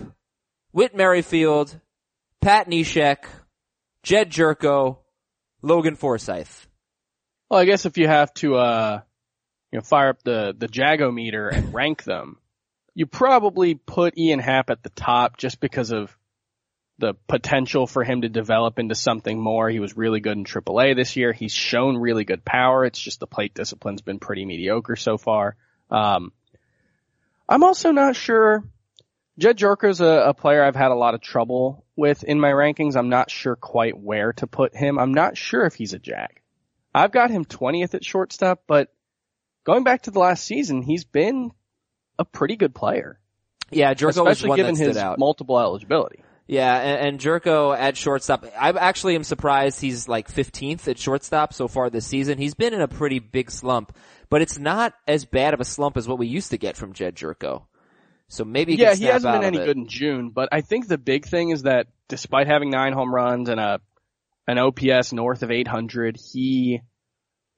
Whit 0.71 0.95
Merrifield, 0.95 1.79
Pat 2.41 2.67
Neshek, 2.67 3.25
Jed 4.01 4.31
Gyorko, 4.31 4.99
Logan 5.61 5.95
Forsythe. 5.95 6.47
Well, 7.49 7.59
I 7.59 7.65
guess 7.65 7.85
if 7.85 7.97
you 7.97 8.07
have 8.07 8.33
to, 8.35 8.55
uh, 8.55 9.01
you 9.71 9.79
know, 9.79 9.83
fire 9.83 10.09
up 10.09 10.23
the, 10.23 10.55
the 10.57 10.69
Jago 10.71 11.11
meter 11.11 11.49
and 11.49 11.73
rank 11.73 12.03
them, 12.03 12.37
you 12.93 13.05
probably 13.05 13.75
put 13.75 14.17
Ian 14.17 14.39
Happ 14.39 14.69
at 14.69 14.83
the 14.83 14.89
top 14.89 15.37
just 15.37 15.59
because 15.59 15.91
of 15.91 16.15
the 16.97 17.13
potential 17.27 17.87
for 17.87 18.03
him 18.03 18.21
to 18.21 18.29
develop 18.29 18.79
into 18.79 18.95
something 18.95 19.37
more. 19.37 19.69
He 19.69 19.81
was 19.81 19.97
really 19.97 20.21
good 20.21 20.37
in 20.37 20.45
AAA 20.45 20.95
this 20.95 21.17
year. 21.17 21.33
He's 21.33 21.51
shown 21.51 21.97
really 21.97 22.23
good 22.23 22.45
power. 22.45 22.85
It's 22.85 22.99
just 22.99 23.19
the 23.19 23.27
plate 23.27 23.53
discipline's 23.53 24.01
been 24.01 24.19
pretty 24.19 24.45
mediocre 24.45 24.95
so 24.95 25.17
far. 25.17 25.57
Um, 25.91 26.31
I'm 27.49 27.63
also 27.63 27.91
not 27.91 28.15
sure. 28.15 28.63
Jed 29.37 29.57
Gyorko's 29.57 29.99
a, 29.99 30.29
a 30.29 30.33
player 30.33 30.63
I've 30.63 30.77
had 30.77 30.91
a 30.91 30.95
lot 30.95 31.13
of 31.13 31.21
trouble 31.21 31.85
with 31.97 32.23
in 32.23 32.39
my 32.39 32.51
rankings. 32.51 32.95
I'm 32.95 33.09
not 33.09 33.29
sure 33.29 33.57
quite 33.57 33.97
where 33.97 34.31
to 34.33 34.47
put 34.47 34.73
him. 34.73 34.97
I'm 34.97 35.13
not 35.13 35.37
sure 35.37 35.65
if 35.65 35.75
he's 35.75 35.93
a 35.93 35.99
jack. 35.99 36.41
I've 36.93 37.11
got 37.11 37.29
him 37.29 37.43
20th 37.43 37.93
at 37.93 38.05
shortstop, 38.05 38.63
but 38.67 38.93
going 39.65 39.83
back 39.83 40.03
to 40.03 40.11
the 40.11 40.19
last 40.19 40.45
season, 40.45 40.81
he's 40.81 41.03
been 41.03 41.51
a 42.17 42.23
pretty 42.23 42.55
good 42.55 42.73
player. 42.73 43.19
Yeah, 43.71 43.93
Gyorko 43.93 44.05
was 44.05 44.17
especially 44.17 44.49
one 44.49 44.57
given 44.57 44.73
that 44.75 44.77
stood 44.77 44.87
his 44.87 44.97
out. 44.97 45.19
multiple 45.19 45.59
eligibility. 45.59 46.23
Yeah, 46.47 46.75
and, 46.77 47.07
and 47.07 47.19
Gyorko 47.19 47.75
at 47.75 47.97
shortstop. 47.97 48.45
I 48.57 48.69
actually 48.69 49.15
am 49.15 49.23
surprised 49.23 49.81
he's 49.81 50.07
like 50.07 50.31
15th 50.31 50.87
at 50.87 50.99
shortstop 50.99 51.53
so 51.53 51.67
far 51.67 51.89
this 51.89 52.05
season. 52.05 52.37
He's 52.37 52.53
been 52.53 52.73
in 52.73 52.81
a 52.81 52.87
pretty 52.87 53.19
big 53.19 53.49
slump, 53.49 53.97
but 54.29 54.41
it's 54.43 54.59
not 54.59 54.93
as 55.07 55.25
bad 55.25 55.55
of 55.55 55.59
a 55.59 55.65
slump 55.65 55.97
as 55.97 56.07
what 56.07 56.19
we 56.19 56.27
used 56.27 56.51
to 56.51 56.57
get 56.57 56.77
from 56.77 56.93
Jed 56.93 57.15
Gyorko. 57.15 57.63
So 58.27 58.43
maybe 58.43 58.75
he 58.75 58.81
yeah, 58.81 58.95
he 58.95 59.05
hasn't 59.05 59.33
been 59.33 59.43
any 59.43 59.57
good 59.57 59.77
in 59.77 59.87
June, 59.87 60.29
but 60.29 60.49
I 60.51 60.61
think 60.61 60.87
the 60.87 60.97
big 60.97 61.25
thing 61.25 61.49
is 61.49 61.63
that 61.63 61.87
despite 62.07 62.47
having 62.47 62.69
nine 62.69 62.93
home 62.93 63.13
runs 63.13 63.49
and 63.49 63.59
a 63.59 63.81
an 64.47 64.59
OPS 64.59 65.11
north 65.11 65.41
of 65.41 65.49
800, 65.49 66.17
he 66.17 66.81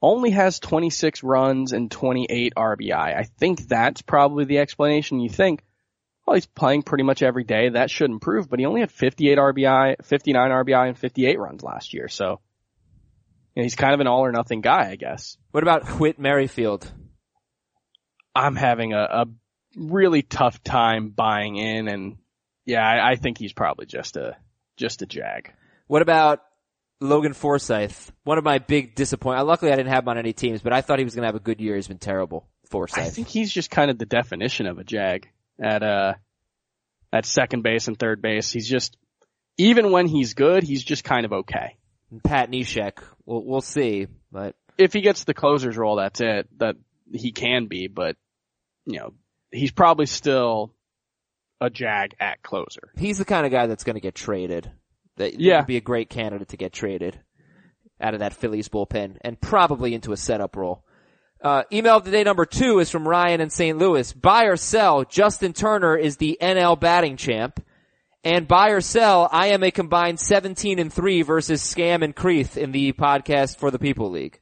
only 0.02 0.32
has 0.32 0.60
26 0.60 1.24
runs 1.24 1.74
and 1.74 1.90
28 1.90 2.54
RBI. 2.56 3.18
I 3.18 3.24
think 3.40 3.68
that's 3.68 4.02
probably 4.02 4.46
the 4.46 4.60
explanation. 4.60 5.20
You 5.20 5.30
think, 5.30 5.64
well, 6.26 6.36
he's 6.36 6.46
playing 6.46 6.84
pretty 6.84 7.04
much 7.04 7.24
every 7.24 7.44
day. 7.44 7.70
That 7.70 7.90
should 7.90 8.12
improve, 8.12 8.50
but 8.50 8.60
he 8.60 8.66
only 8.66 8.82
had 8.82 8.92
58 8.92 9.38
RBI, 9.38 10.06
59 10.06 10.52
RBI, 10.52 10.88
and 10.90 10.98
58 10.98 11.40
runs 11.40 11.64
last 11.64 11.94
year. 11.94 12.08
So 12.08 12.40
you 13.58 13.62
know, 13.62 13.64
he's 13.64 13.76
kind 13.76 13.96
of 13.96 14.00
an 14.00 14.08
all 14.08 14.24
or 14.24 14.32
nothing 14.32 14.62
guy, 14.62 14.92
I 14.92 14.98
guess. 14.98 15.36
What 15.50 15.64
about 15.64 16.00
Whit 16.00 16.20
Merrifield? 16.20 16.92
I'm 18.36 18.56
having 18.56 18.94
a, 18.94 19.02
a 19.02 19.26
really 19.76 20.22
tough 20.22 20.64
time 20.64 21.10
buying 21.10 21.56
in, 21.56 21.88
and 21.88 22.18
yeah, 22.66 22.88
I, 22.88 23.12
I 23.12 23.16
think 23.16 23.40
he's 23.40 23.54
probably 23.54 23.88
just 23.88 24.16
a 24.16 24.38
just 24.76 25.02
a 25.02 25.08
jag. 25.08 25.54
What 25.88 26.04
about 26.04 26.42
Logan 27.00 27.34
Forsythe? 27.34 27.96
One 28.24 28.38
of 28.38 28.44
my 28.44 28.60
big 28.60 28.96
disappointments. 28.96 29.48
Luckily 29.48 29.72
I 29.72 29.76
didn't 29.76 29.92
have 29.92 30.04
him 30.04 30.10
on 30.10 30.18
any 30.18 30.34
teams, 30.34 30.62
but 30.62 30.74
I 30.74 30.82
thought 30.82 31.00
he 31.00 31.06
was 31.06 31.16
going 31.16 31.24
to 31.24 31.28
have 31.28 31.36
a 31.36 31.40
good 31.40 31.62
year. 31.62 31.76
He's 31.76 31.88
been 31.88 31.98
terrible. 32.00 32.48
Forsythe. 32.70 33.06
I 33.06 33.10
think 33.10 33.28
he's 33.28 33.52
just 33.52 33.70
kind 33.72 33.90
of 33.92 33.98
the 33.98 34.06
definition 34.06 34.66
of 34.68 34.78
a 34.78 34.84
jag 34.84 35.28
at 35.62 35.84
uh 35.84 36.14
at 37.14 37.26
second 37.26 37.64
base 37.64 37.88
and 37.88 37.98
third 37.98 38.22
base. 38.22 38.52
He's 38.52 38.68
just 38.68 38.98
even 39.58 39.92
when 39.92 40.08
he's 40.08 40.34
good, 40.34 40.64
he's 40.64 40.84
just 40.84 41.04
kind 41.04 41.26
of 41.26 41.34
okay. 41.34 41.78
Pat 42.24 42.52
Neshek. 42.52 43.04
We'll, 43.26 43.44
we'll 43.44 43.62
see, 43.62 44.08
but 44.32 44.56
If 44.78 44.94
he 44.94 45.02
gets 45.02 45.24
the 45.24 45.34
closer's 45.34 45.78
role, 45.78 45.98
that's 45.98 46.22
it. 46.22 46.48
That 46.60 46.76
he 47.12 47.32
can 47.32 47.68
be, 47.68 47.88
but 47.88 48.16
you 48.86 49.00
know, 49.00 49.14
he's 49.52 49.72
probably 49.72 50.06
still 50.06 50.74
a 51.60 51.70
jag 51.70 52.16
at 52.20 52.44
closer. 52.44 52.92
he's 52.98 53.18
the 53.18 53.26
kind 53.26 53.46
of 53.46 53.52
guy 53.52 53.66
that's 53.68 53.84
going 53.84 53.96
to 53.96 54.02
get 54.02 54.14
traded. 54.16 54.70
That 55.18 55.40
Yeah. 55.40 55.58
would 55.60 55.68
be 55.68 55.78
a 55.78 55.82
great 55.82 56.10
candidate 56.10 56.50
to 56.50 56.58
get 56.58 56.74
traded 56.74 57.20
out 58.00 58.14
of 58.14 58.20
that 58.22 58.34
Phillies 58.34 58.70
bullpen 58.70 59.18
and 59.22 59.40
probably 59.42 59.94
into 59.94 60.12
a 60.14 60.18
setup 60.18 60.56
role. 60.56 60.84
Uh, 61.42 61.64
email 61.72 61.98
of 61.98 62.04
the 62.06 62.12
day 62.12 62.24
number 62.24 62.46
two 62.46 62.80
is 62.80 62.90
from 62.90 63.08
Ryan 63.08 63.42
in 63.42 63.50
St. 63.50 63.78
Louis. 63.78 64.12
Buy 64.14 64.46
or 64.46 64.56
sell, 64.58 65.04
Justin 65.04 65.54
Turner 65.54 65.96
is 65.96 66.18
the 66.18 66.38
NL 66.42 66.76
batting 66.80 67.18
champ. 67.18 67.60
And 68.24 68.48
buy 68.48 68.70
or 68.72 68.82
sell, 68.82 69.30
I 69.32 69.48
am 69.48 69.64
a 69.64 69.72
combined 69.72 70.20
17 70.20 70.80
and 70.80 70.92
3 70.92 71.22
versus 71.22 71.62
Scam 71.64 72.04
and 72.04 72.16
Creeth 72.16 72.58
in 72.58 72.72
the 72.72 72.92
podcast 72.94 73.58
for 73.58 73.72
the 73.72 73.80
People 73.80 74.10
League. 74.10 74.40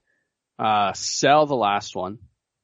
Uh, 0.57 0.93
sell 0.93 1.45
the 1.45 1.55
last 1.55 1.95
one. 1.95 2.17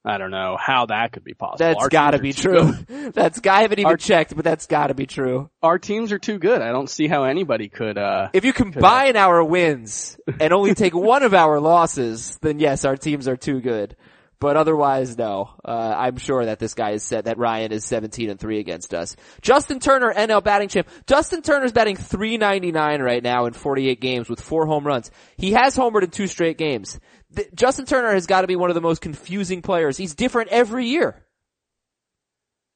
I 0.04 0.18
don't 0.18 0.32
know 0.32 0.58
how 0.60 0.88
that 0.88 1.12
could 1.12 1.24
be 1.24 1.34
possible. 1.36 1.58
That's 1.60 1.84
Our 1.84 1.90
gotta 1.90 2.18
be 2.18 2.34
true. 2.34 2.74
that's, 3.14 3.40
I 3.46 3.62
haven't 3.62 3.80
even 3.80 3.92
Our- 3.92 3.98
checked, 3.98 4.36
but 4.36 4.44
that's 4.44 4.66
gotta 4.66 4.96
be 4.96 5.06
true. 5.06 5.50
Our 5.62 5.78
teams 5.78 6.12
are 6.12 6.18
too 6.20 6.40
good. 6.40 6.62
I 6.62 6.72
don't 6.72 6.90
see 6.90 7.08
how 7.08 7.24
anybody 7.26 7.70
could, 7.70 7.98
uh, 8.00 8.30
If 8.34 8.44
you 8.44 8.54
combine 8.54 9.16
our 9.16 9.44
wins 9.44 10.18
and 10.40 10.54
only 10.54 10.74
take 10.74 10.96
one 10.96 11.22
of 11.22 11.34
our 11.36 11.60
losses, 11.60 12.38
then 12.42 12.60
yes, 12.60 12.84
our 12.84 12.98
teams 12.98 13.28
are 13.28 13.38
too 13.38 13.62
good. 13.62 13.96
But 14.40 14.58
otherwise, 14.58 15.20
no. 15.20 15.52
Uh, 15.64 15.94
I'm 15.96 16.18
sure 16.18 16.46
that 16.46 16.58
this 16.58 16.74
guy 16.74 16.94
is 16.94 17.04
set, 17.04 17.26
that 17.26 17.38
Ryan 17.38 17.72
is 17.72 17.86
17 17.86 18.32
and 18.32 18.40
3 18.40 18.58
against 18.58 18.92
us. 18.92 19.16
Justin 19.44 19.80
Turner, 19.80 20.12
NL 20.12 20.44
batting 20.44 20.68
champ. 20.68 20.88
Justin 21.06 21.44
Turner's 21.44 21.72
batting 21.72 21.96
399 21.96 23.04
right 23.04 23.22
now 23.22 23.46
in 23.46 23.54
48 23.54 24.02
games 24.02 24.28
with 24.30 24.42
four 24.42 24.66
home 24.66 24.84
runs. 24.88 25.12
He 25.38 25.52
has 25.52 25.78
homered 25.78 26.02
in 26.02 26.10
two 26.10 26.26
straight 26.26 26.58
games. 26.58 27.00
Th- 27.36 27.50
Justin 27.54 27.86
Turner 27.86 28.14
has 28.14 28.28
got 28.28 28.42
to 28.42 28.48
be 28.48 28.56
one 28.56 28.70
of 28.70 28.76
the 28.76 28.82
most 28.82 29.02
confusing 29.02 29.62
players. 29.62 29.98
He's 29.98 30.16
different 30.16 30.50
every 30.50 30.88
year. 30.88 31.26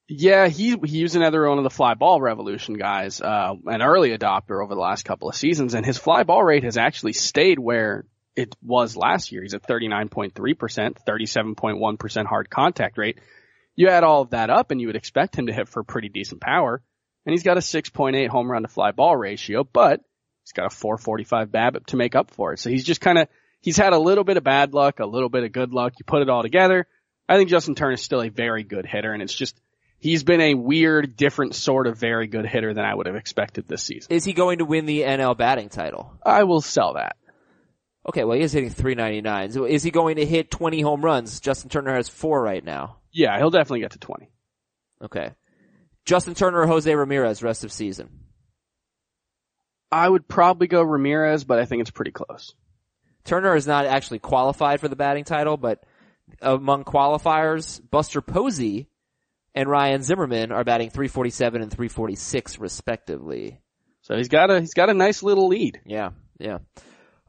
Yeah, 0.07 0.47
he 0.47 0.77
he 0.85 1.01
was 1.01 1.15
another 1.15 1.49
one 1.49 1.57
of 1.57 1.63
the 1.63 1.71
fly 1.71 1.95
ball 1.95 2.21
revolution 2.21 2.75
guys, 2.75 3.19
uh, 3.21 3.55
an 3.65 3.81
early 3.81 4.15
adopter 4.15 4.63
over 4.63 4.75
the 4.75 4.81
last 4.81 5.03
couple 5.03 5.29
of 5.29 5.35
seasons, 5.35 5.73
and 5.73 5.83
his 5.83 5.97
fly 5.97 6.23
ball 6.23 6.43
rate 6.43 6.63
has 6.63 6.77
actually 6.77 7.13
stayed 7.13 7.57
where 7.57 8.05
it 8.35 8.55
was 8.61 8.95
last 8.95 9.31
year. 9.31 9.41
He's 9.41 9.53
at 9.53 9.67
39.3%, 9.67 10.33
37.1% 10.35 12.25
hard 12.25 12.49
contact 12.49 12.97
rate. 12.97 13.19
You 13.75 13.89
add 13.89 14.03
all 14.03 14.21
of 14.21 14.31
that 14.31 14.49
up 14.49 14.71
and 14.71 14.79
you 14.79 14.87
would 14.87 14.95
expect 14.95 15.35
him 15.35 15.47
to 15.47 15.53
hit 15.53 15.67
for 15.67 15.83
pretty 15.83 16.09
decent 16.09 16.41
power. 16.41 16.81
And 17.25 17.33
he's 17.33 17.43
got 17.43 17.57
a 17.57 17.61
6.8 17.61 18.27
home 18.27 18.51
run 18.51 18.61
to 18.61 18.67
fly 18.67 18.91
ball 18.91 19.15
ratio, 19.15 19.63
but 19.63 20.01
he's 20.43 20.51
got 20.51 20.67
a 20.67 20.75
445 20.75 21.49
BABIP 21.49 21.85
to 21.87 21.97
make 21.97 22.15
up 22.15 22.31
for 22.31 22.53
it. 22.53 22.59
So 22.59 22.69
he's 22.69 22.83
just 22.83 23.01
kind 23.01 23.17
of, 23.17 23.27
he's 23.65 23.77
had 23.77 23.93
a 23.93 23.99
little 23.99 24.23
bit 24.23 24.37
of 24.37 24.43
bad 24.43 24.73
luck, 24.73 24.99
a 24.99 25.05
little 25.05 25.27
bit 25.27 25.43
of 25.43 25.51
good 25.51 25.73
luck. 25.73 25.93
You 25.97 26.05
put 26.05 26.21
it 26.21 26.29
all 26.29 26.43
together. 26.43 26.87
I 27.27 27.35
think 27.35 27.49
Justin 27.49 27.73
Turner 27.73 27.93
is 27.93 28.01
still 28.01 28.21
a 28.21 28.29
very 28.29 28.63
good 28.63 28.85
hitter 28.85 29.11
and 29.11 29.21
it's 29.23 29.33
just, 29.33 29.59
he's 29.97 30.23
been 30.23 30.39
a 30.39 30.53
weird, 30.53 31.17
different 31.17 31.55
sort 31.55 31.87
of 31.87 31.97
very 31.97 32.27
good 32.27 32.45
hitter 32.45 32.73
than 32.75 32.85
I 32.85 32.93
would 32.93 33.07
have 33.07 33.15
expected 33.15 33.67
this 33.67 33.81
season. 33.81 34.13
Is 34.13 34.23
he 34.23 34.33
going 34.33 34.59
to 34.59 34.65
win 34.65 34.85
the 34.85 35.01
NL 35.01 35.35
batting 35.35 35.69
title? 35.69 36.13
I 36.23 36.43
will 36.43 36.61
sell 36.61 36.93
that. 36.93 37.17
Okay, 38.07 38.23
well 38.23 38.37
he 38.37 38.43
is 38.43 38.53
hitting 38.53 38.69
399. 38.69 39.51
So 39.51 39.65
is 39.65 39.81
he 39.81 39.89
going 39.89 40.17
to 40.17 40.25
hit 40.25 40.51
20 40.51 40.81
home 40.81 41.03
runs? 41.03 41.39
Justin 41.39 41.71
Turner 41.71 41.95
has 41.95 42.07
four 42.07 42.41
right 42.41 42.63
now. 42.63 42.97
Yeah, 43.11 43.35
he'll 43.39 43.49
definitely 43.49 43.79
get 43.79 43.93
to 43.93 43.99
20. 43.99 44.29
Okay. 45.05 45.31
Justin 46.05 46.35
Turner 46.35 46.59
or 46.59 46.67
Jose 46.67 46.93
Ramirez 46.93 47.41
rest 47.41 47.63
of 47.63 47.71
season? 47.71 48.09
I 49.91 50.07
would 50.07 50.27
probably 50.27 50.67
go 50.67 50.83
Ramirez, 50.83 51.43
but 51.43 51.57
I 51.57 51.65
think 51.65 51.81
it's 51.81 51.89
pretty 51.89 52.11
close. 52.11 52.53
Turner 53.25 53.55
is 53.55 53.67
not 53.67 53.85
actually 53.85 54.19
qualified 54.19 54.79
for 54.79 54.87
the 54.87 54.95
batting 54.95 55.23
title, 55.23 55.57
but 55.57 55.83
among 56.41 56.83
qualifiers, 56.83 57.81
Buster 57.89 58.21
Posey 58.21 58.87
and 59.53 59.69
Ryan 59.69 60.03
Zimmerman 60.03 60.51
are 60.51 60.63
batting 60.63 60.89
347 60.89 61.61
and 61.61 61.71
346 61.71 62.59
respectively. 62.59 63.59
So 64.01 64.15
he's 64.15 64.27
got 64.27 64.51
a 64.51 64.59
he's 64.59 64.73
got 64.75 64.89
a 64.89 64.93
nice 64.93 65.23
little 65.23 65.47
lead. 65.47 65.81
Yeah, 65.85 66.11
yeah. 66.39 66.59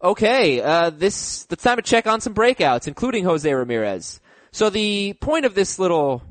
Okay, 0.02 0.60
uh, 0.60 0.90
this 0.90 1.46
it's 1.50 1.62
time 1.62 1.76
to 1.76 1.82
check 1.82 2.06
on 2.06 2.20
some 2.20 2.34
breakouts, 2.34 2.86
including 2.86 3.24
Jose 3.24 3.50
Ramirez. 3.50 4.20
So 4.52 4.68
the 4.68 5.14
point 5.14 5.46
of 5.46 5.54
this 5.54 5.78
little 5.78 6.22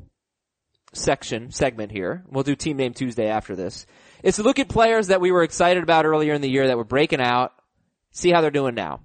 section 0.92 1.50
segment 1.50 1.90
here, 1.90 2.24
we'll 2.28 2.44
do 2.44 2.54
Team 2.54 2.76
Name 2.76 2.94
Tuesday 2.94 3.28
after 3.28 3.56
this, 3.56 3.86
is 4.22 4.36
to 4.36 4.42
look 4.42 4.58
at 4.58 4.68
players 4.68 5.08
that 5.08 5.20
we 5.20 5.32
were 5.32 5.42
excited 5.42 5.82
about 5.82 6.06
earlier 6.06 6.34
in 6.34 6.42
the 6.42 6.50
year 6.50 6.68
that 6.68 6.76
were 6.76 6.84
breaking 6.84 7.20
out, 7.20 7.52
see 8.12 8.30
how 8.30 8.40
they're 8.40 8.50
doing 8.50 8.74
now. 8.74 9.00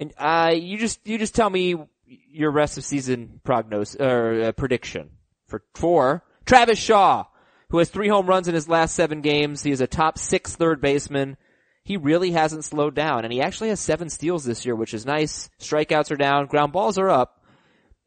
And 0.00 0.12
uh, 0.18 0.52
you 0.54 0.78
just 0.78 1.06
you 1.06 1.18
just 1.18 1.34
tell 1.34 1.48
me 1.50 1.76
your 2.06 2.50
rest 2.50 2.78
of 2.78 2.84
season 2.84 3.40
prognosis 3.44 4.00
or 4.00 4.42
uh, 4.44 4.52
prediction 4.52 5.10
for 5.46 5.62
four. 5.74 6.24
Travis 6.46 6.78
Shaw, 6.78 7.26
who 7.68 7.78
has 7.78 7.90
three 7.90 8.08
home 8.08 8.26
runs 8.26 8.48
in 8.48 8.54
his 8.54 8.68
last 8.68 8.94
seven 8.96 9.20
games. 9.20 9.62
He 9.62 9.70
is 9.70 9.80
a 9.82 9.86
top 9.86 10.18
six 10.18 10.56
third 10.56 10.80
baseman. 10.80 11.36
He 11.84 11.96
really 11.96 12.30
hasn't 12.32 12.64
slowed 12.64 12.94
down, 12.94 13.24
and 13.24 13.32
he 13.32 13.40
actually 13.42 13.68
has 13.68 13.78
seven 13.80 14.08
steals 14.10 14.44
this 14.44 14.64
year, 14.64 14.74
which 14.74 14.94
is 14.94 15.04
nice. 15.06 15.48
Strikeouts 15.60 16.10
are 16.10 16.16
down, 16.16 16.46
ground 16.46 16.72
balls 16.72 16.98
are 16.98 17.08
up. 17.10 17.42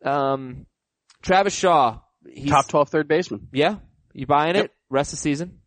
Um, 0.03 0.65
Travis 1.21 1.53
Shaw, 1.55 1.99
he's, 2.27 2.49
Top 2.49 2.67
12 2.67 2.89
third 2.89 3.07
baseman. 3.07 3.47
yeah, 3.53 3.77
you 4.13 4.25
buying 4.25 4.55
Yep. 4.55 4.65
it? 4.65 4.71
Rest 4.89 5.13
of 5.13 5.19
season. 5.19 5.59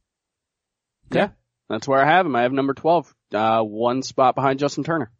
Yeah. 1.11 1.31
That's 1.69 1.89
where 1.89 2.01
I 2.05 2.07
have 2.09 2.27
him. 2.27 2.37
I 2.37 2.43
have 2.43 2.53
number 2.53 2.75
12, 2.75 3.15
uh, 3.35 3.61
one 3.63 4.03
spot 4.03 4.35
behind 4.35 4.59
Justin 4.61 4.85
Turner. 4.85 5.11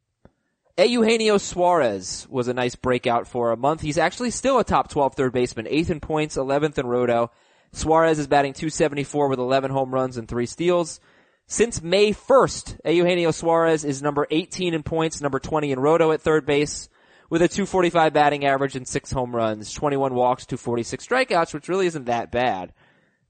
Eugenio 0.79 1.39
Suarez 1.39 2.27
was 2.29 2.49
a 2.49 2.55
nice 2.55 2.75
breakout 2.75 3.27
for 3.27 3.51
a 3.51 3.57
month. 3.57 3.81
He's 3.81 3.97
actually 3.97 4.31
still 4.31 4.59
a 4.59 4.65
top 4.65 4.91
12 4.91 5.15
third 5.15 5.33
baseman, 5.33 5.67
8th 5.67 5.91
in 5.91 6.01
points, 6.01 6.37
11th 6.37 6.77
in 6.77 6.87
roto. 6.87 7.31
Suarez 7.73 8.19
is 8.19 8.27
batting 8.27 8.53
274 8.53 9.29
with 9.29 9.39
11 9.39 9.71
home 9.71 9.93
runs 9.93 10.19
and 10.19 10.29
3 10.29 10.45
steals. 10.45 11.01
Since 11.47 11.81
May 11.83 12.13
1st, 12.13 12.81
Eugenio 12.85 13.31
Suarez 13.31 13.85
is 13.85 14.03
number 14.03 14.27
18 14.31 14.75
in 14.75 14.83
points, 14.83 15.23
number 15.23 15.39
20 15.39 15.73
in 15.73 15.81
roto 15.81 16.13
at 16.13 16.21
third 16.21 16.45
base, 16.45 16.89
with 17.31 17.41
a 17.41 17.49
245 17.49 18.13
batting 18.13 18.45
average 18.45 18.77
and 18.77 18.87
6 18.87 19.11
home 19.13 19.35
runs, 19.35 19.73
21 19.73 20.15
walks, 20.15 20.45
246 20.45 21.07
strikeouts, 21.07 21.55
which 21.55 21.69
really 21.69 21.87
isn't 21.87 22.07
that 22.07 22.31
bad. 22.31 22.75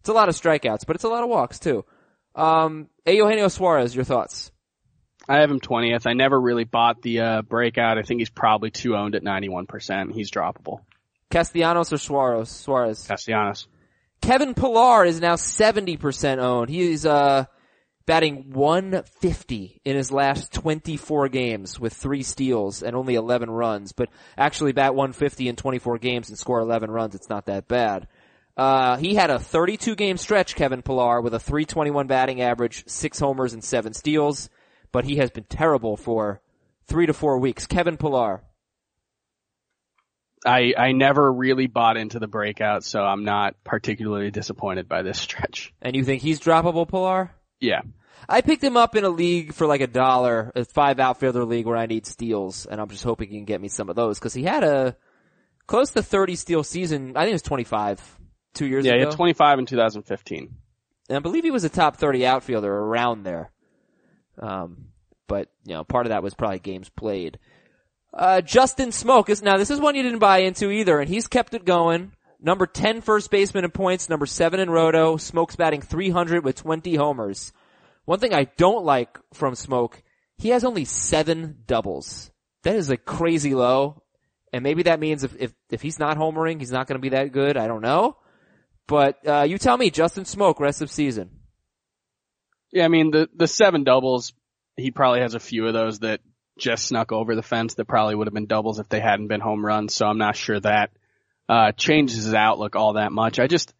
It's 0.00 0.08
a 0.08 0.14
lot 0.14 0.28
of 0.28 0.34
strikeouts, 0.34 0.86
but 0.86 0.96
it's 0.96 1.04
a 1.04 1.08
lot 1.08 1.22
of 1.22 1.28
walks 1.28 1.58
too. 1.58 1.84
Um, 2.34 2.88
Eugenio 3.06 3.48
Suarez, 3.48 3.94
your 3.94 4.04
thoughts? 4.04 4.50
I 5.28 5.38
have 5.38 5.50
him 5.50 5.60
20th. 5.60 6.06
I 6.06 6.12
never 6.12 6.40
really 6.40 6.64
bought 6.64 7.02
the, 7.02 7.20
uh, 7.20 7.42
breakout. 7.42 7.98
I 7.98 8.02
think 8.02 8.20
he's 8.20 8.30
probably 8.30 8.70
too 8.70 8.96
owned 8.96 9.14
at 9.14 9.22
91%. 9.22 10.12
He's 10.12 10.30
droppable. 10.30 10.80
Castellanos 11.30 11.92
or 11.92 11.98
Suarez? 11.98 12.48
Suarez. 12.48 13.06
Castellanos. 13.06 13.66
Kevin 14.20 14.54
Pillar 14.54 15.04
is 15.04 15.20
now 15.20 15.34
70% 15.34 16.38
owned. 16.38 16.70
He's, 16.70 17.04
uh, 17.04 17.46
batting 18.06 18.52
150 18.52 19.80
in 19.84 19.96
his 19.96 20.12
last 20.12 20.52
24 20.52 21.28
games 21.28 21.78
with 21.78 21.92
three 21.92 22.22
steals 22.22 22.82
and 22.82 22.94
only 22.94 23.16
11 23.16 23.50
runs, 23.50 23.92
but 23.92 24.08
actually 24.38 24.72
bat 24.72 24.94
150 24.94 25.48
in 25.48 25.56
24 25.56 25.98
games 25.98 26.28
and 26.28 26.38
score 26.38 26.60
11 26.60 26.90
runs. 26.90 27.16
It's 27.16 27.28
not 27.28 27.46
that 27.46 27.66
bad. 27.66 28.06
Uh, 28.56 28.96
he 28.96 29.14
had 29.14 29.28
a 29.30 29.38
32 29.38 29.96
game 29.96 30.16
stretch, 30.16 30.54
Kevin 30.54 30.82
Pillar, 30.82 31.20
with 31.20 31.34
a 31.34 31.40
321 31.40 32.06
batting 32.06 32.40
average, 32.40 32.84
six 32.86 33.18
homers 33.18 33.52
and 33.52 33.62
seven 33.62 33.92
steals, 33.92 34.48
but 34.92 35.04
he 35.04 35.16
has 35.16 35.30
been 35.30 35.44
terrible 35.44 35.96
for 35.96 36.40
three 36.86 37.06
to 37.06 37.12
four 37.12 37.38
weeks. 37.38 37.66
Kevin 37.66 37.96
Pillar. 37.96 38.42
I, 40.44 40.74
I 40.76 40.92
never 40.92 41.32
really 41.32 41.66
bought 41.66 41.96
into 41.96 42.18
the 42.18 42.28
breakout, 42.28 42.84
so 42.84 43.00
I'm 43.00 43.24
not 43.24 43.56
particularly 43.64 44.30
disappointed 44.30 44.88
by 44.88 45.02
this 45.02 45.20
stretch. 45.20 45.72
And 45.82 45.96
you 45.96 46.04
think 46.04 46.22
he's 46.22 46.40
droppable, 46.40 46.88
Pillar? 46.88 47.32
Yeah. 47.60 47.82
I 48.28 48.40
picked 48.40 48.62
him 48.62 48.76
up 48.76 48.96
in 48.96 49.04
a 49.04 49.08
league 49.08 49.54
for 49.54 49.66
like 49.66 49.80
a 49.80 49.86
dollar, 49.86 50.52
a 50.54 50.64
five 50.64 50.98
outfielder 50.98 51.44
league 51.44 51.66
where 51.66 51.76
I 51.76 51.86
need 51.86 52.06
steals, 52.06 52.66
and 52.66 52.80
I'm 52.80 52.88
just 52.88 53.04
hoping 53.04 53.28
he 53.28 53.36
can 53.36 53.44
get 53.44 53.60
me 53.60 53.68
some 53.68 53.88
of 53.88 53.96
those 53.96 54.18
because 54.18 54.34
he 54.34 54.42
had 54.42 54.64
a 54.64 54.96
close 55.66 55.90
to 55.90 56.02
30 56.02 56.36
steal 56.36 56.64
season. 56.64 57.16
I 57.16 57.20
think 57.20 57.30
it 57.30 57.34
was 57.34 57.42
25 57.42 58.18
two 58.54 58.66
years 58.66 58.84
ago. 58.84 58.94
Yeah, 58.94 59.00
he 59.00 59.06
had 59.06 59.14
25 59.14 59.58
in 59.60 59.66
2015. 59.66 60.56
and 61.08 61.16
I 61.16 61.20
believe 61.20 61.44
he 61.44 61.50
was 61.50 61.64
a 61.64 61.68
top 61.68 61.96
30 61.96 62.26
outfielder 62.26 62.72
around 62.72 63.22
there. 63.22 63.50
Um, 64.38 64.88
but 65.26 65.50
you 65.64 65.74
know, 65.74 65.84
part 65.84 66.06
of 66.06 66.10
that 66.10 66.22
was 66.22 66.34
probably 66.34 66.58
games 66.58 66.88
played. 66.88 67.38
Uh, 68.12 68.40
Justin 68.40 68.90
Smoak 68.90 69.28
is 69.28 69.42
now 69.42 69.56
this 69.56 69.70
is 69.70 69.80
one 69.80 69.94
you 69.94 70.02
didn't 70.02 70.20
buy 70.20 70.38
into 70.38 70.70
either, 70.70 71.00
and 71.00 71.08
he's 71.08 71.26
kept 71.26 71.54
it 71.54 71.64
going. 71.64 72.12
Number 72.40 72.66
10 72.66 73.00
first 73.00 73.30
baseman 73.30 73.64
in 73.64 73.70
points, 73.70 74.08
number 74.08 74.26
7 74.26 74.60
in 74.60 74.70
roto. 74.70 75.16
Smoak's 75.16 75.56
batting 75.56 75.80
300 75.80 76.44
with 76.44 76.56
20 76.56 76.94
homers. 76.94 77.52
One 78.04 78.20
thing 78.20 78.34
I 78.34 78.44
don't 78.44 78.84
like 78.84 79.18
from 79.32 79.54
Smoak, 79.54 80.02
he 80.36 80.50
has 80.50 80.64
only 80.64 80.84
7 80.84 81.62
doubles. 81.66 82.30
That 82.62 82.76
is 82.76 82.90
a 82.90 82.96
crazy 82.96 83.54
low. 83.54 84.02
And 84.52 84.62
maybe 84.62 84.84
that 84.84 85.00
means 85.00 85.24
if, 85.24 85.34
if, 85.38 85.52
if 85.70 85.82
he's 85.82 85.98
not 85.98 86.16
homering, 86.16 86.60
he's 86.60 86.72
not 86.72 86.86
going 86.86 86.98
to 86.98 87.02
be 87.02 87.10
that 87.10 87.32
good. 87.32 87.56
I 87.56 87.66
don't 87.66 87.82
know. 87.82 88.16
But, 88.86 89.26
uh, 89.26 89.42
you 89.42 89.58
tell 89.58 89.76
me, 89.76 89.90
Justin 89.90 90.24
Smoak, 90.24 90.60
rest 90.60 90.82
of 90.82 90.90
season. 90.90 91.30
Yeah, 92.72 92.84
I 92.84 92.88
mean, 92.88 93.10
the, 93.10 93.28
the 93.34 93.46
seven 93.46 93.84
doubles, 93.84 94.32
he 94.76 94.90
probably 94.90 95.20
has 95.20 95.34
a 95.34 95.40
few 95.40 95.66
of 95.66 95.72
those 95.72 96.00
that 96.00 96.20
just 96.58 96.86
snuck 96.86 97.12
over 97.12 97.34
the 97.34 97.42
fence 97.42 97.74
that 97.74 97.84
probably 97.86 98.14
would 98.14 98.26
have 98.26 98.34
been 98.34 98.46
doubles 98.46 98.78
if 98.78 98.88
they 98.88 99.00
hadn't 99.00 99.28
been 99.28 99.40
home 99.40 99.64
runs. 99.64 99.94
So 99.94 100.06
I'm 100.06 100.18
not 100.18 100.36
sure 100.36 100.58
that, 100.60 100.90
uh, 101.48 101.72
changes 101.72 102.24
his 102.24 102.34
outlook 102.34 102.76
all 102.76 102.94
that 102.94 103.12
much. 103.12 103.38
I 103.38 103.46
just, 103.46 103.72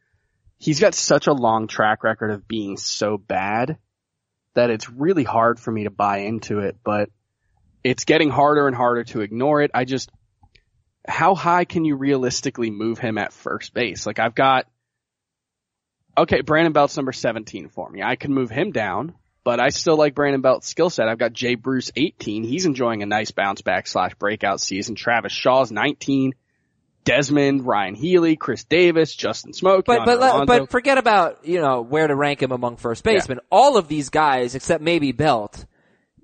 he's 0.59 0.81
got 0.81 0.95
such 0.95 1.27
a 1.27 1.33
long 1.33 1.67
track 1.67 2.05
record 2.05 2.31
of 2.31 2.47
being 2.47 2.77
so 2.77 3.19
bad 3.19 3.79
that 4.55 4.71
it's 4.71 4.89
really 4.89 5.25
hard 5.25 5.59
for 5.59 5.71
me 5.71 5.85
to 5.85 5.91
buy 5.91 6.19
into 6.19 6.61
it, 6.61 6.77
but 6.85 7.11
it's 7.85 8.05
getting 8.05 8.31
harder 8.31 8.67
and 8.67 8.77
harder 8.77 9.05
to 9.05 9.21
ignore 9.21 9.63
it. 9.63 9.71
I 9.75 9.85
just, 9.85 10.11
how 11.07 11.35
high 11.35 11.65
can 11.65 11.85
you 11.85 11.97
realistically 11.97 12.71
move 12.71 12.99
him 12.99 13.19
at 13.19 13.33
first 13.33 13.75
base? 13.75 14.07
Like 14.07 14.19
I've 14.19 14.35
got, 14.35 14.67
okay, 16.17 16.41
Brandon 16.41 16.73
Belt's 16.73 16.97
number 16.97 17.13
17 17.13 17.69
for 17.69 17.89
me. 17.91 18.03
I 18.03 18.17
can 18.17 18.33
move 18.33 18.51
him 18.51 18.71
down, 18.73 19.15
but 19.45 19.61
I 19.61 19.69
still 19.71 19.97
like 19.97 20.15
Brandon 20.15 20.41
Belt's 20.41 20.69
skill 20.69 20.91
set. 20.91 21.09
I've 21.09 21.19
got 21.19 21.33
Jay 21.33 21.55
Bruce 21.55 21.91
18. 21.97 22.45
He's 22.45 22.67
enjoying 22.67 23.03
a 23.03 23.07
nice 23.07 23.31
bounce 23.31 23.63
back 23.63 23.87
slash 23.87 24.15
breakout 24.15 24.61
season. 24.61 24.95
Travis 24.95 25.33
Shaw's 25.33 25.71
19. 25.71 26.35
Desmond, 27.05 27.65
Ryan 27.65 27.95
Healy, 27.95 28.35
Chris 28.35 28.65
Davis, 28.65 29.15
Justin 29.15 29.53
Smoak, 29.53 29.85
But 29.87 30.05
but 30.05 30.47
but 30.47 30.71
forget 30.71 30.99
about 30.99 31.47
you 31.47 31.61
know 31.61 31.81
where 31.83 32.09
to 32.09 32.17
rank 32.17 32.43
him 32.43 32.51
among 32.51 32.79
first 32.79 33.05
basemen. 33.05 33.39
All 33.49 33.77
of 33.77 33.87
these 33.87 34.09
guys, 34.11 34.57
except 34.57 34.83
maybe 34.83 35.13
Belt, 35.13 35.67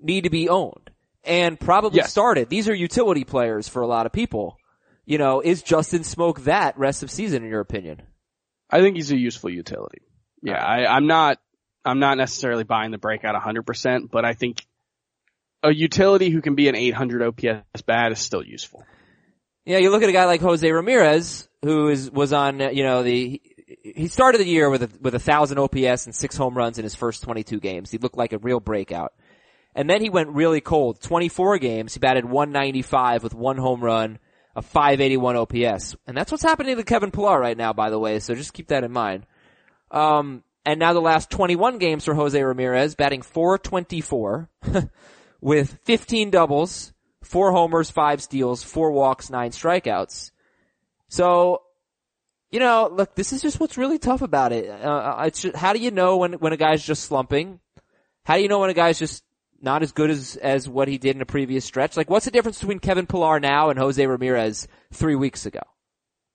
need 0.03 0.25
to 0.25 0.31
be 0.31 0.49
owned 0.49 0.91
and 1.25 1.59
probably 1.59 1.99
Yes. 1.99 2.11
started. 2.11 2.49
These 2.49 2.69
are 2.69 2.75
utility 2.75 3.23
players 3.23 3.69
for 3.69 3.81
a 3.81 3.87
lot 3.87 4.07
of 4.07 4.13
people. 4.13 4.59
You 5.07 5.19
know, 5.19 5.41
is 5.41 5.63
Justin 5.63 6.01
Smoak 6.01 6.45
that 6.45 6.77
rest 6.77 7.05
of 7.05 7.13
season 7.13 7.45
in 7.45 7.49
your 7.51 7.61
opinion? 7.61 8.03
I 8.73 8.81
think 8.81 8.97
he's 8.97 9.13
a 9.13 9.17
useful 9.17 9.51
utility. 9.51 10.01
Yeah, 10.43 10.65
I, 10.65 10.87
I'm 10.87 11.07
not, 11.07 11.39
I'm 11.85 12.01
not 12.01 12.17
necessarily 12.17 12.65
buying 12.65 12.91
the 12.91 12.99
breakout 12.99 13.41
100%, 13.41 14.11
but 14.11 14.25
I 14.25 14.33
think 14.33 14.65
a 15.63 15.73
utility 15.73 16.31
who 16.31 16.41
can 16.41 16.55
be 16.55 16.69
an 16.69 16.75
800 16.75 17.23
OPS 17.23 17.83
bat 17.83 18.13
is 18.13 18.19
still 18.19 18.43
useful. 18.43 18.85
Yeah, 19.65 19.79
you 19.79 19.91
look 19.91 20.03
at 20.03 20.09
a 20.09 20.13
guy 20.13 20.25
like 20.25 20.41
Jose 20.41 20.69
Ramirez, 20.69 21.49
who 21.63 21.89
is 21.89 22.11
was 22.11 22.33
on 22.33 22.59
you 22.59 22.83
know 22.83 23.05
the 23.05 23.41
he 23.83 24.09
started 24.09 24.41
the 24.41 24.47
year 24.47 24.69
with 24.69 24.83
a, 24.83 24.91
with 25.01 25.15
a 25.15 25.21
thousand 25.21 25.59
OPS 25.59 26.07
and 26.07 26.15
six 26.15 26.37
home 26.37 26.57
runs 26.57 26.79
in 26.79 26.85
his 26.85 26.95
first 26.95 27.23
22 27.23 27.61
games. 27.61 27.91
He 27.91 27.99
looked 27.99 28.17
like 28.17 28.33
a 28.33 28.39
real 28.39 28.61
breakout. 28.61 29.13
And 29.75 29.89
then 29.89 30.03
he 30.03 30.11
went 30.11 30.31
really 30.31 30.61
cold. 30.61 31.01
24 31.01 31.59
games, 31.59 31.95
he 31.95 32.01
batted 32.01 32.25
195 32.25 33.23
with 33.23 33.35
one 33.35 33.57
home 33.57 33.83
run, 33.83 34.19
a 34.55 34.63
581 34.63 35.37
OPS. 35.37 35.97
And 36.07 36.17
that's 36.17 36.31
what's 36.31 36.43
happening 36.43 36.77
to 36.77 36.83
Kevin 36.85 37.11
Pillar 37.11 37.39
right 37.39 37.57
now, 37.57 37.73
by 37.73 37.91
the 37.91 37.99
way, 37.99 38.19
so 38.19 38.35
just 38.35 38.53
keep 38.53 38.69
that 38.69 38.85
in 38.85 38.93
mind. 38.93 39.27
Um, 39.91 40.43
and 40.65 40.79
now 40.79 40.93
the 40.93 41.01
last 41.01 41.31
21 41.31 41.79
games 41.79 42.05
for 42.05 42.15
Jose 42.15 42.41
Ramirez, 42.41 42.95
batting 42.95 43.23
424 43.23 44.49
with 45.41 45.79
15 45.85 46.31
doubles, 46.31 46.93
four 47.23 47.53
homers, 47.53 47.91
five 47.91 48.23
steals, 48.23 48.63
four 48.63 48.93
walks, 48.93 49.31
nine 49.31 49.51
strikeouts. 49.51 50.31
So, 51.09 51.63
you 52.51 52.61
know, 52.61 52.89
look, 52.93 53.15
this 53.15 53.33
is 53.33 53.43
just 53.43 53.59
what's 53.59 53.77
really 53.77 53.99
tough 53.99 54.23
about 54.23 54.53
it. 54.53 54.69
Uh, 54.69 55.25
it's 55.27 55.43
just, 55.43 55.57
how 55.57 55.73
do 55.73 55.79
you 55.79 55.91
know 55.91 56.19
when, 56.19 56.35
when 56.35 56.53
a 56.53 56.57
guy's 56.57 56.85
just 56.85 57.05
slumping? 57.05 57.61
How 58.25 58.37
do 58.37 58.43
you 58.43 58.49
know 58.49 58.61
when 58.61 58.71
a 58.71 58.75
guy's 58.75 58.99
just 58.99 59.25
not 59.63 59.83
as 59.83 59.93
good 59.93 60.11
as, 60.11 60.37
as 60.37 60.69
what 60.69 60.89
he 60.89 60.99
did 60.99 61.17
in 61.17 61.23
a 61.23 61.27
previous 61.27 61.65
stretch? 61.65 61.97
Like, 61.97 62.11
what's 62.11 62.25
the 62.25 62.31
difference 62.31 62.59
between 62.59 62.81
Kevin 62.81 63.07
Pillar 63.07 63.41
now 63.41 63.71
and 63.71 63.79
Jose 63.79 64.05
Ramirez 64.05 64.67
three 64.93 65.15
weeks 65.15 65.47
ago? 65.47 65.61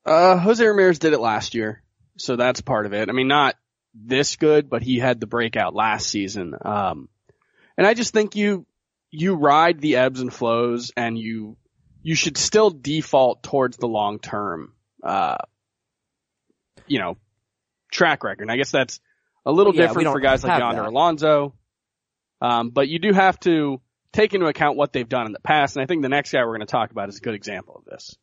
Uh, 0.05 0.37
Jose 0.37 0.65
Ramirez 0.65 0.99
did 0.99 1.13
it 1.13 1.19
last 1.19 1.53
year, 1.53 1.83
so 2.17 2.37
that's 2.37 2.61
part 2.61 2.85
of 2.85 2.93
it. 2.93 3.09
I 3.09 3.11
mean, 3.11 3.27
not 3.27 3.55
this 3.93 4.37
good, 4.37 4.69
but 4.69 4.81
he 4.81 4.99
had 4.99 5.19
the 5.19 5.27
breakout 5.27 5.75
last 5.75 6.07
season. 6.07 6.55
Um, 6.61 7.09
and 7.77 7.85
I 7.85 7.93
just 7.93 8.13
think 8.13 8.35
you, 8.35 8.65
you 9.11 9.35
ride 9.35 9.81
the 9.81 9.97
ebbs 9.97 10.21
and 10.21 10.33
flows 10.33 10.91
and 10.95 11.17
you, 11.17 11.57
you 12.01 12.15
should 12.15 12.37
still 12.37 12.69
default 12.69 13.43
towards 13.43 13.75
the 13.75 13.87
long 13.87 14.19
term, 14.19 14.73
uh, 15.03 15.37
you 16.87 16.99
know, 16.99 17.17
track 17.91 18.23
record. 18.23 18.43
And 18.43 18.51
I 18.51 18.55
guess 18.55 18.71
that's 18.71 19.01
a 19.45 19.51
little 19.51 19.73
Well, 19.73 19.81
yeah, 19.81 19.87
different 19.87 20.07
for 20.09 20.19
guys 20.21 20.43
like 20.43 20.59
Yonder 20.59 20.83
that. 20.83 20.89
Alonso. 20.89 21.53
Um, 22.41 22.69
but 22.69 22.87
you 22.87 22.99
do 22.99 23.13
have 23.13 23.39
to 23.41 23.81
take 24.11 24.33
into 24.33 24.47
account 24.47 24.77
what 24.77 24.93
they've 24.93 25.07
done 25.07 25.25
in 25.25 25.31
the 25.31 25.39
past. 25.39 25.75
And 25.75 25.83
I 25.83 25.85
think 25.85 26.01
the 26.01 26.09
next 26.09 26.31
guy 26.31 26.39
we're 26.39 26.57
going 26.57 26.61
to 26.61 26.65
talk 26.65 26.91
about 26.91 27.09
is 27.09 27.17
a 27.17 27.21
good 27.21 27.35
example 27.35 27.75
of 27.75 27.85
this. 27.85 28.15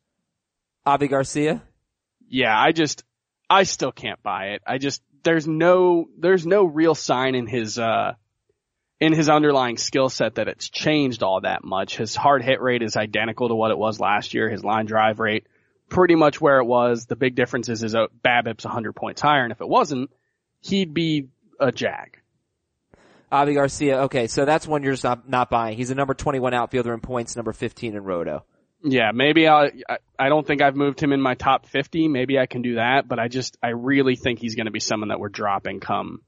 Avi 0.85 1.07
Garcia? 1.07 1.63
Yeah, 2.27 2.57
I 2.57 2.71
just, 2.71 3.03
I 3.49 3.63
still 3.63 3.91
can't 3.91 4.21
buy 4.21 4.47
it. 4.49 4.61
I 4.65 4.77
just, 4.77 5.01
there's 5.23 5.47
no, 5.47 6.07
there's 6.17 6.45
no 6.45 6.65
real 6.65 6.95
sign 6.95 7.35
in 7.35 7.47
his, 7.47 7.79
uh, 7.79 8.13
in 8.99 9.13
his 9.13 9.29
underlying 9.29 9.77
skill 9.77 10.09
set 10.09 10.35
that 10.35 10.47
it's 10.47 10.69
changed 10.69 11.23
all 11.23 11.41
that 11.41 11.63
much. 11.63 11.97
His 11.97 12.15
hard 12.15 12.43
hit 12.43 12.61
rate 12.61 12.81
is 12.81 12.95
identical 12.95 13.49
to 13.49 13.55
what 13.55 13.71
it 13.71 13.77
was 13.77 13.99
last 13.99 14.33
year. 14.33 14.49
His 14.49 14.63
line 14.63 14.85
drive 14.85 15.19
rate, 15.19 15.47
pretty 15.89 16.15
much 16.15 16.39
where 16.39 16.59
it 16.59 16.65
was. 16.65 17.05
The 17.05 17.15
big 17.15 17.35
difference 17.35 17.69
is 17.69 17.81
his 17.81 17.95
uh, 17.95 18.07
BABIP's 18.23 18.65
100 18.65 18.93
points 18.95 19.21
higher, 19.21 19.43
and 19.43 19.51
if 19.51 19.61
it 19.61 19.67
wasn't, 19.67 20.11
he'd 20.61 20.93
be 20.93 21.27
a 21.59 21.71
jag. 21.71 22.17
Avi 23.31 23.53
Garcia, 23.53 24.03
okay, 24.03 24.27
so 24.27 24.45
that's 24.45 24.67
one 24.67 24.83
you're 24.83 24.93
just 24.93 25.03
not, 25.03 25.27
not 25.27 25.49
buying. 25.49 25.77
He's 25.77 25.89
a 25.89 25.95
number 25.95 26.13
21 26.13 26.53
outfielder 26.53 26.93
in 26.93 26.99
points, 26.99 27.35
number 27.35 27.53
15 27.53 27.95
in 27.95 28.03
roto. 28.03 28.45
Yeah, 28.83 29.11
maybe 29.13 29.47
I'll, 29.47 29.69
I, 29.89 29.97
I 30.19 30.29
don't 30.29 30.45
think 30.45 30.61
I've 30.61 30.75
moved 30.75 31.01
him 31.01 31.11
in 31.11 31.19
my 31.19 31.33
top 31.33 31.65
50. 31.65 32.07
Maybe 32.07 32.37
I 32.37 32.45
can 32.45 32.61
do 32.61 32.75
that, 32.75 33.07
but 33.07 33.19
I 33.19 33.27
just, 33.27 33.57
I 33.63 33.69
really 33.69 34.15
think 34.15 34.39
he's 34.39 34.55
going 34.55 34.67
to 34.67 34.71
be 34.71 34.79
someone 34.79 35.09
that 35.09 35.19
we're 35.19 35.29
dropping 35.29 35.79
come, 35.79 36.21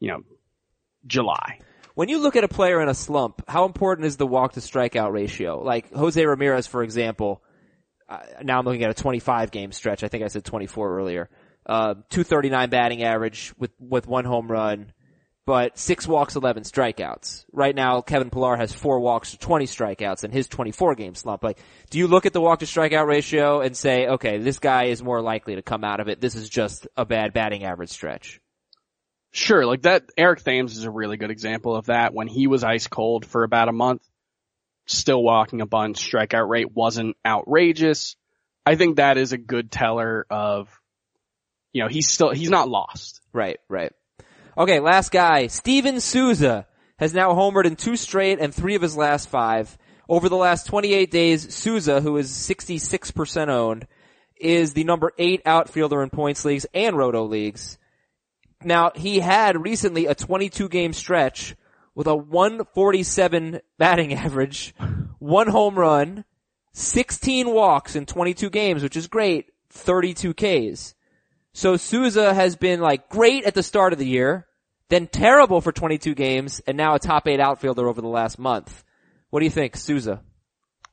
you 0.00 0.08
know, 0.10 0.22
July. 1.06 1.60
When 1.94 2.08
you 2.08 2.18
look 2.18 2.34
at 2.34 2.44
a 2.44 2.48
player 2.48 2.82
in 2.82 2.88
a 2.88 2.94
slump, 2.94 3.42
how 3.48 3.64
important 3.64 4.06
is 4.06 4.16
the 4.16 4.26
walk 4.26 4.54
to 4.54 4.60
strikeout 4.60 5.12
ratio? 5.12 5.62
Like 5.62 5.92
Jose 5.92 6.22
Ramirez, 6.24 6.66
for 6.66 6.82
example, 6.82 7.42
uh, 8.08 8.18
now 8.42 8.58
I'm 8.58 8.64
looking 8.64 8.82
at 8.82 8.90
a 8.90 8.94
25 8.94 9.50
game 9.50 9.72
stretch. 9.72 10.02
I 10.02 10.08
think 10.08 10.24
I 10.24 10.28
said 10.28 10.44
24 10.44 10.96
earlier. 10.98 11.30
Uh, 11.64 11.94
239 12.10 12.70
batting 12.70 13.02
average 13.02 13.54
with, 13.58 13.70
with 13.80 14.06
one 14.06 14.24
home 14.24 14.50
run, 14.50 14.92
but 15.46 15.78
six 15.78 16.08
walks, 16.08 16.34
11 16.34 16.64
strikeouts. 16.64 17.44
Right 17.52 17.74
now, 17.74 18.00
Kevin 18.00 18.30
Pillar 18.30 18.56
has 18.56 18.72
four 18.72 18.98
walks 18.98 19.30
to 19.30 19.38
20 19.38 19.66
strikeouts 19.66 20.24
in 20.24 20.32
his 20.32 20.48
24 20.48 20.96
game 20.96 21.14
slump. 21.14 21.44
Like, 21.44 21.58
do 21.88 21.98
you 21.98 22.08
look 22.08 22.26
at 22.26 22.32
the 22.32 22.40
walk 22.40 22.58
to 22.58 22.66
strikeout 22.66 23.06
ratio 23.06 23.60
and 23.60 23.76
say, 23.76 24.08
okay, 24.08 24.38
this 24.38 24.58
guy 24.58 24.86
is 24.86 25.04
more 25.04 25.22
likely 25.22 25.54
to 25.54 25.62
come 25.62 25.84
out 25.84 26.00
of 26.00 26.08
it. 26.08 26.20
This 26.20 26.34
is 26.34 26.48
just 26.48 26.88
a 26.96 27.04
bad 27.04 27.32
batting 27.32 27.62
average 27.64 27.90
stretch. 27.90 28.40
Sure, 29.30 29.64
like 29.64 29.82
that, 29.82 30.04
Eric 30.18 30.42
Thames 30.42 30.76
is 30.76 30.84
a 30.84 30.90
really 30.90 31.16
good 31.16 31.30
example 31.30 31.76
of 31.76 31.86
that. 31.86 32.12
When 32.12 32.26
he 32.26 32.48
was 32.48 32.64
ice 32.64 32.88
cold 32.88 33.24
for 33.24 33.44
about 33.44 33.68
a 33.68 33.72
month, 33.72 34.02
still 34.86 35.22
walking 35.22 35.60
a 35.60 35.66
bunch, 35.66 36.10
strikeout 36.10 36.48
rate 36.48 36.74
wasn't 36.74 37.16
outrageous. 37.24 38.16
I 38.64 38.74
think 38.74 38.96
that 38.96 39.16
is 39.16 39.32
a 39.32 39.38
good 39.38 39.70
teller 39.70 40.26
of, 40.28 40.68
you 41.72 41.82
know, 41.82 41.88
he's 41.88 42.08
still, 42.08 42.32
he's 42.32 42.50
not 42.50 42.68
lost. 42.68 43.20
Right, 43.32 43.58
right. 43.68 43.92
Okay, 44.58 44.80
last 44.80 45.12
guy, 45.12 45.48
Steven 45.48 46.00
Souza 46.00 46.66
has 46.98 47.12
now 47.12 47.34
homered 47.34 47.66
in 47.66 47.76
two 47.76 47.94
straight 47.94 48.40
and 48.40 48.54
three 48.54 48.74
of 48.74 48.80
his 48.80 48.96
last 48.96 49.28
five. 49.28 49.76
Over 50.08 50.30
the 50.30 50.36
last 50.36 50.66
28 50.66 51.10
days, 51.10 51.54
Souza, 51.54 52.00
who 52.00 52.16
is 52.16 52.30
66% 52.30 53.48
owned, 53.48 53.86
is 54.40 54.72
the 54.72 54.84
number 54.84 55.12
eight 55.18 55.42
outfielder 55.44 56.02
in 56.02 56.08
points 56.08 56.46
leagues 56.46 56.64
and 56.72 56.96
roto 56.96 57.24
leagues. 57.24 57.76
Now, 58.64 58.92
he 58.94 59.20
had 59.20 59.62
recently 59.62 60.06
a 60.06 60.14
22 60.14 60.70
game 60.70 60.94
stretch 60.94 61.54
with 61.94 62.06
a 62.06 62.16
147 62.16 63.60
batting 63.76 64.14
average, 64.14 64.74
one 65.18 65.48
home 65.48 65.78
run, 65.78 66.24
16 66.72 67.50
walks 67.50 67.94
in 67.94 68.06
22 68.06 68.48
games, 68.48 68.82
which 68.82 68.96
is 68.96 69.06
great, 69.06 69.50
32 69.68 70.32
Ks. 70.32 70.94
So 71.56 71.78
Souza 71.78 72.34
has 72.34 72.54
been 72.54 72.80
like 72.80 73.08
great 73.08 73.44
at 73.44 73.54
the 73.54 73.62
start 73.62 73.94
of 73.94 73.98
the 73.98 74.06
year, 74.06 74.46
then 74.90 75.06
terrible 75.06 75.62
for 75.62 75.72
22 75.72 76.14
games, 76.14 76.60
and 76.66 76.76
now 76.76 76.94
a 76.94 76.98
top 76.98 77.26
eight 77.26 77.40
outfielder 77.40 77.88
over 77.88 78.02
the 78.02 78.08
last 78.08 78.38
month. 78.38 78.84
What 79.30 79.40
do 79.40 79.46
you 79.46 79.50
think, 79.50 79.74
Souza? 79.74 80.20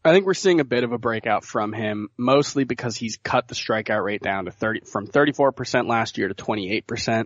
I 0.05 0.14
think 0.14 0.26
we're 0.26 0.34
seeing 0.34 0.61
a 0.61 0.64
bit 0.64 0.86
of 0.86 0.93
a 0.93 0.97
breakout 0.97 1.43
from 1.43 1.74
him, 1.74 2.07
mostly 2.18 2.64
because 2.64 2.95
he's 2.95 3.18
cut 3.18 3.49
the 3.49 3.55
strikeout 3.55 4.05
rate 4.05 4.22
down 4.22 4.45
to 4.45 4.51
30, 4.51 4.86
from 4.89 5.05
34% 5.05 5.89
last 5.89 6.18
year 6.18 6.30
to 6.30 6.34
28%. 6.34 7.26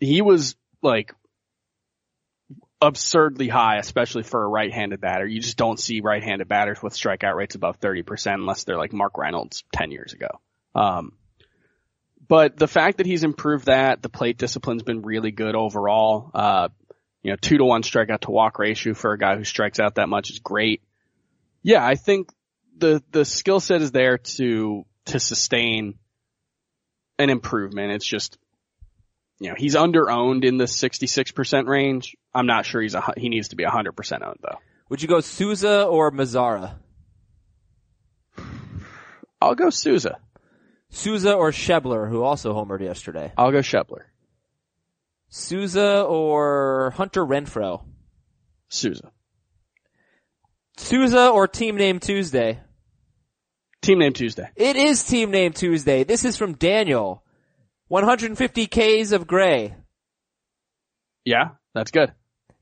He 0.00 0.22
was 0.22 0.56
like 0.80 1.14
absurdly 2.80 3.48
high, 3.48 3.76
especially 3.76 4.22
for 4.22 4.42
a 4.42 4.48
right-handed 4.48 5.02
batter. 5.02 5.26
You 5.26 5.42
just 5.42 5.58
don't 5.58 5.78
see 5.78 6.00
right-handed 6.00 6.48
batters 6.48 6.82
with 6.82 6.94
strikeout 6.94 7.34
rates 7.34 7.56
above 7.56 7.78
30% 7.78 8.32
unless 8.32 8.64
they're 8.64 8.78
like 8.78 8.94
Mark 8.94 9.18
Reynolds 9.18 9.64
10 9.74 9.90
years 9.90 10.14
ago. 10.14 10.28
Um, 10.74 11.12
but 12.28 12.56
the 12.56 12.68
fact 12.68 12.98
that 12.98 13.06
he's 13.06 13.24
improved 13.24 13.66
that, 13.66 14.02
the 14.02 14.08
plate 14.08 14.38
discipline's 14.38 14.82
been 14.82 15.02
really 15.02 15.30
good 15.30 15.54
overall. 15.54 16.30
Uh, 16.34 16.68
you 17.22 17.32
know, 17.32 17.36
two 17.40 17.58
to 17.58 17.64
one 17.64 17.82
strikeout 17.82 18.20
to 18.20 18.30
walk 18.30 18.58
ratio 18.58 18.94
for 18.94 19.12
a 19.12 19.18
guy 19.18 19.36
who 19.36 19.44
strikes 19.44 19.80
out 19.80 19.96
that 19.96 20.08
much 20.08 20.30
is 20.30 20.38
great. 20.38 20.82
Yeah, 21.62 21.84
I 21.84 21.96
think 21.96 22.30
the, 22.78 23.02
the 23.10 23.24
skill 23.24 23.60
set 23.60 23.82
is 23.82 23.90
there 23.90 24.18
to, 24.18 24.84
to 25.06 25.20
sustain 25.20 25.94
an 27.18 27.30
improvement. 27.30 27.92
It's 27.92 28.06
just, 28.06 28.38
you 29.40 29.48
know, 29.48 29.54
he's 29.56 29.74
under 29.74 30.10
owned 30.10 30.44
in 30.44 30.56
the 30.56 30.64
66% 30.64 31.66
range. 31.66 32.16
I'm 32.34 32.46
not 32.46 32.66
sure 32.66 32.80
he's 32.80 32.94
a, 32.94 33.02
he 33.16 33.28
needs 33.28 33.48
to 33.48 33.56
be 33.56 33.64
100% 33.64 34.22
owned 34.22 34.38
though. 34.42 34.58
Would 34.88 35.02
you 35.02 35.08
go 35.08 35.20
Souza 35.20 35.84
or 35.84 36.12
Mazara? 36.12 36.76
I'll 39.40 39.54
go 39.54 39.70
Souza. 39.70 40.18
Souza 40.90 41.34
or 41.34 41.50
Schebler, 41.50 42.08
who 42.08 42.22
also 42.22 42.54
homered 42.54 42.80
yesterday? 42.80 43.32
I'll 43.36 43.52
go 43.52 43.58
Schebler. 43.58 44.02
Souza 45.28 46.02
or 46.02 46.92
Hunter 46.96 47.24
Renfroe? 47.24 47.82
Souza. 48.68 49.10
Souza 50.76 51.28
or 51.28 51.48
Team 51.48 51.76
Name 51.76 52.00
Tuesday? 52.00 52.60
Team 53.82 53.98
name 54.00 54.14
Tuesday. 54.14 54.48
It 54.56 54.74
is 54.74 55.04
Team 55.04 55.30
Name 55.30 55.52
Tuesday. 55.52 56.02
This 56.02 56.24
is 56.24 56.36
from 56.36 56.54
Daniel. 56.54 57.22
150 57.88 58.66
Ks 58.66 59.12
of 59.12 59.28
Gray. 59.28 59.76
Yeah, 61.24 61.50
that's 61.72 61.92
good. 61.92 62.12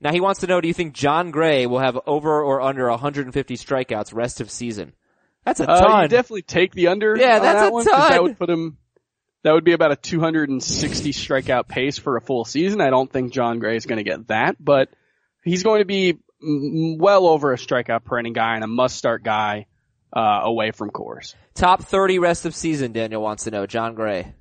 Now 0.00 0.12
he 0.12 0.20
wants 0.20 0.40
to 0.40 0.46
know, 0.46 0.60
do 0.60 0.68
you 0.68 0.74
think 0.74 0.92
Jon 0.92 1.30
Gray 1.30 1.66
will 1.66 1.78
have 1.78 1.98
over 2.06 2.42
or 2.42 2.60
under 2.60 2.90
150 2.90 3.56
strikeouts 3.56 4.14
rest 4.14 4.42
of 4.42 4.50
season? 4.50 4.92
That's 5.44 5.60
a 5.60 5.68
Uh, 5.70 5.80
ton. 5.80 6.02
you 6.02 6.08
definitely 6.08 6.42
take 6.42 6.72
the 6.72 6.88
under. 6.88 7.16
Yeah, 7.18 7.36
on 7.36 7.42
that's 7.42 7.60
that 7.60 7.68
a 7.68 7.72
one, 7.72 7.84
'cause 7.84 8.10
That 8.10 8.22
would 8.22 8.38
put 8.38 8.50
him. 8.50 8.78
That 9.42 9.52
would 9.52 9.64
be 9.64 9.72
about 9.72 9.92
a 9.92 9.96
260 9.96 11.12
strikeout 11.12 11.68
pace 11.68 11.98
for 11.98 12.16
a 12.16 12.20
full 12.22 12.44
season. 12.46 12.80
I 12.80 12.88
don't 12.88 13.12
think 13.12 13.30
Jon 13.32 13.58
Gray 13.58 13.76
is 13.76 13.84
going 13.84 13.98
to 13.98 14.02
get 14.04 14.28
that, 14.28 14.56
but 14.58 14.88
he's 15.44 15.62
going 15.62 15.80
to 15.80 15.84
be 15.84 16.18
well 16.40 17.26
over 17.26 17.52
a 17.52 17.56
strikeout 17.56 18.04
per 18.04 18.18
inning 18.18 18.32
guy 18.32 18.54
and 18.54 18.64
a 18.64 18.66
must-start 18.66 19.22
guy 19.22 19.66
uh, 20.16 20.40
away 20.44 20.70
from 20.70 20.90
Coors. 20.90 21.34
Top 21.54 21.82
30 21.82 22.18
rest 22.20 22.46
of 22.46 22.54
season, 22.54 22.92
Daniel 22.92 23.20
wants 23.20 23.44
to 23.44 23.50
know. 23.50 23.66
Jon 23.66 23.94
Gray. 23.94 24.32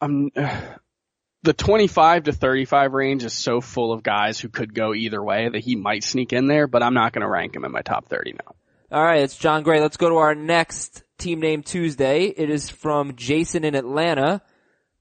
I'm, 0.00 0.30
the 1.42 1.52
25 1.52 2.24
to 2.24 2.32
35 2.32 2.92
range 2.94 3.24
is 3.24 3.32
so 3.32 3.60
full 3.60 3.92
of 3.92 4.02
guys 4.02 4.40
who 4.40 4.48
could 4.48 4.74
go 4.74 4.92
either 4.94 5.22
way 5.22 5.48
that 5.48 5.62
he 5.62 5.76
might 5.76 6.02
sneak 6.02 6.32
in 6.32 6.46
there, 6.46 6.66
but 6.66 6.82
I'm 6.82 6.94
not 6.94 7.12
going 7.12 7.22
to 7.22 7.28
rank 7.28 7.54
him 7.54 7.64
in 7.64 7.72
my 7.72 7.82
top 7.82 8.06
30 8.08 8.32
now. 8.32 8.54
Alright, 8.92 9.22
it's 9.22 9.36
Jon 9.36 9.62
Gray. 9.62 9.80
Let's 9.80 9.96
go 9.96 10.08
to 10.10 10.16
our 10.16 10.34
next 10.34 11.02
Team 11.18 11.40
Name 11.40 11.62
Tuesday. 11.62 12.26
It 12.26 12.50
is 12.50 12.70
from 12.70 13.16
Jason 13.16 13.64
in 13.64 13.74
Atlanta. 13.74 14.42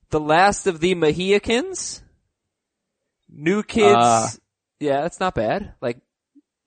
The 0.09 0.19
last 0.19 0.67
of 0.67 0.79
the 0.79 0.95
Mahicans. 0.95 2.01
New 3.29 3.63
kids. 3.63 3.95
Uh. 3.95 4.27
yeah, 4.79 5.01
that's 5.01 5.19
not 5.19 5.35
bad. 5.35 5.73
Like, 5.81 5.97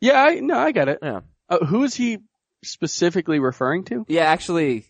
Yeah, 0.01 0.23
I, 0.23 0.41
no, 0.41 0.57
I 0.59 0.73
get 0.73 0.89
it. 0.89 0.99
yeah. 1.03 1.21
Uh, 1.49 1.65
who 1.65 1.85
is 1.85 1.95
he 1.95 2.19
specifically 2.65 3.39
referring 3.39 3.85
to? 3.85 4.05
Yeah, 4.09 4.25
actually, 4.25 4.85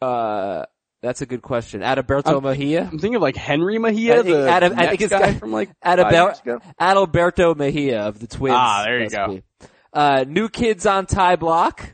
uh, 0.00 0.64
that's 1.02 1.20
a 1.20 1.26
good 1.26 1.42
question. 1.42 1.82
Adalberto 1.82 2.36
Um, 2.38 2.44
Mejia? 2.44 2.82
I'm 2.82 2.98
thinking 2.98 3.16
of 3.16 3.22
like 3.22 3.34
Jenrry 3.36 3.78
Mejia, 3.80 4.14
I 4.14 4.16
think 4.22 4.28
the 4.28 4.48
Adam- 4.50 4.78
I 4.78 4.86
think 4.88 5.00
it's 5.02 5.10
guy 5.10 5.34
from 5.34 5.52
like 5.52 5.70
five 5.82 5.98
Adabel- 5.98 6.24
years 6.26 6.40
ago. 6.40 6.58
Adalberto 6.80 7.56
Mejia 7.56 8.02
of 8.08 8.18
the 8.18 8.26
Twins. 8.26 8.56
Ah, 8.58 8.82
there 8.84 8.96
you 8.98 9.02
recipe. 9.04 9.42
Uh, 9.92 10.24
new 10.26 10.48
kids 10.48 10.86
on 10.86 11.06
tie 11.06 11.36
block. 11.36 11.92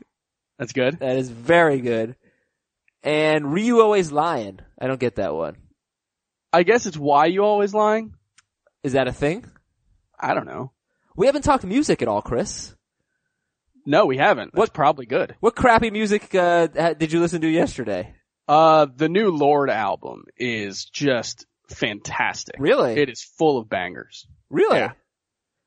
That's 0.59 0.73
good. 0.73 0.99
That 1.01 1.17
is 1.17 1.31
very 1.31 1.81
good. 1.81 2.17
And 3.03 3.53
Ryu 3.53 3.81
always 3.81 4.11
lying. 4.11 4.61
I 4.81 4.87
don't 4.87 5.01
get 5.01 5.17
that 5.17 5.35
one. 5.35 5.57
I 6.53 6.63
guess 6.63 6.87
it's 6.87 6.97
why 6.97 7.27
you 7.27 7.43
always 7.45 7.75
lying. 7.75 8.15
Is 8.83 8.93
that 8.93 9.09
a 9.09 9.13
thing? 9.13 9.45
I 10.19 10.35
don't 10.35 10.47
know. 10.47 10.73
We 11.17 11.27
haven't 11.27 11.43
talked 11.43 11.65
music 11.65 12.03
at 12.03 12.09
all, 12.09 12.23
Chris. 12.23 12.75
No, 13.85 14.07
we 14.07 14.17
haven't. 14.17 14.53
That's 14.53 14.59
What- 14.59 14.75
probably 14.75 15.07
good. 15.07 15.35
What 15.41 15.55
crappy 15.57 15.91
music 15.91 16.35
uh, 16.35 16.67
did 16.95 17.13
you 17.13 17.21
listen 17.21 17.41
to 17.43 17.49
yesterday? 17.49 18.15
Uh, 18.49 18.87
the 18.95 19.09
new 19.09 19.31
Lorde 19.31 19.71
album 19.71 20.25
is 20.37 20.85
just 20.87 21.47
fantastic. 21.69 22.57
Really? 22.59 22.95
It 23.01 23.09
is 23.09 23.23
full 23.23 23.59
of 23.59 23.69
bangers. 23.69 24.27
really? 24.51 24.79
Yeah. 24.79 24.93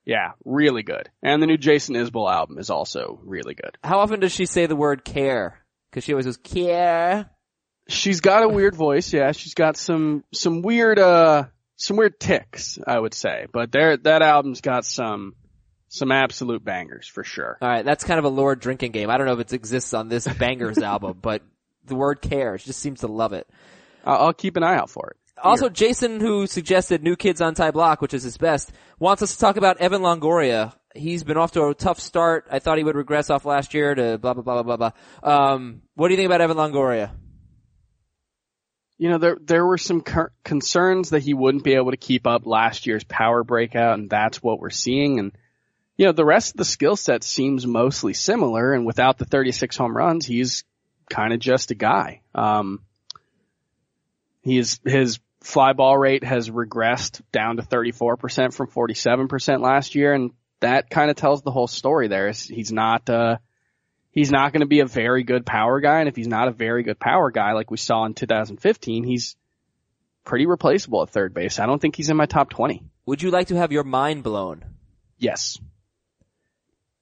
Yeah, 0.09 0.31
really 0.43 0.81
good. 0.81 1.07
And 1.21 1.39
the 1.39 1.45
new 1.45 1.55
Jason 1.55 1.93
Isbell 1.93 2.33
album 2.33 2.57
is 2.57 2.71
also 2.71 3.19
really 3.23 3.53
good. 3.53 3.77
How 3.83 3.99
often 3.99 4.21
does 4.21 4.31
she 4.31 4.47
say 4.47 4.65
the 4.65 4.75
word 4.75 5.05
care? 5.05 5.59
Cause 5.91 6.03
she 6.03 6.13
always 6.13 6.25
goes, 6.25 6.37
care. 6.37 7.29
She's 7.87 8.19
got 8.19 8.41
a 8.41 8.49
weird 8.49 8.75
voice, 8.75 9.13
yeah. 9.13 9.33
She's 9.33 9.53
got 9.53 9.77
some, 9.77 10.23
some 10.33 10.63
weird, 10.63 10.97
uh, 10.97 11.45
some 11.75 11.95
weird 11.95 12.19
ticks, 12.19 12.79
I 12.87 12.97
would 12.97 13.13
say. 13.13 13.45
But 13.53 13.71
there, 13.71 13.97
that 13.97 14.23
album's 14.23 14.61
got 14.61 14.83
some, 14.83 15.35
some 15.89 16.11
absolute 16.11 16.65
bangers 16.65 17.07
for 17.07 17.23
sure. 17.23 17.59
Alright, 17.61 17.85
that's 17.85 18.03
kind 18.03 18.17
of 18.17 18.25
a 18.25 18.29
Lorde 18.29 18.61
drinking 18.61 18.93
game. 18.93 19.11
I 19.11 19.17
don't 19.19 19.27
know 19.27 19.33
if 19.33 19.41
it 19.41 19.53
exists 19.53 19.93
on 19.93 20.09
this 20.09 20.27
Bangers 20.27 20.77
album, 20.79 21.19
but 21.21 21.43
the 21.85 21.93
word 21.93 22.19
care, 22.19 22.57
she 22.57 22.65
just 22.65 22.79
seems 22.79 23.01
to 23.01 23.07
love 23.07 23.33
it. 23.33 23.47
I'll 24.03 24.33
keep 24.33 24.57
an 24.57 24.63
eye 24.63 24.75
out 24.75 24.89
for 24.89 25.11
it. 25.11 25.17
Also, 25.43 25.69
Jason, 25.69 26.19
who 26.19 26.47
suggested 26.47 27.03
New 27.03 27.15
Kids 27.15 27.41
on 27.41 27.53
Tie 27.53 27.71
Block, 27.71 28.01
which 28.01 28.13
is 28.13 28.23
his 28.23 28.37
best, 28.37 28.71
wants 28.99 29.21
us 29.21 29.33
to 29.33 29.39
talk 29.39 29.57
about 29.57 29.77
Evan 29.77 30.01
Longoria. 30.01 30.73
He's 30.95 31.23
been 31.23 31.37
off 31.37 31.51
to 31.53 31.65
a 31.65 31.75
tough 31.75 31.99
start. 31.99 32.47
I 32.51 32.59
thought 32.59 32.77
he 32.77 32.83
would 32.83 32.95
regress 32.95 33.29
off 33.29 33.45
last 33.45 33.73
year 33.73 33.93
to 33.93 34.17
blah, 34.17 34.33
blah, 34.33 34.43
blah, 34.43 34.63
blah, 34.63 34.77
blah, 34.77 34.91
blah. 35.21 35.51
Um, 35.53 35.81
what 35.95 36.07
do 36.07 36.13
you 36.13 36.17
think 36.17 36.27
about 36.27 36.41
Evan 36.41 36.57
Longoria? 36.57 37.11
You 38.97 39.09
know, 39.09 39.17
there, 39.17 39.37
there 39.39 39.65
were 39.65 39.77
some 39.77 40.01
cur- 40.01 40.33
concerns 40.43 41.11
that 41.11 41.21
he 41.21 41.33
wouldn't 41.33 41.63
be 41.63 41.75
able 41.75 41.91
to 41.91 41.97
keep 41.97 42.27
up 42.27 42.45
last 42.45 42.85
year's 42.85 43.03
power 43.05 43.43
breakout 43.43 43.97
and 43.97 44.09
that's 44.09 44.43
what 44.43 44.59
we're 44.59 44.71
seeing. 44.71 45.19
And, 45.19 45.31
you 45.95 46.05
know, 46.05 46.11
the 46.11 46.25
rest 46.25 46.53
of 46.53 46.57
the 46.57 46.65
skill 46.65 46.97
set 46.97 47.23
seems 47.23 47.65
mostly 47.65 48.13
similar 48.13 48.73
and 48.73 48.85
without 48.85 49.17
the 49.17 49.25
36 49.25 49.77
home 49.77 49.95
runs, 49.95 50.25
he's 50.25 50.65
kind 51.09 51.33
of 51.33 51.39
just 51.39 51.71
a 51.71 51.75
guy. 51.75 52.21
Um, 52.35 52.81
he's, 54.41 54.81
his 54.83 55.19
fly 55.41 55.73
ball 55.73 55.97
rate 55.97 56.23
has 56.23 56.49
regressed 56.49 57.21
down 57.31 57.57
to 57.57 57.63
34% 57.63 58.53
from 58.53 58.67
47% 58.67 59.61
last 59.61 59.95
year. 59.95 60.13
And 60.13 60.31
that 60.59 60.89
kind 60.89 61.09
of 61.09 61.15
tells 61.15 61.41
the 61.41 61.51
whole 61.51 61.67
story 61.67 62.07
there. 62.07 62.31
He's 62.31 62.71
not, 62.71 63.09
uh, 63.09 63.37
he's 64.11 64.31
not 64.31 64.51
going 64.51 64.61
to 64.61 64.67
be 64.67 64.81
a 64.81 64.85
very 64.85 65.23
good 65.23 65.45
power 65.45 65.79
guy. 65.79 65.99
And 65.99 66.09
if 66.09 66.15
he's 66.15 66.27
not 66.27 66.47
a 66.47 66.51
very 66.51 66.83
good 66.83 66.99
power 66.99 67.31
guy, 67.31 67.53
like 67.53 67.71
we 67.71 67.77
saw 67.77 68.05
in 68.05 68.13
2015, 68.13 69.03
he's 69.03 69.35
pretty 70.25 70.45
replaceable 70.45 71.01
at 71.03 71.09
third 71.09 71.33
base. 71.33 71.59
I 71.59 71.65
don't 71.65 71.81
think 71.81 71.95
he's 71.95 72.09
in 72.09 72.17
my 72.17 72.25
top 72.25 72.49
20. 72.49 72.83
Would 73.05 73.21
you 73.21 73.31
like 73.31 73.47
to 73.47 73.55
have 73.55 73.71
your 73.71 73.83
mind 73.83 74.23
blown? 74.23 74.63
Yes. 75.17 75.57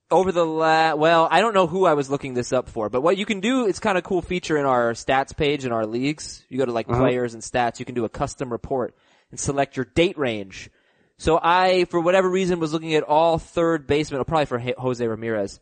Over 0.09 0.31
the 0.31 0.45
la- 0.45 0.95
well, 0.95 1.27
I 1.29 1.41
don't 1.41 1.53
know 1.53 1.67
who 1.67 1.85
I 1.85 1.93
was 1.93 2.09
looking 2.09 2.33
this 2.33 2.53
up 2.53 2.69
for, 2.69 2.89
but 2.89 3.01
what 3.01 3.17
you 3.17 3.25
can 3.25 3.39
do, 3.41 3.67
it's 3.67 3.79
kind 3.79 3.97
of 3.97 4.03
cool 4.03 4.21
feature 4.21 4.57
in 4.57 4.65
our 4.65 4.93
stats 4.93 5.35
page 5.35 5.65
in 5.65 5.71
our 5.71 5.85
leagues. 5.85 6.45
You 6.49 6.57
go 6.57 6.65
to 6.65 6.71
like 6.71 6.87
Uh-huh. 6.89 6.99
players 7.01 7.33
and 7.33 7.43
stats, 7.43 7.79
you 7.79 7.85
can 7.85 7.95
do 7.95 8.05
a 8.05 8.09
custom 8.09 8.51
report 8.51 8.95
and 9.31 9.39
select 9.39 9.75
your 9.75 9.85
date 9.85 10.17
range. 10.17 10.69
So 11.17 11.39
I, 11.41 11.85
for 11.85 11.99
whatever 11.99 12.29
reason, 12.29 12.59
was 12.59 12.73
looking 12.73 12.93
at 12.95 13.03
all 13.03 13.37
third 13.39 13.87
basemen, 13.87 14.23
probably 14.23 14.45
for 14.45 14.59
Jose 14.59 15.05
Ramirez, 15.05 15.59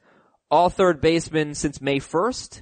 all 0.51 0.69
third 0.69 1.01
basemen 1.01 1.55
since 1.55 1.81
May 1.81 1.99
1st, 1.99 2.61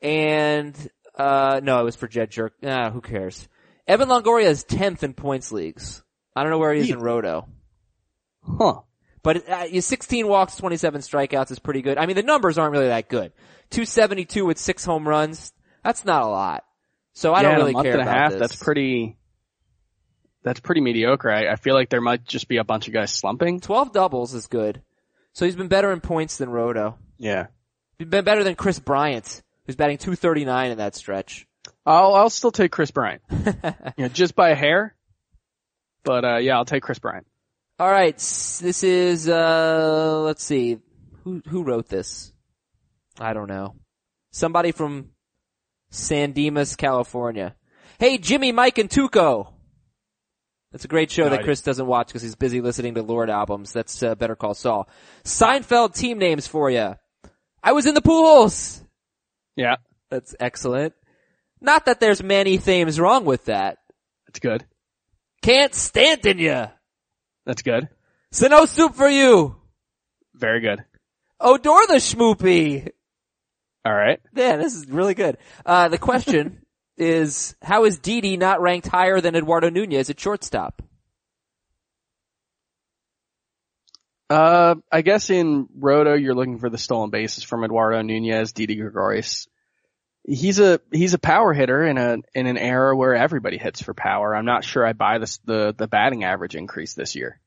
and, 0.00 0.90
uh, 1.18 1.60
no, 1.62 1.80
it 1.80 1.84
was 1.84 1.96
for 1.96 2.08
Jed 2.08 2.30
Jerk. 2.30 2.54
Ah, 2.64 2.90
who 2.90 3.00
cares? 3.00 3.48
Evan 3.86 4.08
Longoria 4.08 4.44
is 4.46 4.64
10th 4.64 5.02
in 5.02 5.12
points 5.12 5.52
leagues. 5.52 6.02
I 6.36 6.42
don't 6.42 6.50
know 6.50 6.58
where 6.58 6.72
he 6.72 6.80
is 6.80 6.90
in 6.90 7.00
Roto. 7.00 7.46
Huh. 8.42 8.80
But 9.24 9.48
uh, 9.48 9.80
16 9.80 10.28
walks, 10.28 10.54
27 10.56 11.00
strikeouts 11.00 11.50
is 11.50 11.58
pretty 11.58 11.80
good. 11.82 11.96
I 11.96 12.04
mean, 12.06 12.14
the 12.14 12.22
numbers 12.22 12.58
aren't 12.58 12.72
really 12.72 12.88
that 12.88 13.08
good. 13.08 13.32
272 13.70 14.44
with 14.44 14.58
six 14.58 14.84
home 14.84 15.08
runs. 15.08 15.52
That's 15.82 16.04
not 16.04 16.22
a 16.22 16.26
lot. 16.26 16.64
So 17.14 17.32
I 17.32 17.40
yeah, 17.40 17.48
don't 17.48 17.56
really 17.56 17.70
a 17.70 17.72
month 17.72 17.84
care 17.84 17.92
and 17.94 18.02
a 18.02 18.04
about 18.04 18.14
half. 18.16 18.30
this. 18.32 18.40
That's 18.40 18.62
pretty. 18.62 19.16
That's 20.42 20.60
pretty 20.60 20.82
mediocre. 20.82 21.30
I, 21.30 21.48
I 21.52 21.56
feel 21.56 21.74
like 21.74 21.88
there 21.88 22.02
might 22.02 22.26
just 22.26 22.48
be 22.48 22.58
a 22.58 22.64
bunch 22.64 22.86
of 22.86 22.92
guys 22.92 23.12
slumping. 23.12 23.60
12 23.60 23.92
doubles 23.92 24.34
is 24.34 24.46
good. 24.46 24.82
So 25.32 25.46
he's 25.46 25.56
been 25.56 25.68
better 25.68 25.90
in 25.90 26.00
points 26.00 26.36
than 26.36 26.50
Roto. 26.50 26.98
Yeah. 27.16 27.46
He's 27.98 28.08
been 28.08 28.24
better 28.24 28.44
than 28.44 28.56
Kris 28.56 28.78
Bryant, 28.78 29.42
who's 29.64 29.74
batting 29.74 29.96
239 29.96 30.72
in 30.72 30.78
that 30.78 30.94
stretch. 30.94 31.46
I'll 31.86 32.14
I'll 32.14 32.30
still 32.30 32.52
take 32.52 32.72
Kris 32.72 32.90
Bryant. 32.90 33.22
you 33.30 33.44
know, 33.96 34.08
just 34.08 34.34
by 34.34 34.50
a 34.50 34.54
hair. 34.54 34.94
But 36.02 36.24
uh 36.26 36.36
yeah, 36.36 36.56
I'll 36.56 36.66
take 36.66 36.82
Kris 36.82 36.98
Bryant. 36.98 37.26
All 37.78 37.90
right, 37.90 38.16
this 38.16 38.84
is 38.84 39.28
uh 39.28 40.20
let's 40.20 40.44
see. 40.44 40.78
Who 41.24 41.42
who 41.48 41.64
wrote 41.64 41.88
this? 41.88 42.32
I 43.18 43.32
don't 43.32 43.48
know. 43.48 43.74
Somebody 44.30 44.72
from 44.72 45.10
San 45.90 46.32
Dimas, 46.32 46.76
California. 46.76 47.56
Hey, 47.98 48.18
Jimmy, 48.18 48.52
Mike, 48.52 48.78
and 48.78 48.90
Tuco. 48.90 49.52
That's 50.72 50.84
a 50.84 50.88
great 50.88 51.10
show 51.10 51.28
that 51.28 51.44
Chris 51.44 51.62
doesn't 51.62 51.86
watch 51.86 52.08
because 52.08 52.22
he's 52.22 52.34
busy 52.34 52.60
listening 52.60 52.94
to 52.94 53.02
Lorde 53.02 53.30
albums. 53.30 53.72
That's 53.72 54.02
uh, 54.02 54.16
Better 54.16 54.34
Call 54.34 54.54
Saul. 54.54 54.88
Seinfeld 55.22 55.94
team 55.94 56.18
names 56.18 56.48
for 56.48 56.68
you. 56.68 56.96
I 57.62 57.72
was 57.72 57.86
in 57.86 57.94
the 57.94 58.02
pools. 58.02 58.82
Yeah, 59.54 59.76
That's 60.10 60.34
excellent. 60.40 60.94
Not 61.60 61.86
that 61.86 62.00
there's 62.00 62.22
many 62.24 62.56
things 62.56 62.98
wrong 62.98 63.24
with 63.24 63.44
that. 63.44 63.78
that's 64.26 64.40
good. 64.40 64.64
Can't 65.42 65.72
stand 65.74 66.26
in 66.26 66.40
ya. 66.40 66.68
That's 67.46 67.62
good. 67.62 67.88
So 68.32 68.48
no 68.48 68.64
soup 68.64 68.94
for 68.94 69.08
you. 69.08 69.56
Very 70.34 70.60
good. 70.60 70.84
Odor 71.40 71.86
the 71.86 71.96
schmoopy. 71.96 72.90
All 73.84 73.94
right. 73.94 74.20
Yeah, 74.34 74.56
this 74.56 74.74
is 74.74 74.88
really 74.88 75.14
good. 75.14 75.36
Uh, 75.64 75.88
the 75.88 75.98
question 75.98 76.64
is, 76.96 77.54
how 77.62 77.84
is 77.84 77.98
Didi 77.98 78.36
not 78.36 78.60
ranked 78.60 78.88
higher 78.88 79.20
than 79.20 79.36
Eduardo 79.36 79.68
Nunez 79.68 80.10
at 80.10 80.18
shortstop? 80.18 80.82
Uh, 84.30 84.76
I 84.90 85.02
guess 85.02 85.28
in 85.28 85.68
Roto, 85.76 86.14
you're 86.14 86.34
looking 86.34 86.58
for 86.58 86.70
the 86.70 86.78
stolen 86.78 87.10
bases 87.10 87.44
from 87.44 87.62
Eduardo 87.62 88.00
Nunez, 88.00 88.52
Didi 88.52 88.76
Gregorius. 88.76 89.46
He's 90.26 90.58
a, 90.58 90.80
he's 90.90 91.12
a 91.14 91.18
power 91.18 91.52
hitter 91.52 91.84
in 91.84 91.98
a, 91.98 92.16
in 92.34 92.46
an 92.46 92.56
era 92.56 92.96
where 92.96 93.14
everybody 93.14 93.58
hits 93.58 93.82
for 93.82 93.92
power. 93.92 94.34
I'm 94.34 94.46
not 94.46 94.64
sure 94.64 94.86
I 94.86 94.94
buy 94.94 95.18
this, 95.18 95.38
the, 95.44 95.74
the 95.76 95.86
batting 95.86 96.24
average 96.24 96.54
increase 96.56 96.94
this 96.94 97.14
year. 97.14 97.40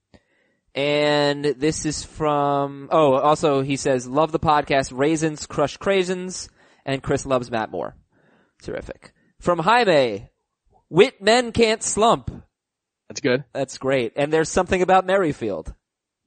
And 0.76 1.44
this 1.44 1.86
is 1.88 2.04
from, 2.04 2.90
oh, 2.92 3.14
also 3.16 3.62
he 3.62 3.78
says, 3.78 4.08
love 4.08 4.32
the 4.32 4.40
podcast, 4.40 4.96
Raisins 4.96 5.48
Crush 5.48 5.78
Craisins, 5.80 6.50
and 6.86 7.02
Chris 7.02 7.26
loves 7.26 7.50
Matt 7.50 7.72
Moore. 7.72 7.96
Terrific. 8.62 9.12
From 9.40 9.58
Jaime, 9.58 10.30
Wit 10.90 11.20
Men 11.22 11.52
Can't 11.52 11.82
Slump. 11.82 12.30
That's 13.10 13.22
good. 13.22 13.44
That's 13.54 13.80
great. 13.80 14.14
And 14.18 14.32
there's 14.32 14.50
something 14.50 14.84
about 14.84 15.06
Merrifield. 15.08 15.74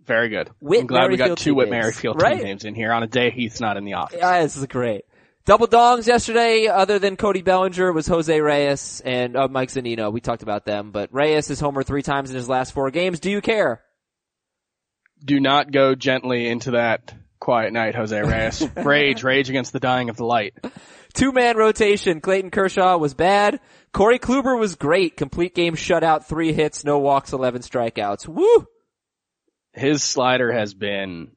Very 0.05 0.31
good. 0.31 0.51
Whit 0.61 0.81
I'm 0.81 0.87
glad 0.89 1.11
we 1.11 1.17
got 1.17 1.39
two 1.39 1.55
Whit 1.55 1.71
names. 1.71 1.83
Merrifield 1.83 2.21
Right? 2.21 2.43
names 2.43 2.65
in 2.65 2.75
here 2.75 2.93
on 2.93 3.05
a 3.05 3.07
day 3.07 3.31
Heath's 3.31 3.61
not 3.61 3.77
in 3.77 3.85
the 3.85 3.93
office. 3.95 4.19
Yeah, 4.19 4.43
this 4.43 4.57
is 4.57 4.67
great. 4.67 5.05
Double 5.47 5.67
dongs 5.67 6.07
yesterday, 6.07 6.67
other 6.67 6.99
than 6.99 7.17
Cody 7.17 7.43
Bellinger, 7.43 7.93
was 7.93 8.07
Jose 8.07 8.41
Reyes 8.41 9.01
and 9.05 9.37
uh, 9.37 9.49
Mike 9.49 9.71
Zunino. 9.71 10.13
We 10.13 10.21
talked 10.21 10.43
about 10.43 10.67
them, 10.67 10.91
but 10.91 11.13
Reyes 11.13 11.49
is 11.49 11.59
homer 11.59 11.83
three 11.83 12.03
times 12.03 12.31
in 12.31 12.37
his 12.37 12.49
last 12.49 12.73
four 12.73 12.91
games. 12.91 13.21
Do 13.21 13.31
you 13.31 13.41
care? 13.41 13.83
Do 15.25 15.41
not 15.41 15.73
go 15.73 15.95
gently 15.95 16.47
into 16.47 16.73
that 16.73 17.15
quiet 17.41 17.73
night, 17.73 17.95
Jose 17.95 18.21
Reyes. 18.21 18.63
rage, 18.77 19.25
rage 19.25 19.49
against 19.49 19.73
the 19.73 19.81
dying 19.81 20.11
of 20.11 20.17
the 20.17 20.25
light. 20.25 20.55
Two 21.15 21.33
man 21.33 21.57
rotation. 21.57 22.21
Clayton 22.21 22.51
Kershaw 22.51 22.99
was 22.99 23.15
bad. 23.15 23.61
Corey 23.93 24.19
Kluber 24.19 24.59
was 24.59 24.77
great. 24.77 25.17
Complete 25.17 25.55
game 25.55 25.75
shutout, 25.75 26.27
three 26.27 26.53
hits, 26.53 26.85
no 26.85 26.99
walks, 26.99 27.33
11 27.33 27.63
strikeouts. 27.63 28.29
Woo! 28.29 28.67
His 29.73 30.03
slider 30.03 30.53
has 30.53 30.75
been 30.75 31.33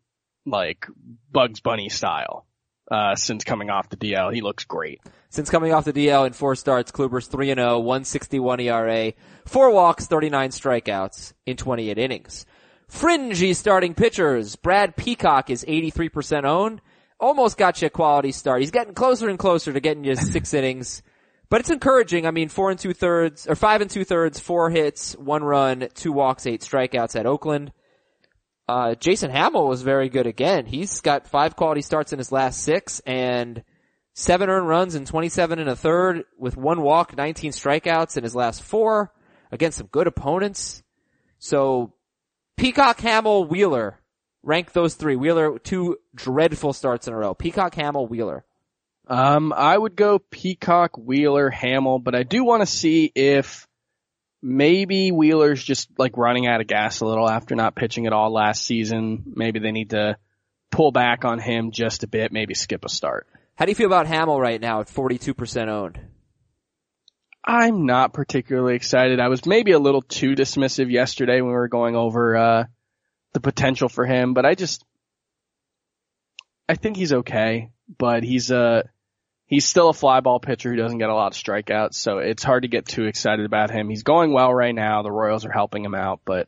like 0.45 0.86
Bugs 1.32 1.62
Bunny 1.62 1.89
style. 1.89 2.45
Uh, 2.89 3.15
since 3.15 3.43
coming 3.43 3.69
off 3.69 3.89
the 3.89 3.97
DL. 3.97 4.34
He 4.34 4.41
looks 4.41 4.65
great. 4.65 5.01
Since 5.29 5.49
coming 5.49 5.73
off 5.73 5.86
the 5.86 5.93
DL 5.93 6.27
in 6.27 6.34
four 6.34 6.55
starts, 6.55 6.91
Kluber's 6.91 7.27
3 7.27 7.51
and 7.51 7.59
0, 7.59 7.79
161 7.79 8.59
ERA, 8.59 9.13
four 9.45 9.71
walks, 9.71 10.05
39 10.05 10.49
strikeouts 10.51 11.34
in 11.45 11.57
28 11.57 11.97
innings. 11.97 12.45
Fringy 12.88 13.53
starting 13.53 13.95
pitchers. 13.95 14.55
Brad 14.55 14.95
Peacock 14.95 15.49
is 15.49 15.65
83% 15.65 16.43
owned. 16.43 16.81
Almost 17.19 17.57
got 17.57 17.81
you 17.81 17.88
a 17.88 17.89
quality 17.89 18.31
start. 18.31 18.61
He's 18.61 18.71
getting 18.71 18.93
closer 18.93 19.29
and 19.29 19.39
closer 19.39 19.73
to 19.73 19.79
getting 19.79 20.03
you 20.03 20.15
six 20.15 20.53
innings. 20.53 21.01
But 21.49 21.61
it's 21.61 21.69
encouraging. 21.69 22.25
I 22.25 22.31
mean, 22.31 22.49
four 22.49 22.69
and 22.69 22.79
two 22.79 22.93
thirds, 22.93 23.47
or 23.47 23.55
five 23.55 23.81
and 23.81 23.89
two 23.89 24.03
thirds, 24.03 24.39
four 24.39 24.69
hits, 24.69 25.13
one 25.15 25.43
run, 25.43 25.88
two 25.93 26.11
walks, 26.11 26.45
eight 26.45 26.61
strikeouts 26.61 27.19
at 27.19 27.25
Oakland. 27.25 27.71
Uh, 28.68 28.95
Jason 28.95 29.30
Hammel 29.30 29.68
was 29.68 29.82
very 29.82 30.09
good 30.09 30.26
again. 30.26 30.66
He's 30.66 31.01
got 31.01 31.28
five 31.28 31.55
quality 31.55 31.82
starts 31.82 32.14
in 32.14 32.20
his 32.20 32.32
last 32.32 32.61
six 32.61 33.01
and 33.05 33.64
seven 34.14 34.49
earned 34.49 34.68
runs 34.68 34.95
and 34.95 35.05
27 35.05 35.59
and 35.59 35.70
a 35.70 35.76
third 35.76 36.24
with 36.38 36.55
one 36.55 36.82
walk, 36.82 37.16
19 37.16 37.51
strikeouts 37.51 38.16
in 38.16 38.24
his 38.24 38.36
last 38.36 38.64
four 38.64 39.11
against 39.51 39.78
some 39.78 39.88
good 39.88 40.07
opponents. 40.07 40.82
So 41.39 41.93
Peacock, 42.55 42.99
Hammel, 42.99 43.45
Wheeler, 43.45 43.99
rank 44.43 44.72
those 44.72 44.95
three. 44.95 45.16
Wheeler, 45.18 45.59
two 45.59 45.97
dreadful 46.16 46.72
starts 46.72 47.07
in 47.07 47.14
a 47.14 47.18
row. 47.18 47.34
Peacock, 47.34 47.76
Hammel, 47.76 48.07
Wheeler. 48.07 48.45
Um, 49.07 49.51
I 49.51 49.78
would 49.78 49.97
go 49.97 50.20
Peacock, 50.20 50.97
Wheeler, 50.97 51.49
Hammel, 51.49 51.99
but 51.99 52.16
I 52.16 52.24
do 52.24 52.45
want 52.45 52.61
to 52.61 52.66
see 52.66 53.11
if 53.14 53.68
maybe 54.43 55.11
Wheeler's 55.11 55.63
just 55.63 55.89
like 55.97 56.17
running 56.17 56.45
out 56.45 56.59
of 56.59 56.67
gas 56.67 56.99
a 56.99 57.05
little 57.05 57.29
after 57.29 57.55
not 57.55 57.75
pitching 57.75 58.05
at 58.05 58.13
all 58.13 58.31
last 58.31 58.63
season. 58.63 59.23
Maybe 59.35 59.59
they 59.59 59.71
need 59.71 59.91
to 59.91 60.17
pull 60.69 60.91
back 60.91 61.23
on 61.23 61.39
him 61.39 61.71
just 61.71 62.03
a 62.03 62.07
bit, 62.07 62.33
maybe 62.33 62.53
skip 62.53 62.83
a 62.83 62.89
start. 62.89 63.25
How 63.55 63.65
do 63.65 63.71
you 63.71 63.75
feel 63.75 63.87
about 63.87 64.07
Hammel 64.07 64.39
right 64.39 64.59
now 64.59 64.81
at 64.81 64.87
42% 64.87 65.67
owned? 65.69 65.99
I'm 67.45 67.85
not 67.85 68.13
particularly 68.13 68.75
excited. 68.75 69.19
I 69.19 69.29
was 69.29 69.45
maybe 69.45 69.71
a 69.71 69.79
little 69.79 70.01
too 70.01 70.31
dismissive 70.31 70.91
yesterday 70.91 71.41
when 71.41 71.51
we 71.51 71.53
were 71.53 71.67
going 71.67 71.95
over, 71.95 72.35
uh, 72.35 72.63
the 73.33 73.39
potential 73.39 73.89
for 73.89 74.05
him, 74.05 74.33
but 74.33 74.45
I 74.45 74.55
just, 74.55 74.83
I 76.67 76.75
think 76.75 76.97
he's 76.97 77.13
okay, 77.13 77.71
but 77.97 78.23
he's, 78.23 78.51
uh, 78.51 78.83
he's 79.45 79.65
still 79.65 79.89
a 79.89 79.93
fly 79.93 80.19
ball 80.19 80.39
pitcher 80.39 80.69
who 80.69 80.75
doesn't 80.75 80.97
get 80.97 81.09
a 81.09 81.15
lot 81.15 81.35
of 81.35 81.41
strikeouts, 81.41 81.95
so 81.95 82.17
it's 82.17 82.43
hard 82.43 82.63
to 82.63 82.69
get 82.69 82.87
too 82.87 83.05
excited 83.05 83.45
about 83.45 83.71
him. 83.71 83.89
He's 83.89 84.03
going 84.03 84.33
well 84.33 84.53
right 84.53 84.73
now. 84.73 85.01
The 85.01 85.11
Royals 85.11 85.45
are 85.45 85.51
helping 85.51 85.83
him 85.83 85.95
out, 85.95 86.21
but 86.25 86.47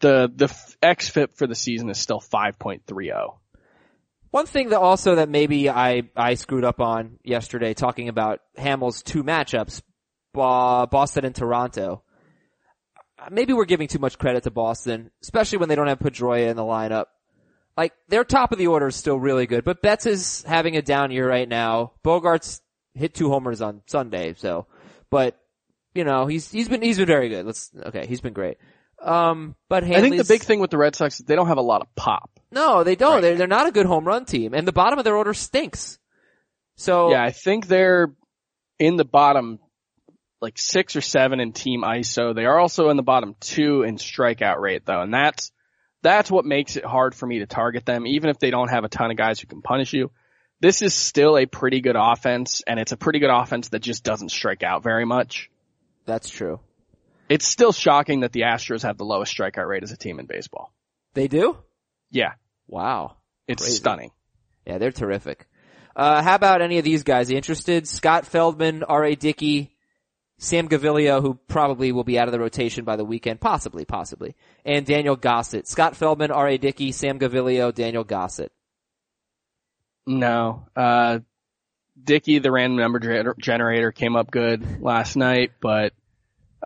the, 0.00 0.30
the 0.34 0.54
X 0.82 1.08
FIP 1.08 1.36
for 1.36 1.46
the 1.46 1.54
season 1.54 1.88
is 1.90 1.98
still 1.98 2.20
5.30. 2.20 3.36
One 4.30 4.46
thing 4.46 4.70
that 4.70 4.80
also 4.80 5.14
that 5.14 5.28
maybe 5.28 5.70
I, 5.70 6.02
I 6.16 6.34
screwed 6.34 6.64
up 6.64 6.80
on 6.80 7.20
yesterday 7.22 7.72
talking 7.72 8.08
about 8.08 8.40
Hammel's 8.56 9.02
two 9.02 9.22
matchups, 9.22 9.80
Boston 10.32 11.24
and 11.24 11.34
Toronto. 11.34 12.02
Maybe 13.30 13.52
we're 13.52 13.64
giving 13.64 13.86
too 13.86 14.00
much 14.00 14.18
credit 14.18 14.42
to 14.42 14.50
Boston, 14.50 15.12
especially 15.22 15.58
when 15.58 15.68
they 15.68 15.76
don't 15.76 15.86
have 15.86 16.00
Pedroia 16.00 16.48
in 16.48 16.56
the 16.56 16.62
lineup. 16.62 17.06
Like, 17.76 17.92
their 18.08 18.24
top 18.24 18.52
of 18.52 18.58
the 18.58 18.68
order 18.68 18.88
is 18.88 18.96
still 18.96 19.18
really 19.18 19.46
good, 19.46 19.64
but 19.64 19.82
Betts 19.82 20.06
is 20.06 20.44
having 20.46 20.76
a 20.76 20.82
down 20.82 21.10
year 21.10 21.28
right 21.28 21.48
now. 21.48 21.92
Bogaerts 22.04 22.60
hit 22.94 23.14
two 23.14 23.30
homers 23.30 23.60
on 23.60 23.82
Sunday, 23.86 24.34
so, 24.36 24.66
but, 25.10 25.36
you 25.94 26.04
know, 26.04 26.26
he's, 26.26 26.50
he's 26.50 26.68
been, 26.68 26.82
he's 26.82 26.98
been 26.98 27.06
very 27.06 27.28
good. 27.28 27.46
Let's, 27.46 27.70
okay, 27.86 28.06
he's 28.06 28.20
been 28.20 28.32
great. 28.32 28.58
Um, 29.02 29.54
but 29.68 29.82
Hanley's, 29.82 29.98
I 29.98 30.08
think 30.08 30.16
the 30.16 30.32
big 30.32 30.42
thing 30.42 30.60
with 30.60 30.70
the 30.70 30.78
Red 30.78 30.94
Sox 30.94 31.20
is 31.20 31.26
they 31.26 31.34
don't 31.34 31.48
have 31.48 31.58
a 31.58 31.62
lot 31.62 31.82
of 31.82 31.94
pop. 31.94 32.30
No, 32.50 32.84
they 32.84 32.96
don't. 32.96 33.14
Right. 33.14 33.20
They're, 33.20 33.36
they're 33.36 33.46
not 33.46 33.66
a 33.66 33.72
good 33.72 33.86
home 33.86 34.04
run 34.04 34.24
team, 34.24 34.54
and 34.54 34.66
the 34.66 34.72
bottom 34.72 34.98
of 34.98 35.04
their 35.04 35.16
order 35.16 35.34
stinks. 35.34 35.98
So 36.76 37.10
yeah, 37.10 37.22
I 37.22 37.30
think 37.30 37.66
they're 37.66 38.14
in 38.78 38.96
the 38.96 39.04
bottom 39.04 39.58
like 40.40 40.58
six 40.58 40.96
or 40.96 41.00
seven 41.00 41.40
in 41.40 41.52
team 41.52 41.82
ISO. 41.82 42.34
They 42.34 42.44
are 42.44 42.58
also 42.58 42.88
in 42.90 42.96
the 42.96 43.02
bottom 43.02 43.34
two 43.40 43.82
in 43.82 43.96
strikeout 43.96 44.60
rate 44.60 44.84
though, 44.84 45.00
and 45.00 45.12
that's 45.12 45.52
that's 46.04 46.30
what 46.30 46.44
makes 46.44 46.76
it 46.76 46.84
hard 46.84 47.14
for 47.14 47.26
me 47.26 47.40
to 47.40 47.46
target 47.46 47.84
them, 47.84 48.06
even 48.06 48.30
if 48.30 48.38
they 48.38 48.50
don't 48.50 48.68
have 48.68 48.84
a 48.84 48.88
ton 48.88 49.10
of 49.10 49.16
guys 49.16 49.40
who 49.40 49.46
can 49.48 49.62
punish 49.62 49.92
you. 49.92 50.12
This 50.60 50.82
is 50.82 50.94
still 50.94 51.36
a 51.36 51.46
pretty 51.46 51.80
good 51.80 51.96
offense, 51.98 52.62
and 52.66 52.78
it's 52.78 52.92
a 52.92 52.96
pretty 52.96 53.18
good 53.18 53.30
offense 53.30 53.70
that 53.70 53.80
just 53.80 54.04
doesn't 54.04 54.30
strike 54.30 54.62
out 54.62 54.82
very 54.82 55.04
much. 55.04 55.50
That's 56.06 56.28
true. 56.28 56.60
It's 57.28 57.46
still 57.48 57.72
shocking 57.72 58.20
that 58.20 58.32
the 58.32 58.42
Astros 58.42 58.82
have 58.82 58.98
the 58.98 59.04
lowest 59.04 59.36
strikeout 59.36 59.66
rate 59.66 59.82
as 59.82 59.90
a 59.92 59.96
team 59.96 60.20
in 60.20 60.26
baseball. 60.26 60.72
They 61.14 61.26
do? 61.26 61.56
Yeah. 62.10 62.34
Wow. 62.68 63.16
It's 63.48 63.62
Crazy. 63.62 63.76
stunning. 63.76 64.10
Yeah, 64.66 64.78
they're 64.78 64.92
terrific. 64.92 65.46
Uh, 65.96 66.22
how 66.22 66.34
about 66.34 66.60
any 66.60 66.78
of 66.78 66.84
these 66.84 67.02
guys? 67.02 67.30
You 67.30 67.36
interested? 67.36 67.88
Scott 67.88 68.26
Feldman, 68.26 68.82
R.A. 68.82 69.14
Dickey, 69.14 69.73
Sam 70.38 70.68
Gaviglio, 70.68 71.22
who 71.22 71.34
probably 71.48 71.92
will 71.92 72.04
be 72.04 72.18
out 72.18 72.28
of 72.28 72.32
the 72.32 72.40
rotation 72.40 72.84
by 72.84 72.96
the 72.96 73.04
weekend, 73.04 73.40
possibly, 73.40 73.84
possibly, 73.84 74.34
and 74.64 74.84
Daniel 74.84 75.16
Gossett. 75.16 75.68
Scott 75.68 75.96
Feldman, 75.96 76.30
R.A. 76.30 76.58
Dickey, 76.58 76.92
Sam 76.92 77.18
Gaviglio, 77.18 77.72
Daniel 77.74 78.04
Gossett. 78.04 78.52
No. 80.06 80.66
Uh, 80.74 81.20
Dickey, 82.02 82.40
the 82.40 82.50
random 82.50 82.78
number 82.78 83.34
generator, 83.38 83.92
came 83.92 84.16
up 84.16 84.30
good 84.30 84.82
last 84.82 85.16
night, 85.16 85.52
but 85.60 85.92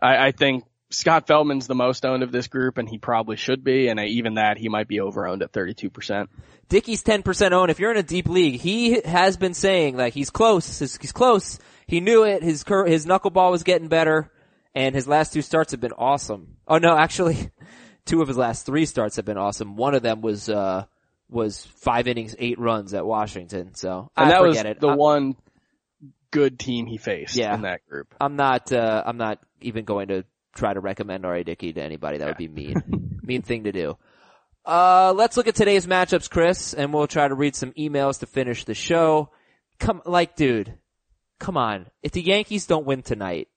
I, 0.01 0.27
I 0.27 0.31
think 0.31 0.63
Scott 0.91 1.27
Feldman's 1.27 1.67
the 1.67 1.75
most 1.75 2.05
owned 2.05 2.23
of 2.23 2.31
this 2.31 2.47
group, 2.47 2.77
and 2.77 2.89
he 2.89 2.97
probably 2.97 3.35
should 3.35 3.63
be. 3.63 3.87
And 3.89 3.99
even 3.99 4.35
that, 4.35 4.57
he 4.57 4.69
might 4.69 4.87
be 4.87 4.99
over 4.99 5.27
owned 5.27 5.43
at 5.43 5.51
32%. 5.51 6.27
Dickey's 6.67 7.03
10% 7.03 7.51
owned. 7.51 7.69
If 7.71 7.79
you're 7.79 7.91
in 7.91 7.97
a 7.97 8.03
deep 8.03 8.27
league, 8.27 8.59
he 8.59 9.01
has 9.01 9.37
been 9.37 9.53
saying 9.53 9.97
that 9.97 10.13
he's 10.13 10.29
close. 10.29 10.79
He's, 10.79 10.97
he's 10.97 11.11
close. 11.11 11.59
He 11.87 11.99
knew 11.99 12.23
it. 12.23 12.43
His 12.43 12.63
cur- 12.63 12.85
his 12.85 13.05
knuckleball 13.05 13.51
was 13.51 13.63
getting 13.63 13.87
better, 13.87 14.31
and 14.75 14.93
his 14.93 15.07
last 15.07 15.33
two 15.33 15.41
starts 15.41 15.71
have 15.71 15.81
been 15.81 15.93
awesome. 15.93 16.57
Oh 16.67 16.77
no, 16.77 16.95
actually, 16.95 17.49
two 18.05 18.21
of 18.21 18.27
his 18.27 18.37
last 18.37 18.65
three 18.65 18.85
starts 18.85 19.15
have 19.15 19.25
been 19.25 19.37
awesome. 19.39 19.75
One 19.75 19.95
of 19.95 20.03
them 20.03 20.21
was 20.21 20.49
uh 20.49 20.85
was 21.29 21.65
five 21.65 22.07
innings, 22.07 22.35
eight 22.37 22.59
runs 22.59 22.93
at 22.93 23.05
Washington. 23.05 23.73
So 23.73 24.11
and 24.15 24.27
I 24.27 24.29
that 24.33 24.41
was 24.43 24.59
it. 24.59 24.79
the 24.79 24.89
I'm, 24.89 24.97
one 24.97 25.35
good 26.31 26.59
team 26.59 26.85
he 26.85 26.97
faced 26.97 27.35
Yeah. 27.35 27.55
in 27.55 27.61
that 27.63 27.81
group. 27.89 28.13
I'm 28.21 28.35
not. 28.35 28.71
Uh, 28.71 29.03
I'm 29.05 29.17
not 29.17 29.39
even 29.61 29.85
going 29.85 30.09
to 30.09 30.25
try 30.59 30.73
to 30.73 30.79
recommend 30.79 31.25
R.A. 31.25 31.43
Dickey 31.43 31.73
to 31.73 31.81
anybody. 31.81 32.17
That 32.17 32.27
would 32.27 32.37
be 32.37 32.47
mean. 32.47 33.19
mean 33.23 33.41
thing 33.41 33.63
to 33.63 33.71
do. 33.71 33.97
Uh, 34.65 35.13
let's 35.15 35.37
look 35.37 35.47
at 35.47 35.55
today's 35.55 35.87
matchups, 35.87 36.29
Chris, 36.29 36.73
and 36.73 36.93
we'll 36.93 37.07
try 37.07 37.27
to 37.27 37.33
read 37.33 37.55
some 37.55 37.71
emails 37.71 38.19
to 38.19 38.25
finish 38.25 38.65
the 38.65 38.73
show. 38.73 39.31
Come, 39.79 40.01
like, 40.05 40.35
dude, 40.35 40.77
come 41.39 41.57
on. 41.57 41.87
If 42.03 42.11
the 42.11 42.21
Yankees 42.21 42.67
don't 42.67 42.85
win 42.85 43.01
tonight, 43.01 43.47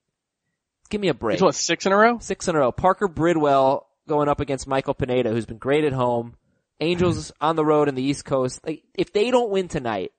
give 0.89 1.01
me 1.01 1.09
a 1.09 1.13
break. 1.13 1.35
It's 1.35 1.43
what, 1.43 1.55
six 1.55 1.85
in 1.85 1.91
a 1.91 1.97
row? 1.97 2.19
Six 2.19 2.47
in 2.47 2.55
a 2.55 2.59
row. 2.59 2.71
Parker 2.71 3.07
Bridwell 3.07 3.85
going 4.07 4.29
up 4.29 4.39
against 4.39 4.67
Michael 4.67 4.93
Pineda, 4.93 5.29
who's 5.31 5.45
been 5.45 5.57
great 5.57 5.83
at 5.83 5.93
home. 5.93 6.35
Angels 6.79 7.31
on 7.39 7.55
the 7.55 7.65
road 7.65 7.89
in 7.89 7.95
the 7.95 8.03
East 8.03 8.25
Coast. 8.25 8.59
Like, 8.65 8.83
if 8.95 9.13
they 9.13 9.29
don't 9.29 9.51
win 9.51 9.67
tonight, 9.67 10.11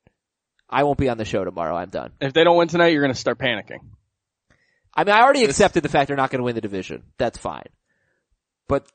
I 0.68 0.84
won't 0.84 0.98
be 0.98 1.08
on 1.08 1.18
the 1.18 1.24
show 1.24 1.44
tomorrow. 1.44 1.76
I'm 1.76 1.90
done. 1.90 2.12
If 2.20 2.32
they 2.32 2.44
don't 2.44 2.56
win 2.56 2.68
tonight, 2.68 2.88
you're 2.88 3.02
gonna 3.02 3.14
start 3.14 3.38
panicking. 3.38 3.80
I 4.96 5.04
mean, 5.04 5.14
I 5.14 5.22
already 5.22 5.44
accepted 5.44 5.82
the 5.82 5.88
fact 5.88 6.08
they're 6.08 6.16
not 6.16 6.30
going 6.30 6.38
to 6.38 6.44
win 6.44 6.54
the 6.54 6.60
division. 6.60 7.02
That's 7.18 7.38
fine. 7.38 7.66
But 8.68 8.86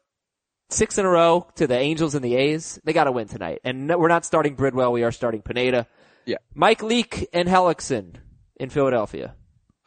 six 0.69 0.97
in 0.97 1.05
a 1.05 1.09
row 1.09 1.47
to 1.55 1.67
the 1.67 1.77
Angels 1.77 2.15
and 2.15 2.23
the 2.23 2.35
A's, 2.35 2.79
they 2.83 2.93
got 2.93 3.05
to 3.05 3.11
win 3.11 3.27
tonight. 3.27 3.59
And 3.63 3.87
no, 3.87 3.97
we're 3.97 4.07
not 4.07 4.25
starting 4.25 4.55
Bridwell, 4.55 4.91
we 4.91 5.03
are 5.03 5.11
starting 5.11 5.41
Pineda. 5.41 5.87
Yeah. 6.25 6.37
Mike 6.53 6.83
Leake 6.83 7.27
and 7.33 7.47
Hellickson 7.47 8.15
in 8.55 8.69
Philadelphia. 8.69 9.35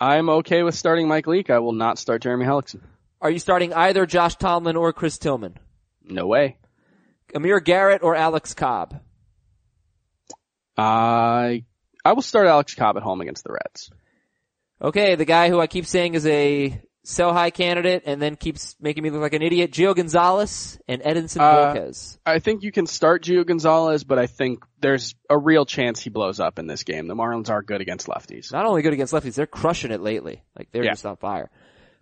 I'm 0.00 0.28
okay 0.28 0.62
with 0.62 0.74
starting 0.74 1.06
Mike 1.08 1.26
Leake. 1.26 1.50
I 1.50 1.60
will 1.60 1.72
not 1.72 1.98
start 1.98 2.22
Jeremy 2.22 2.44
Hellickson. 2.44 2.80
Are 3.20 3.30
you 3.30 3.38
starting 3.38 3.72
either 3.72 4.04
Josh 4.04 4.34
Tomlin 4.34 4.76
or 4.76 4.92
Chris 4.92 5.16
Tillman? 5.16 5.56
No 6.02 6.26
way. 6.26 6.58
Amir 7.34 7.60
Garrett 7.60 8.02
or 8.02 8.16
Alex 8.16 8.52
Cobb? 8.52 9.00
I 10.76 11.64
I 12.04 12.12
will 12.14 12.22
start 12.22 12.48
Alex 12.48 12.74
Cobb 12.74 12.96
at 12.96 13.02
home 13.02 13.20
against 13.20 13.44
the 13.44 13.52
Reds. 13.52 13.90
Okay, 14.82 15.14
the 15.14 15.24
guy 15.24 15.48
who 15.48 15.60
I 15.60 15.66
keep 15.68 15.86
saying 15.86 16.14
is 16.14 16.26
a 16.26 16.80
sell 17.04 17.32
high 17.32 17.50
candidate 17.50 18.02
and 18.06 18.20
then 18.22 18.36
keeps 18.36 18.76
making 18.80 19.02
me 19.02 19.10
look 19.10 19.22
like 19.22 19.32
an 19.34 19.42
idiot, 19.42 19.70
Gio 19.72 19.94
Gonzalez 19.94 20.78
and 20.88 21.02
Edinson 21.02 21.40
Uh, 21.40 21.74
Volquez. 21.74 22.18
I 22.26 22.38
think 22.38 22.62
you 22.62 22.70
can 22.72 22.86
start 22.86 23.22
Gio 23.24 23.44
Gonzalez, 23.46 24.04
but 24.04 24.18
I 24.18 24.26
think 24.26 24.64
there's 24.80 25.14
a 25.30 25.36
real 25.38 25.64
chance 25.66 26.00
he 26.00 26.10
blows 26.10 26.38
up 26.40 26.58
in 26.58 26.66
this 26.66 26.82
game. 26.84 27.06
The 27.08 27.14
Marlins 27.16 27.50
are 27.50 27.62
good 27.62 27.80
against 27.80 28.06
lefties. 28.06 28.52
Not 28.52 28.66
only 28.66 28.82
good 28.82 28.92
against 28.92 29.12
lefties, 29.12 29.34
they're 29.34 29.46
crushing 29.46 29.90
it 29.92 30.00
lately. 30.00 30.42
Like 30.56 30.68
they're 30.72 30.84
Yeah. 30.84 30.92
just 30.92 31.06
on 31.06 31.16
fire. 31.16 31.50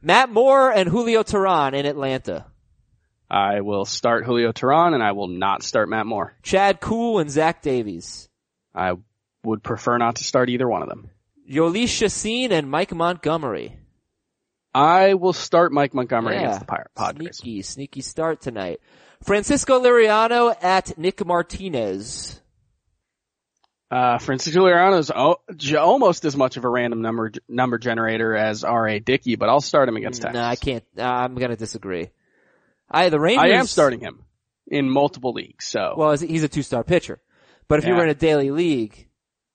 Matt 0.02 0.30
Moore 0.30 0.70
and 0.70 0.88
Julio 0.88 1.22
Teheran 1.22 1.74
in 1.74 1.84
Atlanta. 1.86 2.46
I 3.30 3.60
will 3.60 3.84
start 3.84 4.24
Julio 4.24 4.52
Teheran 4.52 4.92
and 4.94 5.02
I 5.02 5.12
will 5.12 5.28
not 5.28 5.62
start 5.62 5.88
Matt 5.88 6.06
Moore. 6.06 6.34
Chad 6.42 6.80
Kuhl 6.80 7.20
and 7.20 7.30
Zach 7.30 7.62
Davies. 7.62 8.28
I 8.74 8.94
would 9.44 9.62
prefer 9.62 9.98
not 9.98 10.16
to 10.16 10.24
start 10.24 10.50
either 10.50 10.68
one 10.68 10.82
of 10.82 10.88
them. 10.88 11.10
Jhoulys 11.50 11.88
Chacin 11.88 12.52
and 12.52 12.70
Mike 12.70 12.94
Montgomery. 12.94 13.76
I 14.72 15.14
will 15.14 15.32
start 15.32 15.72
Mike 15.72 15.94
Montgomery 15.94 16.34
Yeah. 16.36 16.42
against 16.42 16.60
the 16.60 16.66
Padres. 16.94 17.38
Sneaky, 17.38 17.62
sneaky 17.62 18.00
start 18.02 18.40
tonight. 18.40 18.80
Francisco 19.24 19.82
Liriano 19.82 20.54
at 20.62 20.96
Nick 20.96 21.26
Martinez. 21.26 22.40
Uh, 23.90 24.18
Francisco 24.18 24.60
Liriano's 24.60 25.10
o- 25.10 25.40
j- 25.56 25.74
almost 25.74 26.24
as 26.24 26.36
much 26.36 26.56
of 26.56 26.64
a 26.64 26.68
random 26.68 27.02
number 27.02 27.32
number 27.48 27.76
generator 27.76 28.36
as 28.36 28.62
R.A. 28.62 29.00
Dickey, 29.00 29.34
but 29.34 29.48
I'll 29.48 29.60
start 29.60 29.88
him 29.88 29.96
against 29.96 30.22
Texas. 30.22 30.34
No, 30.34 30.44
I 30.44 30.54
can't. 30.54 30.84
I'm 30.96 31.34
going 31.34 31.50
to 31.50 31.56
disagree. 31.56 32.10
I 32.88 33.08
the 33.08 33.18
Rangers. 33.18 33.42
I 33.44 33.48
am 33.56 33.66
starting 33.66 33.98
him 33.98 34.24
in 34.68 34.88
multiple 34.88 35.32
leagues, 35.32 35.66
so. 35.66 35.94
Well, 35.96 36.16
he's 36.16 36.44
a 36.44 36.48
two-star 36.48 36.84
pitcher, 36.84 37.20
but 37.66 37.80
if 37.80 37.84
you 37.86 37.94
were 37.94 38.04
in 38.04 38.10
a 38.10 38.14
daily 38.14 38.52
league, 38.52 39.08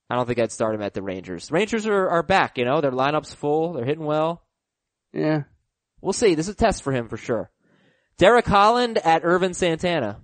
I 0.09 0.15
don't 0.15 0.27
think 0.27 0.39
I'd 0.39 0.51
start 0.51 0.75
him 0.75 0.81
at 0.81 0.93
the 0.93 1.01
Rangers. 1.01 1.51
Rangers 1.51 1.85
are 1.87 2.09
are 2.09 2.23
back. 2.23 2.57
You 2.57 2.65
know, 2.65 2.81
their 2.81 2.91
lineup's 2.91 3.33
full. 3.33 3.73
They're 3.73 3.85
hitting 3.85 4.05
well. 4.05 4.43
yeah. 5.13 5.43
We'll 6.01 6.13
see. 6.13 6.35
This 6.35 6.47
is 6.47 6.53
a 6.53 6.57
test 6.57 6.83
for 6.83 6.93
him 6.93 7.07
for 7.07 7.17
sure. 7.17 7.49
Derek 8.19 8.45
Holland 8.45 8.99
at 8.99 9.23
Ervin 9.25 9.55
Santana. 9.55 10.19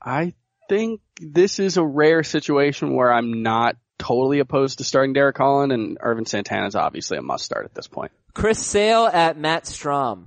I 0.00 0.34
think 0.68 1.00
this 1.20 1.58
is 1.58 1.76
a 1.78 1.84
rare 1.84 2.22
situation 2.22 2.94
where 2.94 3.12
I'm 3.12 3.42
not 3.42 3.76
totally 3.98 4.38
opposed 4.38 4.78
to 4.78 4.84
starting 4.84 5.14
Derek 5.14 5.36
Holland 5.36 5.72
and 5.72 5.98
Ervin 6.00 6.26
Santana 6.26 6.66
is 6.66 6.76
obviously 6.76 7.18
a 7.18 7.22
must 7.22 7.44
start 7.44 7.64
at 7.64 7.74
this 7.74 7.88
point. 7.88 8.12
Chris 8.34 8.64
Sale 8.64 9.06
at 9.12 9.36
Matt 9.36 9.64
Strahm. 9.64 10.26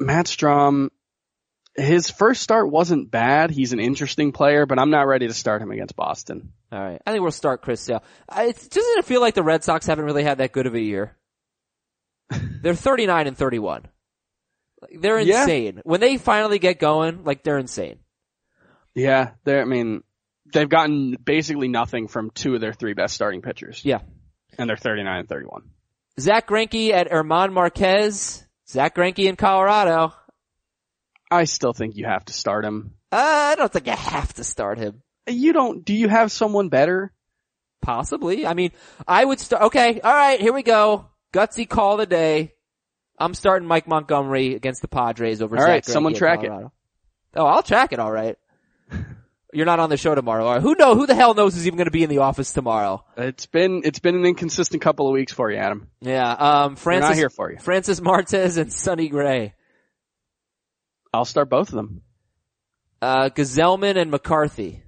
Matt 0.00 0.26
Strahm, 0.26 0.88
his 1.74 2.10
first 2.10 2.42
start 2.42 2.70
wasn't 2.70 3.10
bad. 3.10 3.50
He's 3.50 3.72
an 3.72 3.80
interesting 3.80 4.32
player, 4.32 4.66
but 4.66 4.78
I'm 4.78 4.90
not 4.90 5.06
ready 5.06 5.26
to 5.28 5.34
start 5.34 5.62
him 5.62 5.70
against 5.70 5.96
Boston. 5.96 6.52
All 6.70 6.78
right. 6.80 7.00
I 7.06 7.10
think 7.12 7.22
we'll 7.22 7.30
start 7.32 7.62
Chris 7.62 7.80
Sale. 7.80 8.02
I- 8.28 8.46
It 8.48 8.56
doesn't 8.70 8.98
it 8.98 9.04
feel 9.04 9.20
like 9.20 9.34
the 9.34 9.42
Red 9.42 9.64
Sox 9.64 9.86
haven't 9.86 10.04
really 10.04 10.24
had 10.24 10.38
that 10.38 10.52
good 10.52 10.66
of 10.66 10.74
a 10.74 10.80
year. 10.80 11.16
They're 12.62 12.74
39 12.74 13.26
and 13.26 13.36
31. 13.36 13.86
They're 14.98 15.20
Yeah. 15.20 15.42
insane. 15.42 15.80
When 15.84 16.00
they 16.00 16.16
finally 16.18 16.58
get 16.58 16.78
going, 16.78 17.24
like 17.24 17.42
they're 17.42 17.58
insane. 17.58 17.98
Yeah, 18.94 19.30
they're, 19.44 19.62
I 19.62 19.64
mean, 19.64 20.02
they've 20.52 20.68
gotten 20.68 21.16
basically 21.24 21.68
nothing 21.68 22.08
from 22.08 22.30
two 22.30 22.54
of 22.54 22.60
their 22.60 22.72
three 22.72 22.92
best 22.94 23.14
starting 23.14 23.42
pitchers. 23.42 23.82
Yeah. 23.84 24.00
And 24.58 24.68
they're 24.68 24.76
39 24.76 25.20
and 25.20 25.28
31. 25.28 25.62
Zack 26.20 26.48
Greinke 26.48 26.90
at 26.90 27.08
German 27.10 27.52
Marquez. 27.54 28.44
Zack 28.68 28.94
Greinke 28.96 29.26
in 29.28 29.36
Colorado. 29.36 30.12
I 31.32 31.44
still 31.44 31.72
think 31.72 31.96
you 31.96 32.04
have 32.04 32.24
to 32.26 32.32
start 32.32 32.64
him. 32.64 32.94
Uh, 33.10 33.16
I 33.52 33.54
don't 33.56 33.72
think 33.72 33.88
I 33.88 33.94
have 33.94 34.32
to 34.34 34.44
start 34.44 34.78
him. 34.78 35.02
You 35.26 35.52
don't, 35.52 35.84
do 35.84 35.94
you 35.94 36.08
have 36.08 36.32
someone 36.32 36.68
better? 36.68 37.12
Possibly. 37.80 38.46
I 38.46 38.54
mean, 38.54 38.72
I 39.06 39.24
would 39.24 39.40
start, 39.40 39.62
okay, 39.64 40.00
alright, 40.00 40.40
here 40.40 40.52
we 40.52 40.62
go. 40.62 41.06
Gutsy 41.32 41.68
call 41.68 41.96
the 41.96 42.06
day. 42.06 42.52
I'm 43.18 43.34
starting 43.34 43.68
Mike 43.68 43.86
Montgomery 43.86 44.54
against 44.54 44.82
the 44.82 44.88
Padres 44.88 45.42
over 45.42 45.56
All 45.56 45.62
Zach 45.62 45.84
someone 45.84 46.14
track 46.14 46.44
it. 46.44 46.50
Oh, 46.50 47.46
I'll 47.46 47.62
track 47.62 47.92
it 47.92 47.98
alright. 47.98 48.36
You're 49.54 49.66
not 49.66 49.80
on 49.80 49.90
the 49.90 49.96
show 49.98 50.14
tomorrow. 50.14 50.60
Who 50.60 50.74
know, 50.74 50.94
who 50.94 51.06
the 51.06 51.14
hell 51.14 51.34
knows 51.34 51.54
who's 51.54 51.66
even 51.66 51.76
gonna 51.76 51.90
be 51.90 52.02
in 52.02 52.10
the 52.10 52.18
office 52.18 52.52
tomorrow? 52.52 53.04
It's 53.16 53.46
been, 53.46 53.82
it's 53.84 53.98
been 53.98 54.16
an 54.16 54.24
inconsistent 54.24 54.82
couple 54.82 55.06
of 55.06 55.12
weeks 55.12 55.32
for 55.32 55.50
you, 55.50 55.58
Adam. 55.58 55.88
Yeah, 56.00 56.30
um, 56.30 56.72
We're 56.72 56.76
Francis, 56.76 57.10
not 57.10 57.16
here 57.16 57.30
for 57.30 57.52
you. 57.52 57.58
Francis 57.58 58.00
Martes 58.00 58.56
and 58.56 58.72
Sonny 58.72 59.08
Gray. 59.08 59.54
I'll 61.12 61.24
start 61.24 61.50
both 61.50 61.68
of 61.68 61.74
them. 61.74 62.02
Uh, 63.00 63.28
Gsellman 63.30 63.96
and 63.96 64.10
McCarthy. 64.10 64.82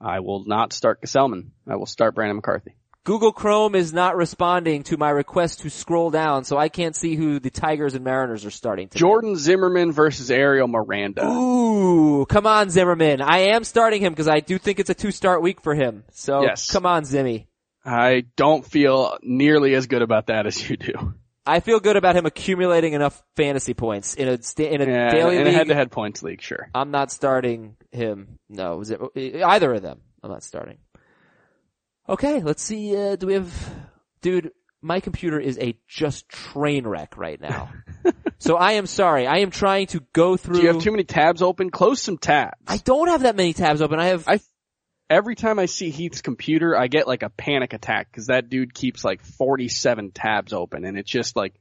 I 0.00 0.20
will 0.20 0.44
not 0.44 0.72
start 0.72 1.00
Gsellman. 1.02 1.50
I 1.66 1.76
will 1.76 1.86
start 1.86 2.14
Brandon 2.14 2.36
McCarthy. 2.36 2.74
Google 3.04 3.30
Chrome 3.32 3.76
is 3.76 3.92
not 3.92 4.16
responding 4.16 4.82
to 4.84 4.96
my 4.96 5.10
request 5.10 5.60
to 5.60 5.70
scroll 5.70 6.10
down, 6.10 6.42
so 6.42 6.58
I 6.58 6.68
can't 6.68 6.96
see 6.96 7.14
who 7.14 7.38
the 7.38 7.50
Tigers 7.50 7.94
and 7.94 8.04
Mariners 8.04 8.44
are 8.44 8.50
starting 8.50 8.88
today. 8.88 8.98
Jordan 8.98 9.36
Zimmermann 9.36 9.92
versus 9.92 10.28
Ariel 10.28 10.66
Miranda. 10.66 11.24
Ooh, 11.24 12.26
come 12.26 12.48
on 12.48 12.68
Zimmermann. 12.68 13.22
I 13.22 13.50
am 13.54 13.62
starting 13.62 14.02
him 14.02 14.12
because 14.12 14.26
I 14.26 14.40
do 14.40 14.58
think 14.58 14.80
it's 14.80 14.90
a 14.90 14.94
two 14.94 15.12
start 15.12 15.40
week 15.40 15.60
for 15.60 15.72
him. 15.76 16.02
So 16.10 16.42
Yes. 16.42 16.68
come 16.68 16.84
on 16.84 17.04
Zimmy. 17.04 17.46
I 17.84 18.24
don't 18.34 18.66
feel 18.66 19.16
nearly 19.22 19.74
as 19.74 19.86
good 19.86 20.02
about 20.02 20.26
that 20.26 20.46
as 20.48 20.68
you 20.68 20.76
do. 20.76 21.14
I 21.46 21.60
feel 21.60 21.80
good 21.80 21.96
about 21.96 22.16
him 22.16 22.26
accumulating 22.26 22.94
enough 22.94 23.22
fantasy 23.36 23.74
points 23.74 24.14
in 24.14 24.28
a 24.28 24.42
sta- 24.42 24.70
in 24.70 24.80
a 24.80 25.10
daily 25.10 25.38
in 25.38 25.46
a 25.46 25.52
head-to-head 25.52 25.90
points 25.90 26.22
league, 26.22 26.42
sure. 26.42 26.68
I'm 26.74 26.90
not 26.90 27.12
starting 27.12 27.76
him. 27.92 28.38
No, 28.48 28.80
is 28.80 28.90
it, 28.90 29.00
either 29.16 29.74
of 29.74 29.82
them. 29.82 30.00
I'm 30.22 30.30
not 30.30 30.42
starting. 30.42 30.78
Okay, 32.08 32.40
let's 32.40 32.62
see. 32.62 32.96
Uh, 32.96 33.16
do 33.16 33.28
we 33.28 33.34
have, 33.34 33.74
dude? 34.22 34.52
My 34.82 35.00
computer 35.00 35.40
is 35.40 35.58
a 35.58 35.76
just 35.88 36.28
train 36.28 36.86
wreck 36.86 37.16
right 37.16 37.40
now. 37.40 37.70
so 38.38 38.56
I 38.56 38.72
am 38.72 38.86
sorry. 38.86 39.26
I 39.26 39.38
am 39.38 39.50
trying 39.50 39.86
to 39.88 40.00
go 40.12 40.36
through. 40.36 40.56
Do 40.56 40.62
you 40.62 40.68
have 40.68 40.82
too 40.82 40.92
many 40.92 41.04
tabs 41.04 41.42
open? 41.42 41.70
Close 41.70 42.00
some 42.00 42.18
tabs. 42.18 42.58
I 42.68 42.76
don't 42.78 43.08
have 43.08 43.22
that 43.22 43.34
many 43.36 43.52
tabs 43.52 43.82
open. 43.82 43.98
I 43.98 44.06
have. 44.06 44.28
I 44.28 44.40
every 45.10 45.34
time 45.36 45.58
I 45.58 45.66
see 45.66 45.90
Heath's 45.90 46.22
computer, 46.22 46.76
I 46.76 46.88
get 46.88 47.06
like 47.06 47.22
a 47.22 47.30
panic 47.30 47.72
attack 47.72 48.10
because 48.10 48.26
that 48.26 48.48
dude 48.48 48.74
keeps 48.74 49.04
like 49.04 49.22
47 49.22 50.10
tabs 50.12 50.52
open 50.52 50.84
and 50.84 50.98
it's 50.98 51.10
just 51.10 51.36
like, 51.36 51.54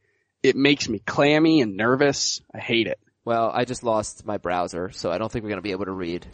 it 0.43 0.55
makes 0.55 0.87
me 0.89 0.99
clammy 0.99 1.61
and 1.61 1.75
nervous. 1.77 2.41
I 2.53 2.59
hate 2.59 2.87
it. 2.87 2.99
well, 3.23 3.49
I 3.53 3.65
just 3.65 3.83
lost 3.83 4.25
my 4.25 4.37
browser, 4.37 4.91
so 4.91 5.11
I 5.11 5.17
don't 5.17 5.31
think 5.31 5.43
we're 5.43 5.49
going 5.49 5.57
to 5.59 5.63
be 5.63 5.71
able 5.71 5.85
to 5.85 5.91
read 5.91 6.25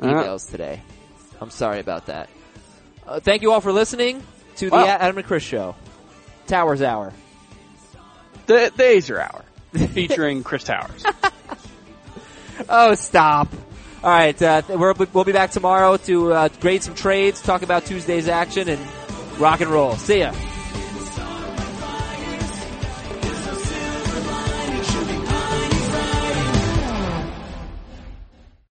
Uh, 0.00 0.06
emails 0.06 0.50
today. 0.50 0.80
I'm 1.40 1.50
sorry 1.50 1.80
about 1.80 2.06
that. 2.06 2.28
Uh, 3.06 3.20
thank 3.20 3.42
you 3.42 3.52
all 3.52 3.60
for 3.60 3.72
listening 3.72 4.22
to 4.56 4.70
the 4.70 4.76
Wow. 4.76 4.86
Adam 4.86 5.18
and 5.18 5.26
Chris 5.26 5.42
show. 5.42 5.76
Towers 6.46 6.80
Hour. 6.80 7.12
the, 8.46 8.72
the 8.76 8.82
Aizer 8.82 9.18
Hour 9.20 9.44
featuring 9.92 10.42
Chris 10.42 10.64
Towers. 10.64 11.04
Oh, 12.70 12.94
stop. 12.94 13.48
All 14.06 14.12
right, 14.12 14.40
uh, 14.40 14.62
we're, 14.68 14.94
we'll 15.12 15.24
be 15.24 15.32
back 15.32 15.50
tomorrow 15.50 15.96
to 15.96 16.32
uh, 16.32 16.48
grade 16.60 16.80
some 16.84 16.94
trades, 16.94 17.42
talk 17.42 17.62
about 17.62 17.86
Tuesday's 17.86 18.28
action, 18.28 18.68
and 18.68 18.80
rock 19.36 19.60
and 19.60 19.68
roll. 19.68 19.96
See 19.96 20.20
ya. 20.20 20.32